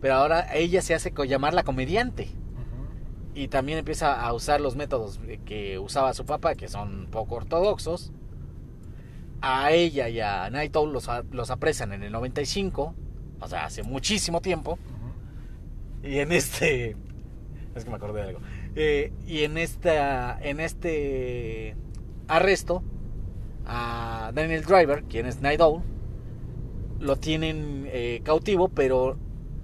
pero 0.00 0.14
ahora 0.14 0.46
ella 0.54 0.80
se 0.80 0.94
hace 0.94 1.12
llamar 1.26 1.54
la 1.54 1.64
comediante 1.64 2.28
y 3.34 3.48
también 3.48 3.78
empieza 3.78 4.20
a 4.20 4.32
usar 4.32 4.60
los 4.60 4.74
métodos 4.76 5.20
que 5.44 5.78
usaba 5.78 6.12
su 6.14 6.24
papá, 6.24 6.54
que 6.54 6.68
son 6.68 7.06
poco 7.10 7.36
ortodoxos. 7.36 8.12
A 9.40 9.70
ella 9.70 10.08
y 10.08 10.18
a 10.20 10.50
Night 10.50 10.74
Owl 10.74 10.92
los, 10.92 11.08
a- 11.08 11.22
los 11.30 11.50
apresan 11.50 11.92
en 11.92 12.02
el 12.02 12.10
95, 12.12 12.94
o 13.40 13.48
sea, 13.48 13.66
hace 13.66 13.82
muchísimo 13.84 14.40
tiempo. 14.40 14.78
Y 16.02 16.18
en 16.18 16.32
este. 16.32 16.96
Es 17.74 17.84
que 17.84 17.90
me 17.90 17.96
acordé 17.96 18.22
de 18.22 18.28
algo. 18.28 18.40
Eh, 18.74 19.12
y 19.26 19.44
en 19.44 19.58
esta. 19.58 20.38
En 20.42 20.58
este 20.60 21.76
arresto. 22.26 22.82
A 23.70 24.32
Daniel 24.34 24.64
Driver, 24.64 25.04
quien 25.04 25.26
es 25.26 25.40
Night 25.42 25.60
Owl. 25.60 25.82
Lo 27.00 27.16
tienen 27.16 27.86
eh, 27.92 28.20
cautivo, 28.24 28.70
pero 28.70 29.18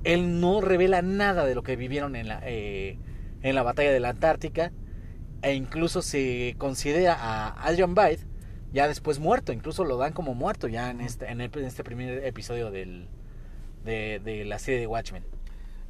él 0.05 0.41
no 0.41 0.61
revela 0.61 1.01
nada 1.03 1.45
de 1.47 1.55
lo 1.55 1.63
que 1.63 1.75
vivieron 1.75 2.15
en 2.15 2.29
la, 2.29 2.41
eh, 2.45 2.99
en 3.45 3.55
la 3.55 3.63
batalla 3.63 3.93
de 3.93 4.01
la 4.01 4.09
Antártica. 4.09 4.73
E 5.43 5.55
incluso 5.55 6.03
se 6.03 6.55
considera 6.59 7.15
a 7.17 7.51
Adrian 7.69 7.95
Byte 7.95 8.27
ya 8.73 8.89
después 8.89 9.21
muerto. 9.21 9.53
Incluso 9.53 9.85
lo 9.85 9.97
dan 9.99 10.13
como 10.13 10.35
muerto 10.35 10.67
ya 10.67 10.91
en 10.91 11.01
este, 11.01 11.31
en 11.31 11.41
el- 11.41 11.51
en 11.57 11.65
este 11.67 11.85
primer 11.85 12.25
episodio 12.25 12.71
del, 12.73 13.07
de, 13.85 14.21
de 14.25 14.45
la 14.45 14.59
serie 14.59 14.81
de 14.81 14.87
Watchmen. 14.87 15.23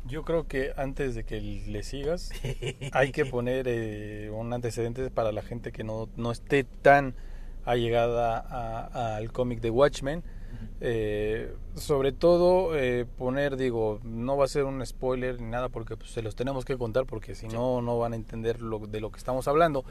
Yo 0.06 0.22
creo 0.24 0.46
que 0.46 0.72
antes 0.76 1.14
de 1.14 1.24
que 1.24 1.40
le 1.40 1.82
sigas, 1.82 2.30
hay 2.92 3.12
que 3.12 3.24
poner 3.36 3.66
eh, 3.68 4.28
un 4.30 4.52
antecedente 4.52 5.08
para 5.10 5.32
la 5.32 5.40
gente 5.42 5.72
que 5.72 5.82
no, 5.84 6.10
no 6.16 6.30
esté 6.32 6.64
tan 6.64 7.14
allegada 7.64 9.16
al 9.16 9.32
cómic 9.32 9.60
de 9.60 9.70
Watchmen. 9.70 10.22
Eh, 10.80 11.52
sobre 11.76 12.12
todo 12.12 12.76
eh, 12.78 13.06
poner, 13.18 13.56
digo, 13.56 14.00
no 14.04 14.36
va 14.36 14.44
a 14.44 14.48
ser 14.48 14.64
un 14.64 14.84
spoiler 14.84 15.40
ni 15.40 15.48
nada 15.50 15.68
porque 15.68 15.96
pues, 15.96 16.10
se 16.10 16.20
los 16.22 16.36
tenemos 16.36 16.64
que 16.64 16.76
contar 16.76 17.06
porque 17.06 17.34
si 17.34 17.46
no, 17.48 17.80
no 17.82 17.98
van 17.98 18.12
a 18.12 18.16
entender 18.16 18.60
lo, 18.60 18.78
de 18.80 19.00
lo 19.00 19.10
que 19.10 19.18
estamos 19.18 19.48
hablando. 19.48 19.84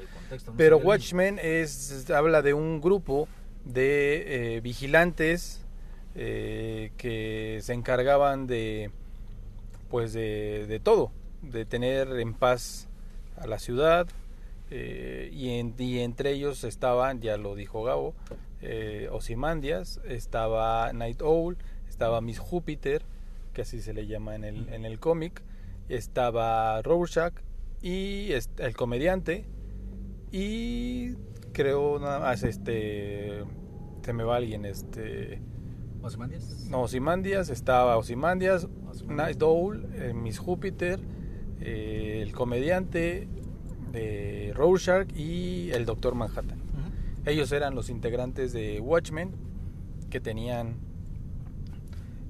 Pero 0.57 0.77
Watchmen 0.87 1.39
es, 1.41 2.09
habla 2.11 2.41
de 2.41 2.53
un 2.53 2.79
grupo 2.81 3.27
de 3.65 4.55
eh, 4.57 4.61
vigilantes 4.61 5.59
que 6.13 7.59
se 7.61 7.73
encargaban 7.73 8.45
de 8.47 8.91
pues 9.89 10.13
de, 10.13 10.65
de 10.67 10.79
todo, 10.79 11.11
de 11.41 11.65
tener 11.65 12.07
en 12.19 12.33
paz 12.33 12.87
a 13.37 13.47
la 13.47 13.59
ciudad 13.59 14.07
y, 14.71 15.49
en- 15.59 15.75
y 15.77 15.99
entre 15.99 16.31
ellos 16.31 16.63
estaban, 16.63 17.21
ya 17.21 17.37
lo 17.37 17.53
dijo 17.55 17.83
Gabo, 17.83 18.13
eh, 18.63 19.09
Ozymandias, 19.11 19.99
estaba 20.05 20.91
Night 20.93 21.21
Owl, 21.21 21.57
estaba 21.87 22.21
Miss 22.21 22.39
Júpiter, 22.39 23.03
que 23.53 23.61
así 23.61 23.81
se 23.81 23.93
le 23.93 24.07
llama 24.07 24.35
en 24.35 24.43
el, 24.43 24.69
en 24.69 24.85
el 24.85 24.99
cómic, 24.99 25.41
estaba 25.89 26.81
Rorschach 26.81 27.33
y 27.81 28.31
el 28.31 28.75
comediante 28.75 29.45
y 30.31 31.13
creo 31.51 31.99
nada 31.99 32.19
más 32.19 32.43
este 32.43 33.43
se 34.03 34.13
me 34.13 34.23
va 34.23 34.37
alguien 34.37 34.65
este 34.65 35.41
¿Ozymandias? 36.01 36.67
no 36.69 36.81
Ozymandias 36.81 37.49
estaba 37.49 37.97
Ozymandias 37.97 38.67
Night 39.07 39.43
Owl 39.43 39.85
eh, 39.93 40.13
Miss 40.13 40.39
Júpiter 40.39 41.01
eh, 41.59 42.21
el 42.23 42.31
comediante 42.31 43.27
de 43.93 44.51
Rorschach 44.55 45.07
y 45.15 45.69
el 45.71 45.85
Doctor 45.85 46.15
Manhattan. 46.15 46.62
Ellos 47.25 47.51
eran 47.51 47.75
los 47.75 47.89
integrantes 47.89 48.53
de 48.53 48.79
Watchmen 48.79 49.31
que 50.09 50.19
tenían 50.19 50.77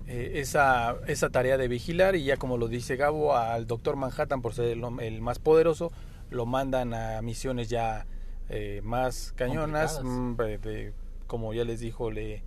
eh, 0.07 0.33
esa, 0.35 0.97
esa 1.07 1.29
tarea 1.29 1.57
de 1.57 1.67
vigilar 1.67 2.15
y 2.15 2.23
ya 2.25 2.37
como 2.37 2.57
lo 2.57 2.67
dice 2.67 2.95
Gabo, 2.95 3.35
al 3.35 3.67
Doctor 3.67 3.95
Manhattan 3.95 4.41
por 4.41 4.53
ser 4.53 4.65
el, 4.99 5.21
más 5.21 5.39
poderoso, 5.39 5.91
lo 6.29 6.45
mandan 6.45 6.93
a 6.93 7.21
misiones 7.21 7.69
ya 7.69 8.05
eh, 8.49 8.81
más 8.83 9.33
cañonas, 9.35 10.01
mm, 10.03 10.35
de- 10.35 10.57
de- 10.57 10.93
como 11.27 11.53
ya 11.53 11.63
les 11.63 11.79
dijo, 11.79 12.11
le- 12.11 12.43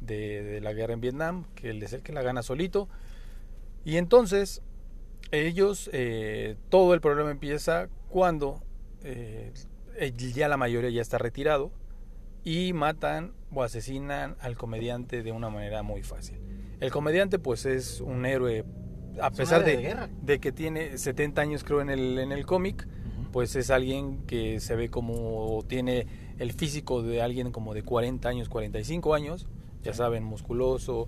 de, 0.00 0.42
de 0.42 0.60
la 0.60 0.72
guerra 0.74 0.92
en 0.92 1.00
Vietnam, 1.00 1.44
que 1.54 1.70
él 1.70 1.82
es 1.82 1.92
el 1.92 2.02
que 2.02 2.12
la 2.12 2.22
gana 2.22 2.42
solito. 2.42 2.88
Y 3.84 3.96
entonces 3.96 4.62
ellos, 5.32 5.88
eh, 5.92 6.56
todo 6.68 6.94
el 6.94 7.00
problema 7.00 7.30
empieza 7.30 7.88
cuando 8.08 8.62
eh, 9.02 9.52
ya 10.34 10.48
la 10.48 10.56
mayoría 10.56 10.90
ya 10.90 11.02
está 11.02 11.18
retirado 11.18 11.70
y 12.48 12.72
matan 12.72 13.34
o 13.52 13.62
asesinan 13.62 14.36
al 14.40 14.56
comediante 14.56 15.22
de 15.22 15.32
una 15.32 15.50
manera 15.50 15.82
muy 15.82 16.02
fácil. 16.02 16.38
El 16.80 16.90
comediante 16.90 17.38
pues 17.38 17.66
es 17.66 18.00
un 18.00 18.24
héroe, 18.24 18.64
a 19.20 19.30
pesar 19.30 19.60
héroe 19.60 19.70
de, 19.70 19.76
de 19.76 19.82
guerra. 19.82 20.08
de 20.22 20.38
que 20.38 20.50
tiene 20.50 20.96
70 20.96 21.42
años 21.42 21.62
creo 21.62 21.82
en 21.82 21.90
el, 21.90 22.18
en 22.18 22.32
el 22.32 22.46
cómic, 22.46 22.88
pues 23.32 23.54
es 23.54 23.68
alguien 23.68 24.24
que 24.26 24.60
se 24.60 24.76
ve 24.76 24.88
como 24.88 25.62
tiene 25.68 26.06
el 26.38 26.52
físico 26.52 27.02
de 27.02 27.20
alguien 27.20 27.52
como 27.52 27.74
de 27.74 27.82
40 27.82 28.26
años, 28.26 28.48
45 28.48 29.14
años, 29.14 29.46
ya 29.82 29.92
saben, 29.92 30.24
musculoso, 30.24 31.06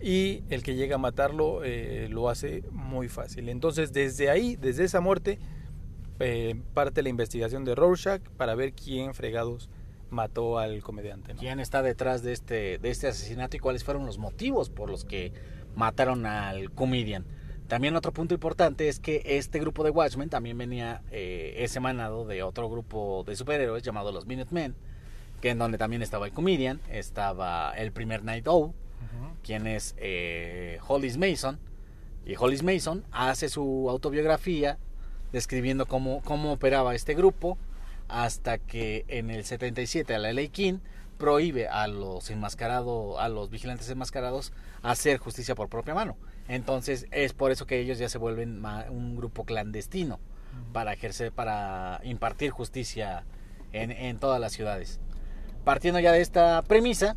y 0.00 0.42
el 0.48 0.62
que 0.62 0.74
llega 0.74 0.94
a 0.94 0.98
matarlo 0.98 1.64
eh, 1.64 2.08
lo 2.10 2.30
hace 2.30 2.64
muy 2.72 3.10
fácil. 3.10 3.50
Entonces 3.50 3.92
desde 3.92 4.30
ahí, 4.30 4.56
desde 4.56 4.84
esa 4.84 5.02
muerte, 5.02 5.38
eh, 6.18 6.58
parte 6.72 7.02
la 7.02 7.10
investigación 7.10 7.66
de 7.66 7.74
Rorschach 7.74 8.22
para 8.38 8.54
ver 8.54 8.72
quién 8.72 9.12
fregados 9.12 9.68
mató 10.10 10.58
al 10.58 10.82
comediante. 10.82 11.34
¿no? 11.34 11.40
quién 11.40 11.60
está 11.60 11.82
detrás 11.82 12.22
de 12.22 12.32
este, 12.32 12.78
de 12.78 12.90
este 12.90 13.08
asesinato 13.08 13.56
y 13.56 13.60
cuáles 13.60 13.84
fueron 13.84 14.06
los 14.06 14.18
motivos 14.18 14.70
por 14.70 14.90
los 14.90 15.04
que 15.04 15.32
mataron 15.74 16.26
al 16.26 16.70
comedian. 16.72 17.24
También 17.68 17.94
otro 17.96 18.12
punto 18.12 18.32
importante 18.32 18.88
es 18.88 18.98
que 18.98 19.22
este 19.24 19.60
grupo 19.60 19.84
de 19.84 19.90
Watchmen 19.90 20.30
también 20.30 20.56
venía, 20.56 21.02
eh, 21.10 21.54
es 21.58 21.76
emanado 21.76 22.24
de 22.24 22.42
otro 22.42 22.70
grupo 22.70 23.24
de 23.26 23.36
superhéroes 23.36 23.82
llamado 23.82 24.10
los 24.10 24.26
Minutemen, 24.26 24.74
que 25.42 25.50
en 25.50 25.58
donde 25.58 25.76
también 25.76 26.00
estaba 26.00 26.26
el 26.26 26.32
comedian, 26.32 26.80
estaba 26.90 27.72
el 27.76 27.92
primer 27.92 28.24
Night 28.24 28.48
Owl, 28.48 28.72
quien 29.42 29.66
es 29.66 29.94
eh, 29.98 30.78
Hollis 30.86 31.18
Mason, 31.18 31.58
y 32.24 32.34
Hollis 32.36 32.62
Mason 32.62 33.04
hace 33.10 33.48
su 33.48 33.88
autobiografía 33.88 34.78
describiendo 35.32 35.86
cómo, 35.86 36.22
cómo 36.22 36.52
operaba 36.52 36.94
este 36.94 37.14
grupo, 37.14 37.58
hasta 38.08 38.58
que 38.58 39.04
en 39.08 39.30
el 39.30 39.44
77 39.44 40.18
la 40.18 40.32
ley 40.32 40.48
King 40.48 40.78
prohíbe 41.18 41.68
a 41.68 41.86
los 41.88 42.30
enmascarados, 42.30 43.18
a 43.18 43.28
los 43.28 43.50
vigilantes 43.50 43.88
enmascarados 43.90 44.52
hacer 44.82 45.18
justicia 45.18 45.54
por 45.54 45.68
propia 45.68 45.94
mano. 45.94 46.16
Entonces 46.48 47.06
es 47.10 47.34
por 47.34 47.50
eso 47.50 47.66
que 47.66 47.80
ellos 47.80 47.98
ya 47.98 48.08
se 48.08 48.18
vuelven 48.18 48.64
un 48.90 49.16
grupo 49.16 49.44
clandestino 49.44 50.18
para 50.72 50.92
ejercer, 50.92 51.32
para 51.32 52.00
impartir 52.04 52.50
justicia 52.50 53.24
en, 53.72 53.90
en 53.90 54.18
todas 54.18 54.40
las 54.40 54.52
ciudades. 54.52 55.00
Partiendo 55.64 56.00
ya 56.00 56.12
de 56.12 56.22
esta 56.22 56.62
premisa, 56.62 57.16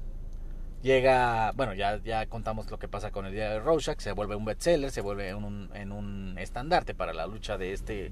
llega, 0.82 1.52
bueno, 1.54 1.74
ya, 1.74 2.02
ya 2.04 2.26
contamos 2.26 2.70
lo 2.70 2.80
que 2.80 2.88
pasa 2.88 3.12
con 3.12 3.26
el 3.26 3.34
día 3.34 3.50
de 3.50 3.60
Rorschach, 3.60 4.00
se 4.00 4.12
vuelve 4.12 4.36
un 4.36 4.46
bestseller, 4.46 4.92
se 4.92 5.02
vuelve 5.02 5.34
un, 5.34 5.70
en 5.74 5.92
un 5.92 6.38
estandarte 6.38 6.94
para 6.94 7.14
la 7.14 7.28
lucha 7.28 7.58
de 7.58 7.74
este 7.74 8.12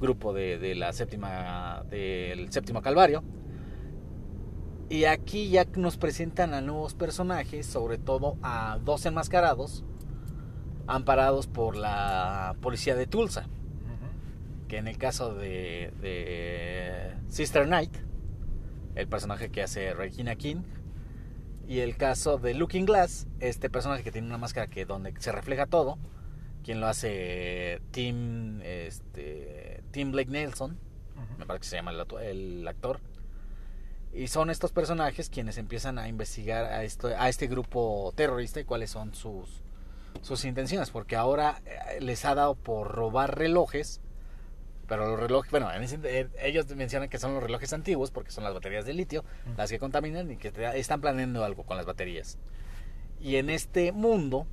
grupo 0.00 0.32
de, 0.32 0.74
la 0.74 0.92
séptima, 0.92 1.84
del 1.90 2.50
séptimo 2.52 2.82
calvario. 2.82 3.22
Y 4.88 5.04
aquí 5.04 5.50
ya 5.50 5.66
nos 5.76 5.98
presentan 5.98 6.54
a 6.54 6.60
nuevos 6.60 6.94
personajes, 6.94 7.66
sobre 7.66 7.98
todo 7.98 8.38
a 8.42 8.78
dos 8.82 9.04
enmascarados, 9.04 9.84
amparados 10.86 11.46
por 11.46 11.76
la 11.76 12.56
policía 12.62 12.94
de 12.94 13.06
Tulsa, 13.06 13.48
que 14.66 14.78
en 14.78 14.88
el 14.88 14.96
caso 14.96 15.34
de, 15.34 15.92
de 16.00 17.14
Sister 17.28 17.66
Knight, 17.66 17.94
el 18.94 19.08
personaje 19.08 19.50
que 19.50 19.62
hace 19.62 19.92
Regina 19.92 20.36
King, 20.36 20.62
y 21.68 21.80
el 21.80 21.98
caso 21.98 22.38
de 22.38 22.54
Looking 22.54 22.86
Glass, 22.86 23.26
este 23.40 23.68
personaje 23.68 24.02
que 24.02 24.10
tiene 24.10 24.26
una 24.26 24.38
máscara 24.38 24.68
que 24.68 24.86
donde 24.86 25.12
se 25.18 25.32
refleja 25.32 25.66
todo, 25.66 25.98
quien 26.64 26.80
lo 26.80 26.86
hace 26.86 27.82
Tim, 27.90 28.62
este, 28.62 29.77
Tim 29.90 30.12
Blake 30.12 30.30
Nelson, 30.30 30.78
me 31.38 31.46
parece 31.46 31.62
que 31.62 31.68
se 31.68 31.76
llama 31.76 31.92
el, 32.22 32.66
actor. 32.68 33.00
Y 34.12 34.28
son 34.28 34.50
estos 34.50 34.72
personajes 34.72 35.28
quienes 35.28 35.58
empiezan 35.58 35.98
a 35.98 36.08
investigar 36.08 36.64
a, 36.64 36.82
esto, 36.82 37.08
a 37.08 37.28
este 37.28 37.46
grupo 37.46 38.12
terrorista 38.16 38.60
y 38.60 38.64
cuáles 38.64 38.90
son 38.90 39.14
sus, 39.14 39.62
sus 40.22 40.44
intenciones, 40.44 40.90
porque 40.90 41.16
ahora 41.16 41.60
eh, 41.66 42.00
les 42.00 42.24
ha 42.24 42.34
dado 42.34 42.54
por 42.54 42.88
robar 42.88 43.36
relojes, 43.36 44.00
pero 44.86 45.06
los 45.06 45.20
relojes, 45.20 45.50
bueno, 45.50 45.68
eh, 45.72 46.28
ellos 46.40 46.74
mencionan 46.74 47.10
que 47.10 47.18
son 47.18 47.34
los 47.34 47.42
relojes 47.42 47.72
antiguos 47.74 48.10
porque 48.10 48.30
son 48.30 48.44
las 48.44 48.54
baterías 48.54 48.86
de 48.86 48.94
litio 48.94 49.24
las 49.56 49.68
que 49.70 49.78
contaminan 49.78 50.30
y 50.30 50.36
que 50.36 50.52
están 50.74 51.02
planeando 51.02 51.44
algo 51.44 51.64
con 51.64 51.76
las 51.76 51.84
baterías. 51.84 52.38
Y 53.20 53.36
en 53.36 53.50
este 53.50 53.92
mundo, 53.92 54.46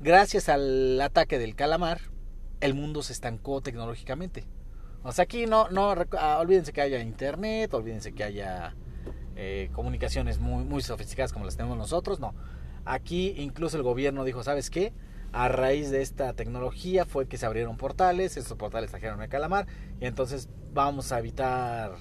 gracias 0.00 0.48
al 0.48 1.00
ataque 1.00 1.38
del 1.38 1.54
calamar, 1.54 2.00
el 2.60 2.74
mundo 2.74 3.02
se 3.02 3.12
estancó 3.12 3.60
tecnológicamente. 3.60 4.44
O 5.02 5.12
sea, 5.12 5.24
aquí 5.24 5.46
no, 5.46 5.68
no 5.70 5.94
ah, 6.18 6.38
olvídense 6.40 6.72
que 6.72 6.80
haya 6.80 7.00
internet, 7.00 7.72
olvídense 7.72 8.12
que 8.12 8.24
haya 8.24 8.74
eh, 9.36 9.70
comunicaciones 9.72 10.38
muy, 10.38 10.64
muy 10.64 10.82
sofisticadas 10.82 11.32
como 11.32 11.44
las 11.44 11.56
tenemos 11.56 11.78
nosotros, 11.78 12.18
no. 12.18 12.34
Aquí 12.84 13.34
incluso 13.38 13.76
el 13.76 13.82
gobierno 13.82 14.24
dijo, 14.24 14.42
¿sabes 14.42 14.70
qué? 14.70 14.92
A 15.30 15.48
raíz 15.48 15.90
de 15.90 16.02
esta 16.02 16.32
tecnología 16.32 17.04
fue 17.04 17.28
que 17.28 17.36
se 17.36 17.46
abrieron 17.46 17.76
portales, 17.76 18.36
estos 18.36 18.56
portales 18.56 18.90
trajeron 18.90 19.22
el 19.22 19.28
calamar, 19.28 19.66
y 20.00 20.06
entonces 20.06 20.48
vamos 20.72 21.12
a 21.12 21.18
evitar 21.18 21.92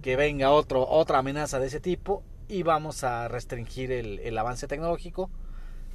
que 0.00 0.16
venga 0.16 0.50
otro, 0.50 0.88
otra 0.88 1.18
amenaza 1.18 1.58
de 1.58 1.66
ese 1.66 1.80
tipo 1.80 2.22
y 2.48 2.62
vamos 2.62 3.04
a 3.04 3.28
restringir 3.28 3.90
el, 3.90 4.20
el 4.20 4.36
avance 4.38 4.66
tecnológico 4.66 5.30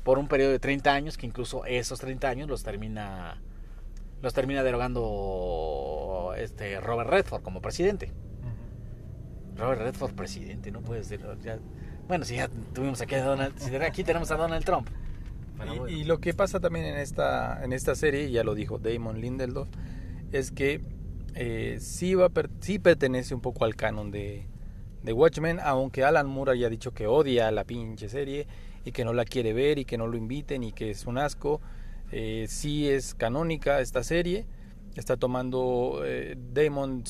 por 0.04 0.20
un 0.20 0.28
periodo 0.28 0.52
de 0.52 0.60
30 0.60 0.94
años, 0.94 1.18
que 1.18 1.26
incluso 1.26 1.66
esos 1.66 2.00
30 2.00 2.28
años 2.28 2.50
los 2.50 2.64
termina 2.64 3.42
los 4.22 4.34
termina 4.34 4.64
derogando 4.64 6.34
este 6.38 6.80
Robert 6.80 7.10
Redford 7.10 7.42
como 7.42 7.62
presidente. 7.62 8.12
Robert 9.58 9.82
Redford 9.82 10.14
presidente, 10.14 10.72
no 10.72 10.82
puede 10.82 11.04
ser. 11.04 11.20
ya- 11.44 11.60
bueno, 12.08 12.24
si 12.26 12.36
ya 12.38 12.50
tuvimos 12.74 13.02
aquí 13.02 13.16
a 13.16 13.24
Donald, 13.24 13.58
si 13.58 13.76
aquí 13.76 14.04
tenemos 14.04 14.32
a 14.32 14.36
Donald 14.38 14.64
Trump. 14.66 14.88
Y, 15.56 15.58
bueno. 15.58 15.88
y 15.90 16.04
lo 16.06 16.20
que 16.20 16.34
pasa 16.34 16.60
también 16.60 16.86
en 16.86 16.96
esta, 16.98 17.64
en 17.64 17.74
esta 17.74 17.94
serie, 17.96 18.32
ya 18.32 18.44
lo 18.46 18.56
dijo 18.56 18.80
Damon 18.80 19.20
Lindelof, 19.20 19.68
es 20.32 20.52
que 20.52 20.82
eh, 21.36 21.78
sí, 21.82 22.16
va, 22.16 22.32
sí 22.62 22.80
pertenece 22.80 23.36
un 23.36 23.42
poco 23.42 23.66
al 23.66 23.76
canon 23.76 24.10
de, 24.12 24.48
de 25.04 25.14
Watchmen, 25.14 25.60
aunque 25.62 26.04
Alan 26.06 26.28
Moore 26.28 26.54
haya 26.54 26.70
dicho 26.70 26.94
que 26.94 27.08
odia 27.08 27.52
la 27.52 27.66
pinche 27.66 28.08
serie 28.08 28.48
y 28.86 28.92
que 28.94 29.04
no 29.04 29.12
la 29.14 29.26
quiere 29.26 29.52
ver 29.54 29.78
y 29.78 29.86
que 29.86 29.98
no 29.98 30.08
lo 30.08 30.16
inviten 30.16 30.64
y 30.64 30.72
que 30.72 30.90
es 30.92 31.06
un 31.06 31.18
asco. 31.18 31.60
Eh, 32.12 32.46
sí 32.48 32.90
es 32.90 33.14
canónica 33.14 33.82
esta 33.82 34.04
serie, 34.04 34.48
está 34.96 35.18
tomando 35.18 36.02
eh, 36.04 36.36
Damon 36.54 37.04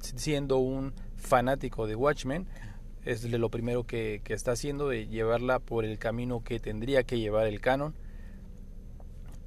siendo 0.00 0.58
un 0.58 0.94
fanático 1.16 1.86
de 1.86 1.94
Watchmen, 1.94 2.46
es 3.04 3.24
lo 3.24 3.50
primero 3.50 3.84
que, 3.84 4.20
que 4.24 4.34
está 4.34 4.52
haciendo, 4.52 4.88
de 4.88 5.06
llevarla 5.06 5.58
por 5.58 5.84
el 5.84 5.98
camino 5.98 6.42
que 6.44 6.60
tendría 6.60 7.02
que 7.02 7.18
llevar 7.18 7.46
el 7.46 7.60
canon. 7.60 7.94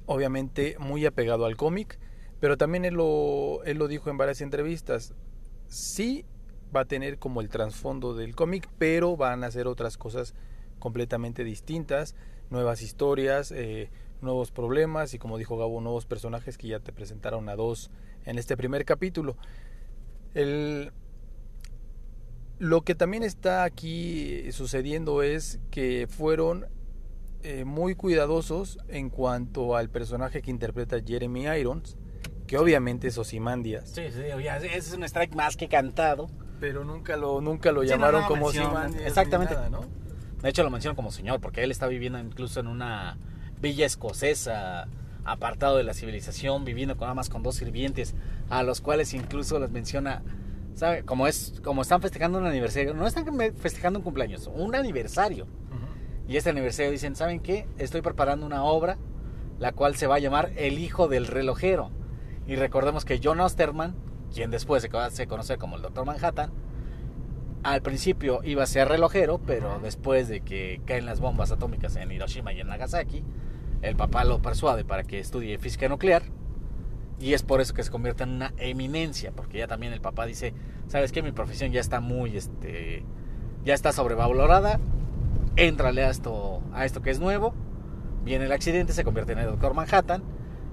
Obviamente 0.04 0.76
muy 0.78 1.04
apegado 1.06 1.46
al 1.46 1.56
cómic, 1.56 1.98
pero 2.38 2.56
también 2.56 2.84
él 2.84 2.94
lo, 2.94 3.64
él 3.64 3.78
lo 3.78 3.88
dijo 3.88 4.10
en 4.10 4.18
varias 4.18 4.40
entrevistas. 4.40 5.14
Sí 5.68 6.24
va 6.74 6.80
a 6.80 6.84
tener 6.84 7.18
como 7.18 7.40
el 7.40 7.48
trasfondo 7.48 8.14
del 8.14 8.34
cómic, 8.34 8.68
pero 8.78 9.16
van 9.16 9.42
a 9.42 9.48
hacer 9.48 9.66
otras 9.66 9.96
cosas 9.96 10.34
completamente 10.78 11.42
distintas, 11.44 12.14
nuevas 12.50 12.82
historias, 12.82 13.50
eh, 13.52 13.90
nuevos 14.26 14.50
problemas 14.50 15.14
y 15.14 15.18
como 15.18 15.38
dijo 15.38 15.56
Gabo, 15.56 15.80
nuevos 15.80 16.04
personajes 16.04 16.58
que 16.58 16.68
ya 16.68 16.80
te 16.80 16.92
presentaron 16.92 17.48
a 17.48 17.56
dos 17.56 17.90
en 18.26 18.38
este 18.38 18.56
primer 18.56 18.84
capítulo. 18.84 19.36
El, 20.34 20.92
lo 22.58 22.82
que 22.82 22.94
también 22.94 23.22
está 23.22 23.64
aquí 23.64 24.50
sucediendo 24.52 25.22
es 25.22 25.60
que 25.70 26.06
fueron 26.08 26.66
eh, 27.42 27.64
muy 27.64 27.94
cuidadosos 27.94 28.78
en 28.88 29.08
cuanto 29.10 29.76
al 29.76 29.88
personaje 29.90 30.42
que 30.42 30.50
interpreta 30.50 30.98
Jeremy 31.04 31.46
Irons, 31.58 31.96
que 32.46 32.58
obviamente 32.58 33.08
es 33.08 33.18
Ozymandias, 33.18 33.90
Sí, 33.90 34.02
sí, 34.10 34.22
es 34.72 34.92
un 34.92 35.04
strike 35.04 35.34
más 35.34 35.56
que 35.56 35.68
cantado. 35.68 36.28
pero 36.60 36.84
nunca 36.84 37.16
lo 37.16 37.40
nunca 37.40 37.72
lo 37.72 37.82
Sí, 37.82 37.88
llamaron 37.88 38.22
no, 38.22 38.28
como 38.28 38.44
mencionan, 38.46 38.70
Ozymandias 38.72 39.06
exactamente. 39.06 39.54
nada, 39.54 39.68
¿no? 39.70 39.80
De 40.42 40.50
hecho, 40.50 40.62
lo 40.62 40.70
menciono 40.70 40.94
como 40.96 41.10
señor, 41.10 41.40
porque 41.40 41.62
él 41.64 41.70
está 41.70 41.86
viviendo 41.88 42.18
incluso 42.18 42.60
en 42.60 42.66
una 42.68 43.18
villa 43.60 43.86
escocesa, 43.86 44.88
apartado 45.24 45.76
de 45.76 45.84
la 45.84 45.94
civilización, 45.94 46.64
viviendo 46.64 46.96
con 46.96 47.06
nada 47.06 47.14
más 47.14 47.28
con 47.28 47.42
dos 47.42 47.56
sirvientes, 47.56 48.14
a 48.48 48.62
los 48.62 48.80
cuales 48.80 49.12
incluso 49.14 49.58
les 49.58 49.70
menciona, 49.70 50.22
¿sabe? 50.74 51.02
Como, 51.04 51.26
es, 51.26 51.60
como 51.64 51.82
están 51.82 52.00
festejando 52.00 52.38
un 52.38 52.46
aniversario, 52.46 52.94
no 52.94 53.06
están 53.06 53.26
festejando 53.56 53.98
un 53.98 54.04
cumpleaños, 54.04 54.48
un 54.52 54.74
aniversario. 54.74 55.46
Y 56.28 56.36
este 56.36 56.50
aniversario 56.50 56.90
dicen, 56.90 57.14
¿saben 57.14 57.38
qué? 57.38 57.68
Estoy 57.78 58.02
preparando 58.02 58.46
una 58.46 58.64
obra, 58.64 58.98
la 59.60 59.72
cual 59.72 59.94
se 59.94 60.08
va 60.08 60.16
a 60.16 60.18
llamar 60.18 60.50
El 60.56 60.78
Hijo 60.78 61.06
del 61.06 61.28
Relojero. 61.28 61.90
Y 62.48 62.56
recordemos 62.56 63.04
que 63.04 63.20
John 63.22 63.40
Osterman, 63.40 63.94
quien 64.34 64.50
después 64.50 64.82
se 64.82 64.96
hace 64.96 65.26
conocer 65.28 65.58
como 65.58 65.76
el 65.76 65.82
Doctor 65.82 66.04
Manhattan, 66.04 66.50
al 67.62 67.82
principio 67.82 68.40
iba 68.44 68.62
a 68.62 68.66
ser 68.66 68.88
relojero, 68.88 69.38
pero 69.38 69.80
después 69.80 70.28
de 70.28 70.40
que 70.40 70.80
caen 70.84 71.04
las 71.04 71.18
bombas 71.18 71.50
atómicas 71.50 71.96
en 71.96 72.12
Hiroshima 72.12 72.52
y 72.52 72.60
en 72.60 72.68
Nagasaki, 72.68 73.24
el 73.82 73.96
papá 73.96 74.24
lo 74.24 74.40
persuade 74.40 74.84
para 74.84 75.04
que 75.04 75.18
estudie 75.18 75.58
física 75.58 75.88
nuclear. 75.88 76.22
Y 77.18 77.32
es 77.32 77.42
por 77.42 77.60
eso 77.60 77.72
que 77.72 77.82
se 77.82 77.90
convierte 77.90 78.24
en 78.24 78.30
una 78.30 78.52
eminencia, 78.58 79.32
porque 79.32 79.58
ya 79.58 79.66
también 79.66 79.92
el 79.92 80.00
papá 80.00 80.26
dice, 80.26 80.52
¿sabes 80.88 81.12
qué? 81.12 81.22
Mi 81.22 81.32
profesión 81.32 81.72
ya 81.72 81.80
está 81.80 82.00
muy, 82.00 82.36
este, 82.36 83.04
ya 83.64 83.72
está 83.72 83.92
sobrevalorada, 83.92 84.78
éntrale 85.56 86.04
a 86.04 86.10
esto, 86.10 86.60
a 86.72 86.84
esto 86.84 87.02
que 87.02 87.10
es 87.10 87.18
nuevo. 87.20 87.54
viene 88.24 88.44
el 88.44 88.52
accidente, 88.52 88.92
se 88.92 89.04
convierte 89.04 89.32
en 89.32 89.38
el 89.38 89.46
Doctor 89.46 89.74
Manhattan. 89.74 90.22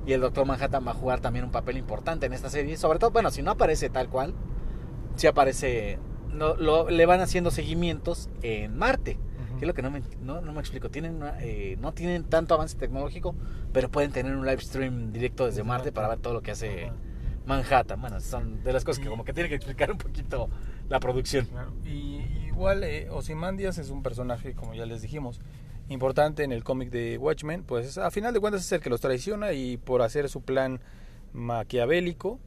Y 0.06 0.12
el 0.12 0.22
Doctor 0.22 0.46
Manhattan 0.46 0.86
va 0.86 0.92
a 0.92 0.96
jugar 0.96 1.22
también 1.22 1.46
un 1.46 1.52
papel 1.52 1.78
importante 1.78 2.26
en 2.26 2.34
esta 2.34 2.50
serie. 2.50 2.76
Sobre 2.76 3.00
todo, 3.00 3.12
bueno, 3.12 3.32
si 3.32 3.42
no 3.42 3.52
aparece 3.52 3.90
tal 3.90 4.10
cual, 4.10 4.34
si 5.16 5.28
aparece. 5.28 5.98
No, 6.34 6.56
lo, 6.56 6.90
le 6.90 7.06
van 7.06 7.22
haciendo 7.22 7.52
seguimientos 7.52 8.30
en 8.42 8.76
Marte. 8.76 9.18
Es 9.64 9.68
lo 9.68 9.74
que 9.74 9.82
no 9.82 9.90
me, 9.92 10.02
no, 10.22 10.42
no 10.42 10.54
me 10.54 10.60
explico. 10.60 10.90
Tienen 10.90 11.16
una- 11.16 11.38
eh, 11.42 11.78
no 11.80 11.94
tienen 11.94 12.26
tanto 12.26 12.54
avance 12.54 12.78
tecnológico, 12.78 13.34
pero 13.72 13.90
pueden 13.90 14.12
tener 14.12 14.36
un 14.36 14.46
live 14.46 14.62
stream 14.62 15.12
directo 15.12 15.46
desde 15.46 15.64
Marte 15.64 15.92
para 15.92 16.10
ver 16.10 16.20
todo 16.20 16.34
lo 16.34 16.42
que 16.42 16.52
hace. 16.52 16.92
Manhattan. 17.46 18.00
Bueno, 18.00 18.22
son 18.22 18.64
de 18.64 18.72
las 18.72 18.86
cosas 18.86 19.04
que 19.04 19.10
como 19.10 19.26
que 19.26 19.34
tiene 19.34 19.50
que 19.50 19.56
explicar 19.56 19.92
un 19.92 19.98
poquito 19.98 20.50
la 20.88 21.00
producción. 21.02 21.46
Claro, 21.48 21.74
Y 21.86 22.22
igual 22.48 22.86
eh, 22.86 23.10
Ozymandias 23.10 23.78
es 23.80 23.90
un 23.90 24.02
personaje, 24.02 24.54
como 24.54 24.74
ya 24.74 24.86
les 24.86 25.02
dijimos, 25.02 25.42
importante 25.90 26.44
en 26.46 26.54
el 26.54 26.64
cómic 26.64 26.90
de 26.90 27.18
Watchmen, 27.18 27.64
pues 27.64 27.98
a 27.98 28.12
final 28.12 28.34
de 28.34 28.40
cuentas 28.40 28.62
es 28.62 28.72
el 28.72 28.80
que 28.80 28.90
los 28.90 29.02
traiciona 29.02 29.52
y 29.52 29.76
por 29.76 30.02
hacer 30.04 30.30
su 30.30 30.40
plan 30.42 30.80
maquiavélico, 31.34 32.40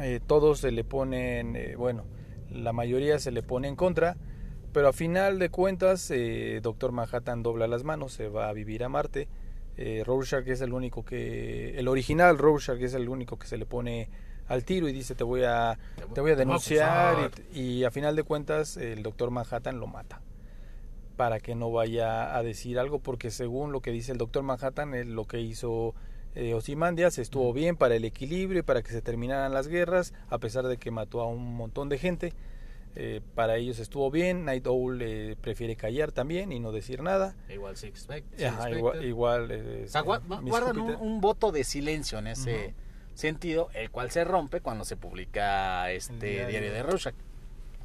eh, 0.00 0.20
todos 0.26 0.60
se 0.60 0.70
le 0.72 0.84
ponen, 0.84 1.56
eh, 1.56 1.74
bueno, 1.76 2.04
la 2.50 2.72
mayoría 2.72 3.18
se 3.18 3.30
le 3.32 3.42
pone 3.42 3.68
en 3.68 3.76
contra, 3.76 4.16
pero 4.72 4.88
a 4.88 4.92
final 4.92 5.38
de 5.38 5.50
cuentas 5.50 6.10
eh, 6.10 6.60
Doctor 6.62 6.92
Manhattan 6.92 7.42
dobla 7.42 7.66
las 7.66 7.84
manos, 7.84 8.12
se 8.12 8.28
va 8.28 8.48
a 8.48 8.52
vivir 8.52 8.84
a 8.84 8.88
Marte. 8.88 9.28
Eh, 9.76 10.02
Rorschach 10.04 10.46
es 10.48 10.60
el 10.60 10.72
único 10.72 11.04
que, 11.04 11.78
el 11.78 11.88
original 11.88 12.38
Rorschach 12.38 12.80
es 12.80 12.94
el 12.94 13.08
único 13.08 13.38
que 13.38 13.46
se 13.46 13.56
le 13.56 13.66
pone 13.66 14.08
al 14.48 14.64
tiro 14.64 14.88
y 14.88 14.92
dice 14.92 15.14
te 15.14 15.24
voy 15.24 15.44
a, 15.44 15.78
te 16.12 16.20
voy 16.20 16.32
a 16.32 16.36
denunciar 16.36 17.30
y, 17.54 17.60
y 17.60 17.84
a 17.84 17.90
final 17.92 18.16
de 18.16 18.24
cuentas 18.24 18.76
el 18.76 19.02
doctor 19.02 19.30
Manhattan 19.30 19.78
lo 19.78 19.86
mata 19.86 20.20
para 21.16 21.38
que 21.38 21.54
no 21.54 21.70
vaya 21.70 22.34
a 22.34 22.42
decir 22.42 22.78
algo 22.78 22.98
porque 22.98 23.30
según 23.30 23.72
lo 23.72 23.80
que 23.80 23.92
dice 23.92 24.10
el 24.10 24.18
doctor 24.18 24.42
Manhattan 24.42 24.94
eh, 24.94 25.04
lo 25.04 25.26
que 25.26 25.40
hizo 25.40 25.94
eh, 26.34 26.54
Ozymandias 26.54 27.18
estuvo 27.18 27.52
bien 27.52 27.76
para 27.76 27.94
el 27.94 28.04
equilibrio 28.04 28.60
y 28.60 28.62
para 28.62 28.82
que 28.82 28.90
se 28.90 29.02
terminaran 29.02 29.52
las 29.52 29.68
guerras 29.68 30.14
a 30.30 30.38
pesar 30.38 30.66
de 30.66 30.78
que 30.78 30.90
mató 30.90 31.20
a 31.20 31.26
un 31.26 31.54
montón 31.54 31.88
de 31.88 31.98
gente 31.98 32.32
eh, 32.96 33.20
para 33.34 33.56
ellos 33.56 33.78
estuvo 33.78 34.10
bien 34.10 34.44
Night 34.44 34.66
Owl 34.66 35.00
eh, 35.02 35.36
prefiere 35.40 35.76
callar 35.76 36.10
también 36.10 36.50
y 36.50 36.58
no 36.58 36.72
decir 36.72 37.02
nada 37.02 37.36
Igual 37.48 37.76
se 37.76 37.92
expect- 37.92 38.44
Ajá, 38.44 38.64
se 38.64 38.78
igual, 38.78 39.04
igual, 39.04 39.50
eh, 39.52 39.84
O 39.86 39.88
sea, 39.88 40.02
Miss 40.02 40.50
guardan 40.50 40.78
un, 40.78 40.96
un 40.96 41.20
voto 41.20 41.52
de 41.52 41.62
silencio 41.64 42.18
en 42.18 42.26
ese 42.26 42.74
sentido, 43.14 43.68
el 43.74 43.90
cual 43.90 44.10
se 44.10 44.24
rompe 44.24 44.60
cuando 44.60 44.84
se 44.84 44.96
publica 44.96 45.90
este 45.92 46.14
diario. 46.30 46.48
diario 46.48 46.72
de 46.72 46.82
Rorschach. 46.82 47.14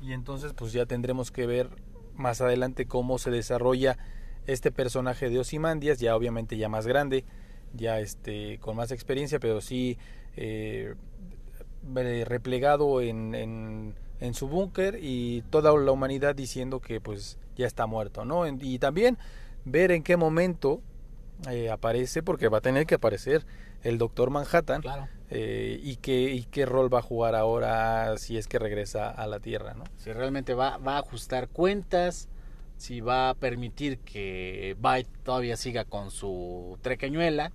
Y 0.01 0.13
entonces 0.13 0.53
pues 0.53 0.73
ya 0.73 0.85
tendremos 0.85 1.31
que 1.31 1.45
ver 1.45 1.69
más 2.15 2.41
adelante 2.41 2.85
cómo 2.85 3.17
se 3.17 3.31
desarrolla 3.31 3.97
este 4.47 4.71
personaje 4.71 5.29
de 5.29 5.39
Ozymandias, 5.39 5.99
ya 5.99 6.15
obviamente 6.15 6.57
ya 6.57 6.69
más 6.69 6.87
grande, 6.87 7.25
ya 7.73 7.99
este 7.99 8.57
con 8.59 8.75
más 8.75 8.91
experiencia, 8.91 9.39
pero 9.39 9.59
sí 9.61 9.97
eh, 10.37 10.95
eh, 11.95 12.23
replegado 12.25 13.01
en, 13.01 13.35
en, 13.35 13.95
en 14.19 14.33
su 14.33 14.47
búnker 14.47 14.97
y 15.01 15.43
toda 15.49 15.73
la 15.77 15.91
humanidad 15.91 16.35
diciendo 16.35 16.79
que 16.79 17.01
pues 17.01 17.37
ya 17.55 17.67
está 17.67 17.85
muerto, 17.85 18.25
¿no? 18.25 18.47
Y 18.47 18.79
también 18.79 19.17
ver 19.65 19.91
en 19.91 20.03
qué 20.03 20.17
momento 20.17 20.81
eh, 21.49 21.69
aparece, 21.69 22.23
porque 22.23 22.47
va 22.47 22.59
a 22.59 22.61
tener 22.61 22.85
que 22.85 22.95
aparecer 22.95 23.45
el 23.83 23.97
Doctor 23.97 24.29
Manhattan, 24.29 24.81
Claro. 24.81 25.07
eh, 25.29 25.79
y, 25.83 25.97
qué, 25.97 26.31
y 26.33 26.43
qué 26.43 26.65
rol 26.65 26.93
va 26.93 26.99
a 26.99 27.01
jugar 27.01 27.35
ahora 27.35 28.17
si 28.17 28.37
es 28.37 28.47
que 28.47 28.57
regresa 28.57 29.09
a 29.09 29.27
la 29.27 29.39
Tierra, 29.39 29.73
¿no? 29.73 29.83
Si 29.97 30.11
realmente 30.11 30.53
va, 30.53 30.77
va 30.77 30.95
a 30.95 30.99
ajustar 30.99 31.49
cuentas, 31.49 32.29
si 32.77 32.99
va 33.01 33.29
a 33.29 33.33
permitir 33.35 33.99
que 33.99 34.75
Byte 34.79 35.09
todavía 35.23 35.55
siga 35.57 35.85
con 35.85 36.09
su 36.11 36.77
trequeñuela, 36.81 37.51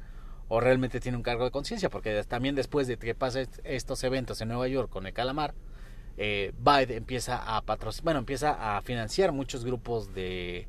o 0.49 0.61
realmente 0.61 0.99
tiene 1.01 1.17
un 1.17 1.23
cargo 1.23 1.45
de 1.45 1.51
conciencia, 1.53 1.91
porque 1.91 2.23
también 2.25 2.55
después 2.57 2.87
de 2.89 2.97
que 2.97 3.15
pasen 3.15 3.49
estos 3.65 4.03
eventos 4.05 4.41
en 4.41 4.49
Nueva 4.49 4.67
York 4.69 4.91
con 4.91 5.07
el 5.07 5.13
calamar, 5.13 5.55
eh, 6.23 6.53
Byte 6.59 6.97
empieza 6.97 7.57
a 7.57 7.63
patrocinar, 7.63 8.05
bueno, 8.05 8.19
empieza 8.21 8.77
a 8.77 8.83
financiar 8.83 9.33
muchos 9.33 9.65
grupos 9.65 10.13
de 10.15 10.69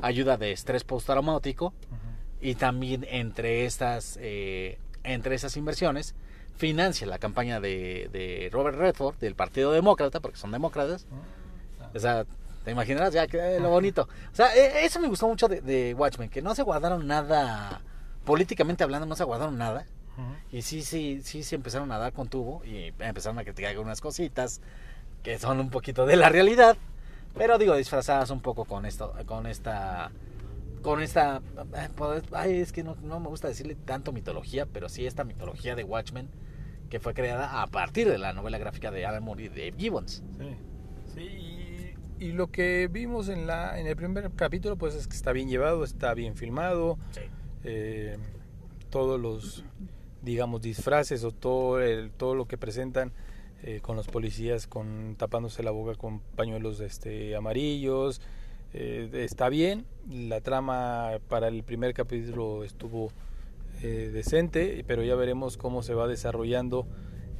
ayuda 0.00 0.36
de 0.36 0.52
estrés 0.52 0.84
postraumático. 0.84 1.74
Y 2.40 2.54
también 2.54 3.04
entre 3.08 3.66
estas 3.66 4.16
eh, 4.20 4.78
entre 5.04 5.34
esas 5.34 5.56
inversiones 5.56 6.14
financia 6.56 7.06
la 7.06 7.18
campaña 7.18 7.58
de, 7.60 8.08
de 8.12 8.48
Robert 8.52 8.78
Redford 8.78 9.16
del 9.18 9.34
Partido 9.34 9.72
Demócrata 9.72 10.20
porque 10.20 10.38
son 10.38 10.52
demócratas. 10.52 11.06
O 11.94 11.98
sea 11.98 12.24
te 12.64 12.70
imaginarás 12.70 13.12
ya 13.12 13.26
que 13.26 13.56
eh, 13.56 13.60
lo 13.60 13.70
bonito. 13.70 14.08
O 14.32 14.36
sea 14.36 14.56
eh, 14.56 14.84
eso 14.84 15.00
me 15.00 15.08
gustó 15.08 15.26
mucho 15.26 15.48
de, 15.48 15.60
de 15.60 15.94
Watchmen 15.94 16.28
que 16.28 16.42
no 16.42 16.54
se 16.54 16.62
guardaron 16.62 17.08
nada 17.08 17.80
políticamente 18.24 18.84
hablando 18.84 19.06
no 19.06 19.16
se 19.16 19.24
guardaron 19.24 19.58
nada. 19.58 19.84
Y 20.52 20.62
sí 20.62 20.82
sí 20.82 21.22
sí 21.24 21.42
se 21.42 21.56
empezaron 21.56 21.90
a 21.90 21.98
dar 21.98 22.12
con 22.12 22.28
tubo 22.28 22.64
y 22.64 22.92
empezaron 23.00 23.38
a 23.38 23.44
criticar 23.44 23.70
algunas 23.72 24.00
cositas 24.00 24.60
que 25.22 25.38
son 25.38 25.60
un 25.60 25.70
poquito 25.70 26.06
de 26.06 26.16
la 26.16 26.28
realidad 26.28 26.76
pero 27.36 27.58
digo 27.58 27.76
disfrazadas 27.76 28.30
un 28.30 28.40
poco 28.40 28.64
con 28.64 28.86
esto 28.86 29.14
con 29.26 29.46
esta 29.46 30.10
con 30.82 31.02
esta 31.02 31.40
eh, 31.76 31.88
pues, 31.96 32.22
ay, 32.32 32.56
es 32.56 32.72
que 32.72 32.82
no, 32.82 32.96
no 33.02 33.20
me 33.20 33.28
gusta 33.28 33.48
decirle 33.48 33.74
tanto 33.74 34.12
mitología 34.12 34.66
pero 34.66 34.88
sí 34.88 35.06
esta 35.06 35.24
mitología 35.24 35.74
de 35.74 35.84
Watchmen 35.84 36.28
que 36.90 37.00
fue 37.00 37.14
creada 37.14 37.62
a 37.62 37.66
partir 37.68 38.06
de 38.06 38.18
la 38.18 38.34
novela 38.34 38.58
gráfica 38.58 38.90
de 38.90 39.06
Alan 39.06 39.22
Moore 39.22 39.44
y 39.44 39.48
de 39.48 39.72
Gibbons. 39.78 40.22
Sí, 40.36 40.56
sí 41.14 41.22
y, 41.22 41.94
y 42.22 42.32
lo 42.32 42.48
que 42.48 42.86
vimos 42.92 43.30
en, 43.30 43.46
la, 43.46 43.80
en 43.80 43.86
el 43.86 43.96
primer 43.96 44.30
capítulo 44.36 44.76
pues 44.76 44.94
es 44.94 45.06
que 45.06 45.16
está 45.16 45.32
bien 45.32 45.48
llevado, 45.48 45.84
está 45.84 46.12
bien 46.12 46.36
filmado, 46.36 46.98
eh, 47.64 48.18
todos 48.90 49.18
los 49.18 49.64
digamos 50.20 50.60
disfraces 50.60 51.24
o 51.24 51.30
todo 51.30 51.80
el, 51.80 52.10
todo 52.10 52.34
lo 52.34 52.44
que 52.44 52.58
presentan 52.58 53.10
eh, 53.64 53.80
con 53.80 53.96
los 53.96 54.08
policías 54.08 54.66
con 54.66 55.14
tapándose 55.16 55.62
la 55.62 55.70
boca 55.70 55.94
con 55.94 56.18
pañuelos 56.34 56.80
este 56.80 57.36
amarillos 57.36 58.20
eh, 58.74 59.08
está 59.12 59.48
bien. 59.48 59.84
La 60.10 60.40
trama 60.40 61.18
para 61.28 61.48
el 61.48 61.62
primer 61.62 61.94
capítulo 61.94 62.64
estuvo 62.64 63.12
eh, 63.82 64.10
decente 64.12 64.84
pero 64.86 65.04
ya 65.04 65.14
veremos 65.14 65.56
cómo 65.56 65.82
se 65.82 65.94
va 65.94 66.08
desarrollando 66.08 66.86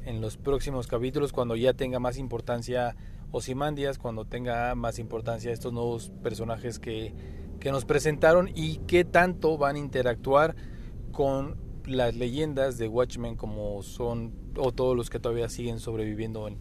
en 0.05 0.21
los 0.21 0.37
próximos 0.37 0.87
capítulos 0.87 1.33
cuando 1.33 1.55
ya 1.55 1.73
tenga 1.73 1.99
más 1.99 2.17
importancia 2.17 2.95
Ozymandias 3.31 3.97
cuando 3.97 4.25
tenga 4.25 4.75
más 4.75 4.99
importancia 4.99 5.51
estos 5.51 5.73
nuevos 5.73 6.11
personajes 6.21 6.79
que, 6.79 7.13
que 7.59 7.71
nos 7.71 7.83
presentaron 7.83 8.49
y 8.53 8.77
qué 8.87 9.03
tanto 9.03 9.57
van 9.57 9.75
a 9.75 9.79
interactuar 9.79 10.55
con 11.11 11.57
las 11.85 12.15
leyendas 12.15 12.77
de 12.77 12.87
Watchmen 12.87 13.35
como 13.35 13.81
son 13.83 14.42
o 14.57 14.71
todos 14.71 14.95
los 14.95 15.09
que 15.09 15.19
todavía 15.19 15.49
siguen 15.49 15.79
sobreviviendo 15.79 16.47
en, 16.47 16.57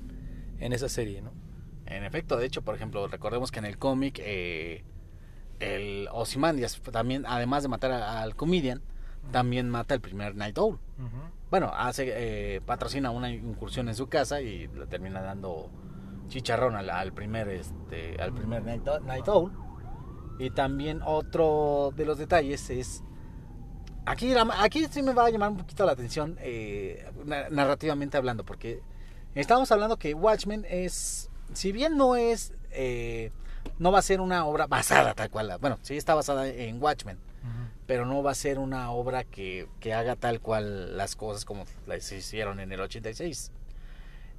en 0.59 0.73
esa 0.73 0.89
serie, 0.89 1.23
¿no? 1.23 1.33
En 1.87 2.05
efecto, 2.05 2.37
de 2.37 2.47
hecho, 2.47 2.63
por 2.63 2.75
ejemplo, 2.75 3.07
recordemos 3.09 3.51
que 3.51 3.59
en 3.59 3.65
el 3.67 3.77
cómic 3.79 4.19
eh, 4.23 4.85
el 5.61 6.09
Ozymandias 6.13 6.81
también, 6.91 7.25
además 7.27 7.63
de 7.63 7.69
matar 7.69 7.93
a- 7.93 8.23
al 8.23 8.35
comedian, 8.37 8.83
también 9.31 9.69
mata 9.71 9.95
el 9.95 10.01
primer 10.01 10.35
Night 10.35 10.59
Owl. 10.59 10.79
Bueno, 11.51 11.71
hace 11.75 12.07
eh, 12.57 12.61
patrocina 12.65 13.11
una 13.11 13.31
incursión 13.31 13.89
en 13.89 13.95
su 13.95 14.09
casa 14.09 14.41
y 14.41 14.69
le 14.69 14.87
termina 14.87 15.21
dando 15.21 15.71
chicharrón 16.29 16.77
al, 16.77 16.89
al 16.89 17.13
primer 17.13 17.49
este 17.49 18.17
al 18.21 18.33
primer 18.33 18.65
Night, 18.65 18.85
Owl- 18.87 19.05
Night 19.05 19.29
Owl. 19.29 19.53
Y 20.39 20.51
también 20.51 21.03
otro 21.05 21.93
de 21.95 22.07
los 22.07 22.17
detalles 22.19 22.71
es 22.71 23.05
aquí 24.07 24.35
aquí 24.59 24.87
sí 24.91 25.03
me 25.03 25.13
va 25.13 25.27
a 25.27 25.31
llamar 25.31 25.51
un 25.51 25.59
poquito 25.59 25.85
la 25.87 25.93
atención 25.93 26.37
eh, 26.41 27.09
na- 27.25 27.49
narrativamente 27.51 28.17
hablando 28.17 28.45
porque 28.45 28.81
estamos 29.35 29.71
hablando 29.73 29.97
que 29.99 30.15
Watchmen 30.15 30.67
es 30.69 31.31
si 31.53 31.73
bien 31.73 31.97
no 31.97 32.17
es 32.17 32.53
eh, 32.73 33.31
no 33.79 33.93
va 33.93 33.99
a 34.01 34.03
ser 34.03 34.21
una 34.21 34.45
obra 34.47 34.67
basada 34.67 35.15
tal 35.15 35.31
cual 35.31 35.57
bueno 35.61 35.79
sí 35.83 35.97
está 35.97 36.15
basada 36.15 36.49
en 36.49 36.83
Watchmen 36.83 37.19
pero 37.87 38.07
no 38.07 38.23
va 38.23 38.31
a 38.31 38.35
ser 38.37 38.59
una 38.61 38.91
obra 38.93 39.25
que, 39.25 39.69
que 39.81 39.93
haga 39.93 40.15
tal 40.17 40.41
cual 40.41 40.97
las 40.97 41.17
cosas 41.17 41.45
como 41.45 41.65
las 41.87 42.11
hicieron 42.13 42.61
en 42.61 42.71
el 42.73 42.81
86. 42.81 43.51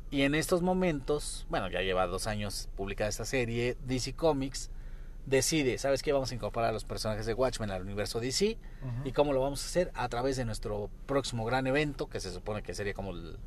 Y 0.10 0.22
en 0.22 0.34
estos 0.34 0.62
momentos, 0.62 1.46
bueno, 1.50 1.70
ya 1.70 1.82
lleva 1.82 2.08
dos 2.08 2.26
años 2.28 2.70
publicada 2.78 3.10
esta 3.10 3.26
serie, 3.26 3.76
DC 3.86 4.14
Comics 4.14 4.70
decide, 5.26 5.78
¿sabes 5.78 6.02
qué? 6.04 6.12
Vamos 6.12 6.32
a 6.32 6.36
incorporar 6.36 6.70
a 6.70 6.74
los 6.74 6.84
personajes 6.86 7.26
de 7.26 7.34
Watchmen 7.34 7.72
al 7.72 7.82
universo 7.82 8.20
DC. 8.20 8.58
¿Y 9.06 9.12
cómo 9.14 9.34
lo 9.34 9.42
vamos 9.42 9.64
a 9.64 9.66
hacer? 9.68 9.92
A 9.96 10.10
través 10.10 10.36
de 10.38 10.46
nuestro 10.46 10.90
próximo 11.06 11.46
gran 11.46 11.66
evento, 11.68 12.08
que 12.10 12.20
se 12.20 12.32
supone 12.32 12.62
que 12.64 12.74
sería 12.74 12.94
como 12.94 13.12
el- 13.12 13.38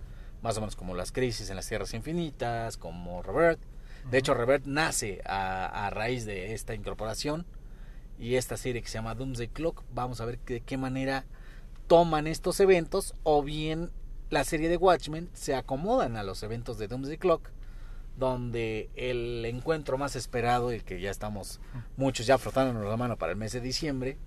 más 0.42 0.56
o 0.56 0.60
menos 0.60 0.76
como 0.76 0.94
las 0.94 1.12
crisis 1.12 1.50
en 1.50 1.56
las 1.56 1.66
Tierras 1.68 1.92
Infinitas, 1.94 2.76
como 2.76 3.22
Revert. 3.22 3.60
De 4.10 4.18
hecho, 4.18 4.34
Revert 4.34 4.66
nace 4.66 5.20
a, 5.26 5.86
a 5.86 5.90
raíz 5.90 6.24
de 6.24 6.54
esta 6.54 6.74
incorporación 6.74 7.44
y 8.18 8.36
esta 8.36 8.56
serie 8.56 8.80
que 8.80 8.88
se 8.88 8.94
llama 8.94 9.14
Doomsday 9.14 9.48
Clock. 9.48 9.82
Vamos 9.92 10.20
a 10.20 10.24
ver 10.24 10.38
de 10.40 10.60
qué 10.60 10.76
manera 10.76 11.24
toman 11.88 12.26
estos 12.26 12.60
eventos 12.60 13.14
o 13.22 13.42
bien 13.42 13.90
la 14.30 14.44
serie 14.44 14.68
de 14.68 14.76
Watchmen 14.76 15.28
se 15.34 15.54
acomodan 15.54 16.16
a 16.16 16.22
los 16.24 16.42
eventos 16.42 16.78
de 16.78 16.88
Doomsday 16.88 17.18
Clock 17.18 17.50
donde 18.16 18.90
el 18.94 19.44
encuentro 19.44 19.98
más 19.98 20.16
esperado, 20.16 20.70
el 20.70 20.84
que 20.84 21.00
ya 21.00 21.10
estamos 21.10 21.60
muchos 21.96 22.26
ya 22.26 22.38
frotándonos 22.38 22.84
la 22.84 22.96
mano 22.96 23.16
para 23.16 23.32
el 23.32 23.38
mes 23.38 23.52
de 23.52 23.60
diciembre, 23.60 24.18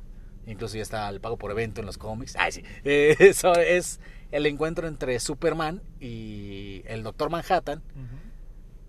Incluso 0.49 0.77
ya 0.77 0.81
está 0.81 1.07
el 1.09 1.21
pago 1.21 1.37
por 1.37 1.51
evento 1.51 1.79
en 1.79 1.85
los 1.85 1.97
cómics. 1.97 2.35
Ay, 2.37 2.51
sí. 2.51 2.63
Eh, 2.83 3.15
eso 3.19 3.53
es 3.53 3.99
el 4.31 4.45
encuentro 4.47 4.87
entre 4.87 5.19
Superman 5.19 5.81
y 5.99 6.81
el 6.85 7.03
Doctor 7.03 7.29
Manhattan, 7.29 7.83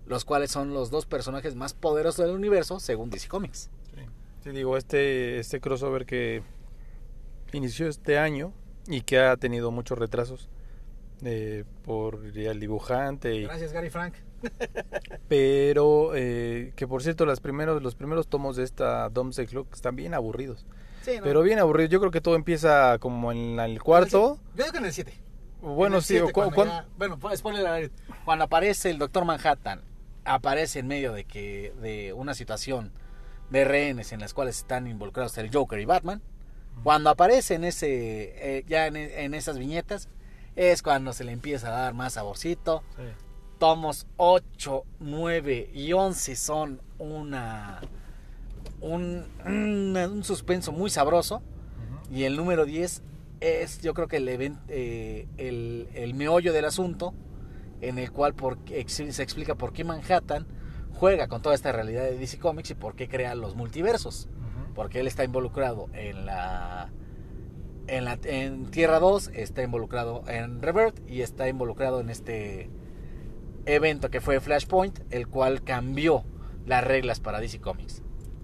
los 0.07 0.25
cuales 0.25 0.49
son 0.51 0.73
los 0.73 0.89
dos 0.89 1.05
personajes 1.05 1.55
más 1.55 1.73
poderosos 1.73 2.25
del 2.25 2.35
universo 2.35 2.79
según 2.79 3.09
DC 3.11 3.27
Comics. 3.27 3.69
Sí. 3.93 4.01
Sí, 4.43 4.49
digo, 4.51 4.75
este, 4.75 5.39
este 5.39 5.61
crossover 5.61 6.05
que 6.05 6.41
inició 7.53 7.87
este 7.87 8.17
año 8.17 8.53
y 8.87 9.01
que 9.01 9.19
ha 9.19 9.37
tenido 9.37 9.69
muchos 9.69 9.99
retrasos 9.99 10.49
eh, 11.23 11.63
por 11.83 12.25
el 12.25 12.59
dibujante. 12.59 13.35
Y, 13.35 13.43
Gracias, 13.43 13.71
Gary 13.71 13.91
Frank. 13.91 14.15
Pero 15.27 16.11
eh, 16.15 16.73
que 16.75 16.87
por 16.87 17.03
cierto, 17.03 17.25
las 17.25 17.39
primeros, 17.39 17.81
los 17.81 17.95
primeros 17.95 18.27
tomos 18.27 18.55
de 18.55 18.63
esta 18.63 19.09
Domesday 19.09 19.47
Clock 19.47 19.73
están 19.73 19.95
bien 19.95 20.13
aburridos. 20.13 20.65
Sí, 21.03 21.17
no. 21.17 21.23
Pero 21.23 21.41
bien 21.41 21.59
aburridos. 21.59 21.89
Yo 21.91 21.99
creo 21.99 22.11
que 22.11 22.21
todo 22.21 22.35
empieza 22.35 22.97
como 22.99 23.31
en 23.31 23.59
el 23.59 23.81
cuarto. 23.81 24.37
Yo 24.55 24.63
digo 24.63 24.71
que 24.71 24.77
en 24.77 24.85
el 24.85 24.93
7. 24.93 25.13
Bueno, 25.61 25.97
el 25.97 26.01
sí. 26.03 26.15
siete, 26.17 26.31
cuando 26.33 26.65
ya- 26.65 26.85
bueno, 26.97 27.19
spoiler. 27.35 27.91
Cuando 28.25 28.45
aparece 28.45 28.89
el 28.89 28.97
Doctor 28.97 29.25
Manhattan, 29.25 29.81
aparece 30.25 30.79
en 30.79 30.87
medio 30.87 31.13
de 31.13 31.25
que 31.25 31.73
de 31.81 32.13
una 32.13 32.33
situación 32.33 32.91
de 33.51 33.63
rehenes 33.65 34.11
en 34.11 34.19
las 34.21 34.33
cuales 34.33 34.57
están 34.57 34.87
involucrados 34.87 35.37
el 35.37 35.51
Joker 35.53 35.79
y 35.79 35.85
Batman. 35.85 36.21
Cuando 36.83 37.09
aparece 37.11 37.55
en 37.55 37.63
ese 37.63 38.57
eh, 38.57 38.63
ya 38.67 38.87
en, 38.87 38.95
en 38.95 39.33
esas 39.33 39.59
viñetas 39.59 40.09
es 40.55 40.81
cuando 40.81 41.13
se 41.13 41.23
le 41.25 41.31
empieza 41.31 41.67
a 41.67 41.81
dar 41.81 41.93
más 41.93 42.13
saborcito. 42.13 42.81
Tomos 43.61 44.07
8, 44.17 44.85
9 45.01 45.69
y 45.71 45.93
11 45.93 46.35
son 46.35 46.81
una 46.97 47.79
un, 48.79 49.23
suspenso 50.23 50.71
muy 50.71 50.89
sabroso. 50.89 51.43
Y 52.09 52.23
el 52.23 52.37
número 52.37 52.65
10 52.65 53.03
es, 53.39 53.79
yo 53.83 53.93
creo 53.93 54.07
que 54.07 54.17
el, 54.17 54.27
even- 54.29 54.57
eh, 54.67 55.27
el, 55.37 55.87
el 55.93 56.15
meollo 56.15 56.53
del 56.53 56.65
asunto, 56.65 57.13
en 57.81 57.99
el 57.99 58.11
cual 58.11 58.33
por, 58.33 58.57
se 58.87 59.21
explica 59.21 59.53
por 59.53 59.73
qué 59.73 59.83
Manhattan 59.83 60.47
juega 60.95 61.27
con 61.27 61.43
toda 61.43 61.53
esta 61.53 61.71
realidad 61.71 62.01
de 62.05 62.17
DC 62.17 62.39
Comics 62.39 62.71
y 62.71 62.73
por 62.73 62.95
qué 62.95 63.07
crea 63.07 63.35
los 63.35 63.55
multiversos. 63.55 64.27
Porque 64.73 65.01
él 65.01 65.05
está 65.05 65.23
involucrado 65.23 65.87
en 65.93 66.25
la. 66.25 66.89
En, 67.85 68.05
la, 68.05 68.17
en 68.23 68.71
Tierra 68.71 68.97
2, 68.97 69.29
está 69.35 69.61
involucrado 69.61 70.23
en 70.27 70.63
Revert 70.63 70.97
y 71.07 71.21
está 71.21 71.47
involucrado 71.47 71.99
en 71.99 72.09
este 72.09 72.71
evento 73.65 74.09
que 74.09 74.21
fue 74.21 74.39
Flashpoint, 74.39 74.99
el 75.11 75.27
cual 75.27 75.63
cambió 75.63 76.23
las 76.65 76.83
reglas 76.83 77.19
para 77.19 77.39
DC 77.39 77.59
Comics. 77.59 78.03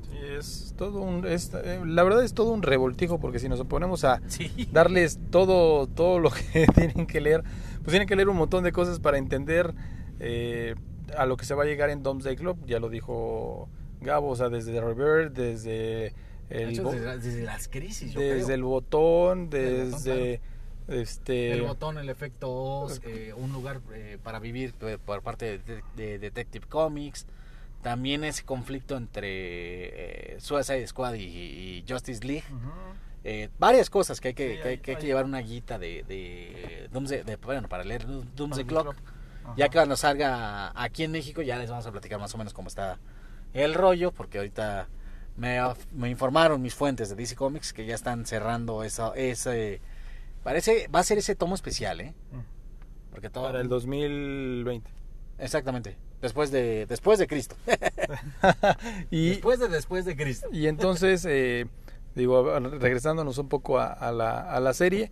Sí, 0.09 0.17
es 0.37 0.73
todo 0.77 1.01
un. 1.01 1.25
es, 1.25 1.51
eh, 1.53 1.81
la 1.85 2.03
verdad 2.03 2.23
es 2.23 2.33
todo 2.33 2.51
un 2.51 2.63
revoltijo 2.63 3.19
porque 3.19 3.39
si 3.39 3.49
nos 3.49 3.63
ponemos 3.65 4.03
a 4.03 4.21
Sí. 4.27 4.67
darles 4.71 5.19
todo, 5.31 5.87
todo 5.87 6.19
lo 6.19 6.29
que 6.31 6.65
tienen 6.75 7.05
que 7.07 7.21
leer, 7.21 7.43
pues 7.79 7.87
tienen 7.89 8.07
que 8.07 8.15
leer 8.15 8.29
un 8.29 8.37
montón 8.37 8.63
de 8.63 8.71
cosas 8.71 8.99
para 8.99 9.17
entender 9.17 9.73
eh, 10.19 10.75
a 11.15 11.25
lo 11.25 11.37
que 11.37 11.45
se 11.45 11.53
va 11.53 11.63
a 11.63 11.65
llegar 11.65 11.89
en 11.89 12.03
Domesday 12.03 12.35
Club. 12.35 12.57
Ya 12.65 12.79
lo 12.79 12.89
dijo 12.89 13.69
Gabo, 14.01 14.29
o 14.29 14.35
sea, 14.35 14.49
desde 14.49 14.79
Revert, 14.81 15.35
desde 15.35 16.13
el, 16.49 16.69
hecho, 16.69 16.89
desde, 16.91 17.19
desde 17.19 17.43
las 17.43 17.67
crisis, 17.67 18.13
yo 18.13 18.19
desde 18.19 18.43
creo. 18.45 18.55
el 18.55 18.63
botón, 18.63 19.49
desde 19.49 20.39
este. 20.87 21.51
el 21.51 21.61
botón, 21.63 21.97
el 21.97 22.09
efecto 22.09 22.51
Oz, 22.51 23.01
eh, 23.05 23.33
un 23.35 23.51
lugar 23.53 23.81
eh, 23.93 24.17
para 24.23 24.39
vivir 24.39 24.73
eh, 24.81 24.97
por 25.03 25.21
parte 25.21 25.59
de, 25.59 25.83
de 25.95 26.19
Detective 26.19 26.65
Comics. 26.67 27.25
También 27.81 28.23
ese 28.23 28.43
conflicto 28.43 28.97
entre 28.97 30.35
eh, 30.35 30.39
Suicide 30.39 30.85
Squad 30.87 31.13
y, 31.15 31.23
y 31.25 31.85
Justice 31.87 32.25
League. 32.25 32.43
Varias 33.59 33.89
cosas 33.89 34.21
que 34.21 34.29
hay 34.29 34.33
que, 34.33 34.55
Sí, 34.55 34.61
que 34.61 34.67
hay, 34.69 34.77
que 34.77 34.91
hay 34.91 34.97
que 34.97 35.01
hay- 35.01 35.07
llevar 35.07 35.25
una 35.25 35.39
guita 35.39 35.77
de, 35.77 36.03
de, 36.07 36.87
Doomsday- 36.93 37.23
de- 37.25 37.35
bueno, 37.37 37.67
para 37.67 37.83
leer 37.83 38.05
Doomsday 38.35 38.63
Clock. 38.65 38.95
Ya 39.57 39.69
que 39.69 39.77
cuando 39.77 39.95
salga 39.97 40.71
aquí 40.81 41.03
en 41.03 41.11
México 41.11 41.41
ya 41.41 41.57
les 41.57 41.69
vamos 41.69 41.85
a 41.85 41.91
platicar 41.91 42.19
más 42.19 42.33
o 42.35 42.37
menos 42.37 42.53
cómo 42.53 42.67
está 42.67 42.99
el 43.53 43.73
rollo, 43.73 44.11
porque 44.11 44.37
ahorita 44.39 44.87
me, 45.37 45.57
me 45.93 46.09
informaron 46.09 46.61
mis 46.61 46.73
fuentes 46.73 47.09
de 47.09 47.15
DC 47.15 47.35
Comics 47.35 47.71
que 47.73 47.85
ya 47.85 47.95
están 47.95 48.25
cerrando 48.25 48.83
esa, 48.83 49.13
ese... 49.15 49.81
Parece, 50.47 50.87
va 50.87 50.99
a 50.99 51.03
ser 51.03 51.17
ese 51.17 51.35
tomo 51.35 51.55
especial, 51.55 51.99
¿eh? 51.99 52.13
Mm. 52.31 53.11
Porque 53.11 53.29
todo... 53.29 53.43
Para 53.43 53.59
el 53.59 53.67
2020. 53.67 54.89
Exactamente. 55.39 55.97
Después 56.21 56.51
de, 56.51 56.85
después 56.85 57.19
de 57.19 57.27
Cristo. 57.27 57.57
y, 59.11 59.31
después 59.31 59.59
de 59.59 59.67
después 59.67 60.05
de 60.05 60.15
Cristo. 60.15 60.47
Y 60.53 60.67
entonces, 60.67 61.25
eh, 61.27 61.65
digo, 62.15 62.57
regresándonos 62.61 63.39
un 63.39 63.49
poco 63.49 63.77
a, 63.77 63.91
a 63.91 64.13
la, 64.13 64.39
a 64.39 64.61
la 64.61 64.73
serie, 64.73 65.11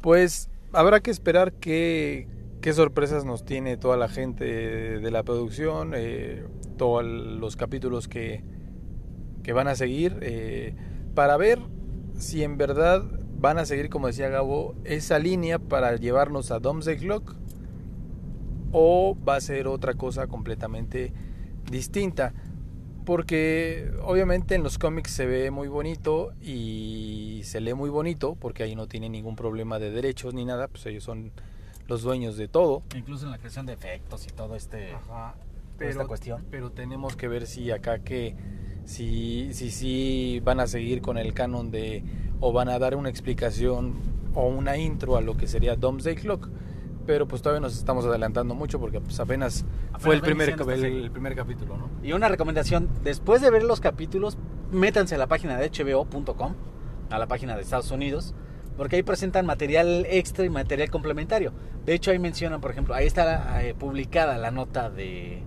pues 0.00 0.48
habrá 0.72 1.00
que 1.00 1.10
esperar 1.10 1.52
qué, 1.52 2.26
qué 2.62 2.72
sorpresas 2.72 3.26
nos 3.26 3.44
tiene 3.44 3.76
toda 3.76 3.98
la 3.98 4.08
gente 4.08 4.46
de 4.98 5.10
la 5.10 5.24
producción, 5.24 5.92
eh, 5.94 6.42
todos 6.78 7.04
los 7.04 7.56
capítulos 7.56 8.08
que, 8.08 8.42
que 9.42 9.52
van 9.52 9.68
a 9.68 9.74
seguir, 9.74 10.16
eh, 10.22 10.74
para 11.14 11.36
ver 11.36 11.58
si 12.16 12.42
en 12.42 12.56
verdad 12.56 13.04
van 13.44 13.58
a 13.58 13.66
seguir, 13.66 13.90
como 13.90 14.06
decía 14.06 14.30
Gabo, 14.30 14.74
esa 14.84 15.18
línea 15.18 15.58
para 15.58 15.94
llevarnos 15.96 16.50
a 16.50 16.60
Domesday 16.60 16.96
Clock 16.96 17.36
o 18.72 19.18
va 19.28 19.36
a 19.36 19.40
ser 19.42 19.68
otra 19.68 19.92
cosa 19.92 20.28
completamente 20.28 21.12
distinta. 21.70 22.32
Porque 23.04 23.92
obviamente 24.02 24.54
en 24.54 24.62
los 24.62 24.78
cómics 24.78 25.10
se 25.10 25.26
ve 25.26 25.50
muy 25.50 25.68
bonito 25.68 26.32
y 26.40 27.42
se 27.44 27.60
lee 27.60 27.74
muy 27.74 27.90
bonito, 27.90 28.34
porque 28.34 28.62
ahí 28.62 28.74
no 28.74 28.86
tiene 28.86 29.10
ningún 29.10 29.36
problema 29.36 29.78
de 29.78 29.90
derechos 29.90 30.32
ni 30.32 30.46
nada, 30.46 30.68
pues 30.68 30.86
ellos 30.86 31.04
son 31.04 31.30
los 31.86 32.00
dueños 32.00 32.38
de 32.38 32.48
todo. 32.48 32.82
Incluso 32.96 33.26
en 33.26 33.32
la 33.32 33.36
creación 33.36 33.66
de 33.66 33.74
efectos 33.74 34.26
y 34.26 34.30
todo 34.30 34.56
este... 34.56 34.94
Ajá. 34.94 35.34
toda 35.76 35.90
esta 35.90 36.06
cuestión. 36.06 36.46
pero 36.50 36.70
tenemos 36.70 37.14
que 37.14 37.28
ver 37.28 37.46
si 37.46 37.70
acá 37.70 37.98
que 37.98 38.36
si 38.86 39.52
si 39.52 39.70
si 39.70 40.40
van 40.40 40.60
a 40.60 40.66
seguir 40.66 41.02
con 41.02 41.18
el 41.18 41.32
canon 41.34 41.70
de 41.70 42.04
o 42.44 42.52
van 42.52 42.68
a 42.68 42.78
dar 42.78 42.94
una 42.94 43.08
explicación 43.08 43.94
o 44.34 44.46
una 44.46 44.76
intro 44.76 45.16
a 45.16 45.22
lo 45.22 45.34
que 45.34 45.46
sería 45.46 45.76
Domesday 45.76 46.14
Clock. 46.14 46.50
Pero 47.06 47.26
pues 47.26 47.40
todavía 47.40 47.60
nos 47.60 47.74
estamos 47.74 48.04
adelantando 48.04 48.54
mucho 48.54 48.78
porque 48.78 49.00
pues 49.00 49.18
apenas, 49.18 49.64
fue 49.98 50.14
el 50.14 50.20
primer, 50.20 50.50
el, 50.50 51.10
el 51.10 51.34
capítulo, 51.34 51.78
¿no? 51.78 51.88
Y 52.02 52.12
una 52.12 52.28
recomendación, 52.28 52.90
después 53.02 53.40
de 53.40 53.50
ver 53.50 53.62
los 53.62 53.80
capítulos, 53.80 54.36
métanse 54.70 55.14
a 55.14 55.18
la 55.18 55.26
página 55.26 55.56
de 55.56 55.70
hbo.com, 55.70 56.54
a 57.08 57.18
la 57.18 57.26
página 57.26 57.56
de 57.56 57.62
Estados 57.62 57.90
Unidos, 57.90 58.34
porque 58.76 58.96
ahí 58.96 59.02
presentan 59.02 59.46
material 59.46 60.06
extra 60.10 60.44
y 60.44 60.50
material 60.50 60.90
complementario. 60.90 61.54
De 61.86 61.94
hecho, 61.94 62.10
ahí 62.10 62.18
mencionan, 62.18 62.60
por 62.60 62.72
ejemplo, 62.72 62.94
ahí 62.94 63.06
está 63.06 63.64
eh, 63.64 63.72
publicada 63.72 64.36
la 64.36 64.50
nota 64.50 64.90
de 64.90 65.42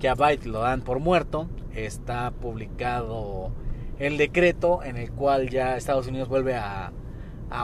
que 0.00 0.08
a 0.08 0.16
Byte 0.16 0.46
lo 0.46 0.60
dan 0.60 0.82
por 0.82 0.98
muerto, 0.98 1.48
está 1.74 2.32
publicado 2.32 3.52
el 3.98 4.16
decreto 4.16 4.82
en 4.82 4.96
el 4.96 5.10
cual 5.12 5.48
ya 5.50 5.76
Estados 5.76 6.06
Unidos 6.06 6.28
vuelve 6.28 6.54
a, 6.56 6.92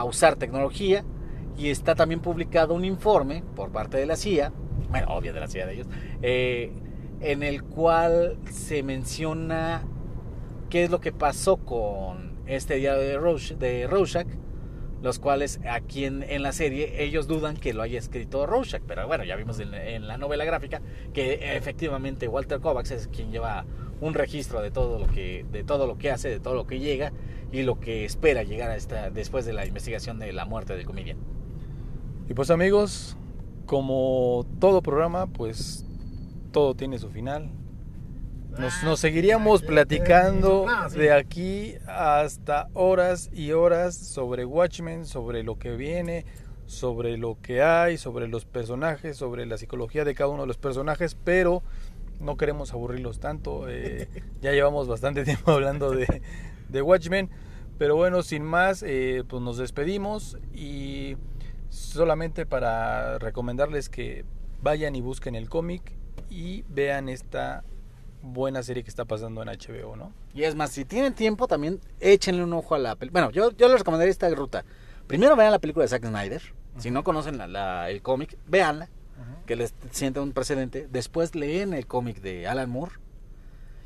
usar 0.05 0.37
tecnología 0.37 1.03
y 1.57 1.69
está 1.69 1.95
también 1.95 2.21
publicado 2.21 2.73
un 2.73 2.85
informe 2.85 3.43
por 3.55 3.71
parte 3.71 3.97
de 3.97 4.05
la 4.05 4.15
CIA, 4.15 4.53
bueno, 4.89 5.07
obvio 5.09 5.33
de 5.33 5.39
la 5.41 5.47
CIA 5.47 5.65
de 5.67 5.73
ellos, 5.73 5.87
eh, 6.21 6.71
en 7.19 7.43
el 7.43 7.63
cual 7.63 8.37
se 8.49 8.83
menciona 8.83 9.83
qué 10.69 10.85
es 10.85 10.91
lo 10.91 11.01
que 11.01 11.11
pasó 11.11 11.57
con 11.57 12.39
este 12.45 12.75
diario 12.75 13.01
de, 13.01 13.19
Rosh- 13.19 13.57
de 13.57 13.85
Rorschach, 13.85 14.27
los 15.01 15.19
cuales 15.19 15.59
aquí 15.69 16.05
en, 16.05 16.23
en 16.23 16.41
la 16.41 16.53
serie 16.53 17.03
ellos 17.03 17.27
dudan 17.27 17.57
que 17.57 17.73
lo 17.73 17.81
haya 17.81 17.99
escrito 17.99 18.45
Rorschach, 18.45 18.83
pero 18.87 19.05
bueno, 19.07 19.25
ya 19.25 19.35
vimos 19.35 19.59
en 19.59 20.07
la 20.07 20.17
novela 20.17 20.45
gráfica 20.45 20.81
que 21.13 21.57
efectivamente 21.57 22.29
Walter 22.29 22.61
Kovacs 22.61 22.91
es 22.91 23.07
quien 23.09 23.31
lleva 23.31 23.65
un 24.01 24.13
registro 24.15 24.61
de 24.61 24.71
todo 24.71 24.99
lo 24.99 25.07
que 25.07 25.45
de 25.51 25.63
todo 25.63 25.87
lo 25.87 25.97
que 25.97 26.11
hace, 26.11 26.29
de 26.29 26.39
todo 26.39 26.55
lo 26.55 26.67
que 26.67 26.79
llega 26.79 27.13
y 27.51 27.61
lo 27.61 27.79
que 27.79 28.03
espera 28.03 28.43
llegar 28.43 28.71
a 28.71 28.75
esta 28.75 29.09
después 29.09 29.45
de 29.45 29.53
la 29.53 29.65
investigación 29.65 30.19
de 30.19 30.33
la 30.33 30.45
muerte 30.45 30.75
del 30.75 30.85
comedian. 30.85 31.17
Y 32.27 32.33
pues 32.33 32.49
amigos, 32.49 33.17
como 33.65 34.45
todo 34.59 34.81
programa, 34.81 35.27
pues 35.27 35.85
todo 36.51 36.75
tiene 36.75 36.97
su 36.97 37.09
final. 37.09 37.51
Nos, 38.57 38.83
nos 38.83 38.99
seguiríamos 38.99 39.61
platicando 39.61 40.65
de 40.93 41.13
aquí 41.13 41.75
hasta 41.87 42.67
horas 42.73 43.29
y 43.31 43.51
horas 43.51 43.95
sobre 43.95 44.43
Watchmen, 44.43 45.05
sobre 45.05 45.43
lo 45.43 45.57
que 45.57 45.71
viene, 45.77 46.25
sobre 46.65 47.17
lo 47.17 47.37
que 47.41 47.61
hay, 47.61 47.97
sobre 47.97 48.27
los 48.27 48.45
personajes, 48.45 49.17
sobre 49.17 49.45
la 49.45 49.57
psicología 49.57 50.05
de 50.05 50.15
cada 50.15 50.29
uno 50.29 50.43
de 50.43 50.47
los 50.47 50.57
personajes, 50.57 51.15
pero 51.15 51.63
no 52.21 52.37
queremos 52.37 52.71
aburrirlos 52.73 53.19
tanto. 53.19 53.67
eh, 53.69 54.07
ya 54.41 54.51
llevamos 54.51 54.87
bastante 54.87 55.23
tiempo 55.25 55.51
hablando 55.51 55.91
de, 55.91 56.21
de 56.69 56.81
Watchmen, 56.81 57.29
pero 57.77 57.95
bueno, 57.95 58.21
sin 58.23 58.43
más, 58.43 58.83
eh, 58.83 59.23
pues 59.27 59.41
nos 59.41 59.57
despedimos 59.57 60.37
y 60.53 61.17
solamente 61.69 62.45
para 62.45 63.17
recomendarles 63.19 63.89
que 63.89 64.25
vayan 64.61 64.95
y 64.95 65.01
busquen 65.01 65.35
el 65.35 65.49
cómic 65.49 65.93
y 66.29 66.63
vean 66.69 67.09
esta 67.09 67.63
buena 68.21 68.61
serie 68.61 68.83
que 68.83 68.89
está 68.89 69.05
pasando 69.05 69.41
en 69.41 69.47
HBO, 69.49 69.95
¿no? 69.95 70.13
Y 70.33 70.43
es 70.43 70.53
más, 70.55 70.71
si 70.71 70.85
tienen 70.85 71.13
tiempo, 71.15 71.47
también 71.47 71.79
échenle 71.99 72.43
un 72.43 72.53
ojo 72.53 72.75
a 72.75 72.79
la 72.79 72.95
película. 72.95 73.25
Bueno, 73.25 73.33
yo, 73.33 73.51
yo 73.57 73.67
les 73.67 73.79
recomendaría 73.79 74.11
esta 74.11 74.29
ruta. 74.29 74.63
Primero 75.07 75.35
vean 75.35 75.51
la 75.51 75.59
película 75.59 75.83
de 75.83 75.89
Zack 75.89 76.05
Snyder. 76.05 76.41
Si 76.77 76.91
no 76.91 77.03
conocen 77.03 77.37
la- 77.37 77.47
la- 77.47 77.89
el 77.89 78.01
cómic, 78.01 78.37
véanla, 78.47 78.89
que 79.45 79.55
les 79.55 79.73
sienta 79.91 80.21
un 80.21 80.33
precedente. 80.33 80.87
Después 80.91 81.35
leen 81.35 81.73
el 81.73 81.87
cómic 81.87 82.21
de 82.21 82.47
Alan 82.47 82.69
Moore. 82.69 82.93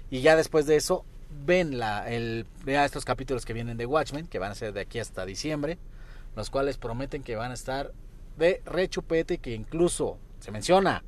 Y 0.09 0.21
ya 0.21 0.35
después 0.35 0.65
de 0.65 0.75
eso, 0.75 1.05
ven 1.45 1.77
la, 1.77 2.09
el, 2.09 2.45
vea 2.63 2.85
estos 2.85 3.05
capítulos 3.05 3.45
que 3.45 3.53
vienen 3.53 3.77
de 3.77 3.85
Watchmen, 3.85 4.27
que 4.27 4.39
van 4.39 4.51
a 4.51 4.55
ser 4.55 4.73
de 4.73 4.81
aquí 4.81 4.99
hasta 4.99 5.25
diciembre, 5.25 5.77
los 6.35 6.49
cuales 6.49 6.77
prometen 6.77 7.23
que 7.23 7.35
van 7.35 7.51
a 7.51 7.55
estar 7.55 7.91
de 8.37 8.61
rechupete, 8.65 9.37
que 9.37 9.53
incluso 9.53 10.17
se 10.39 10.51
menciona 10.51 11.03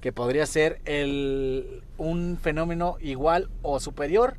que 0.00 0.12
podría 0.12 0.46
ser 0.46 0.80
el, 0.84 1.82
un 1.96 2.38
fenómeno 2.40 2.96
igual 3.00 3.50
o 3.62 3.80
superior 3.80 4.36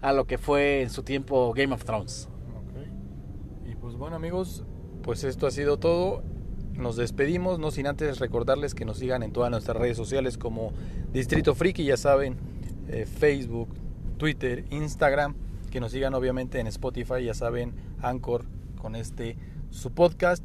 a 0.00 0.12
lo 0.12 0.26
que 0.26 0.38
fue 0.38 0.82
en 0.82 0.90
su 0.90 1.02
tiempo 1.02 1.52
Game 1.54 1.74
of 1.74 1.84
Thrones. 1.84 2.28
Y 3.66 3.74
pues 3.74 3.96
bueno 3.96 4.16
amigos, 4.16 4.64
pues 5.02 5.24
esto 5.24 5.46
ha 5.46 5.50
sido 5.50 5.78
todo. 5.78 6.22
Nos 6.76 6.96
despedimos, 6.96 7.58
no 7.58 7.70
sin 7.70 7.86
antes 7.86 8.18
recordarles 8.18 8.74
que 8.74 8.84
nos 8.84 8.98
sigan 8.98 9.22
en 9.22 9.32
todas 9.32 9.50
nuestras 9.50 9.76
redes 9.76 9.96
sociales 9.96 10.36
como 10.36 10.72
Distrito 11.12 11.54
Friki, 11.54 11.84
ya 11.84 11.96
saben, 11.96 12.36
eh, 12.88 13.06
Facebook, 13.06 13.68
Twitter, 14.18 14.64
Instagram, 14.70 15.34
que 15.70 15.80
nos 15.80 15.92
sigan 15.92 16.14
obviamente 16.14 16.58
en 16.58 16.66
Spotify, 16.66 17.24
ya 17.24 17.34
saben, 17.34 17.74
Anchor 18.02 18.44
con 18.80 18.96
este 18.96 19.36
su 19.70 19.92
podcast. 19.92 20.44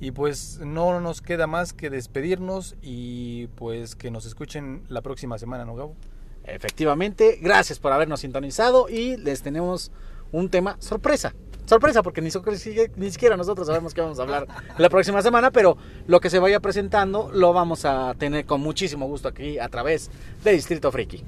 Y 0.00 0.12
pues 0.12 0.60
no 0.64 1.00
nos 1.00 1.20
queda 1.20 1.46
más 1.46 1.72
que 1.72 1.90
despedirnos 1.90 2.76
y 2.82 3.48
pues 3.56 3.96
que 3.96 4.10
nos 4.10 4.26
escuchen 4.26 4.84
la 4.88 5.02
próxima 5.02 5.38
semana, 5.38 5.64
¿no, 5.64 5.74
Gabo? 5.74 5.96
Efectivamente, 6.44 7.38
gracias 7.42 7.78
por 7.78 7.92
habernos 7.92 8.20
sintonizado 8.20 8.88
y 8.88 9.16
les 9.16 9.42
tenemos 9.42 9.90
un 10.32 10.48
tema 10.50 10.76
sorpresa. 10.80 11.34
Sorpresa, 11.68 12.02
porque 12.02 12.22
ni, 12.22 12.30
siquiera 12.30 13.36
nosotros 13.36 13.66
sabemos 13.66 13.92
qué 13.92 14.00
vamos 14.00 14.18
a 14.18 14.22
hablar 14.22 14.46
la 14.78 14.88
próxima 14.88 15.20
semana, 15.20 15.50
pero 15.50 15.76
lo 16.06 16.18
que 16.18 16.30
se 16.30 16.38
vaya 16.38 16.60
presentando 16.60 17.30
lo 17.30 17.52
vamos 17.52 17.84
a 17.84 18.14
tener 18.14 18.46
con 18.46 18.62
muchísimo 18.62 19.06
gusto 19.06 19.28
aquí 19.28 19.58
a 19.58 19.68
través 19.68 20.10
de 20.42 20.52
Distrito 20.52 20.90
Friki. 20.90 21.22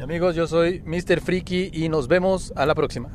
Amigos, 0.00 0.34
yo 0.34 0.48
soy 0.48 0.82
Mr. 0.84 1.20
Friki 1.20 1.70
y 1.72 1.88
nos 1.88 2.08
vemos 2.08 2.52
a 2.56 2.66
la 2.66 2.74
próxima. 2.74 3.10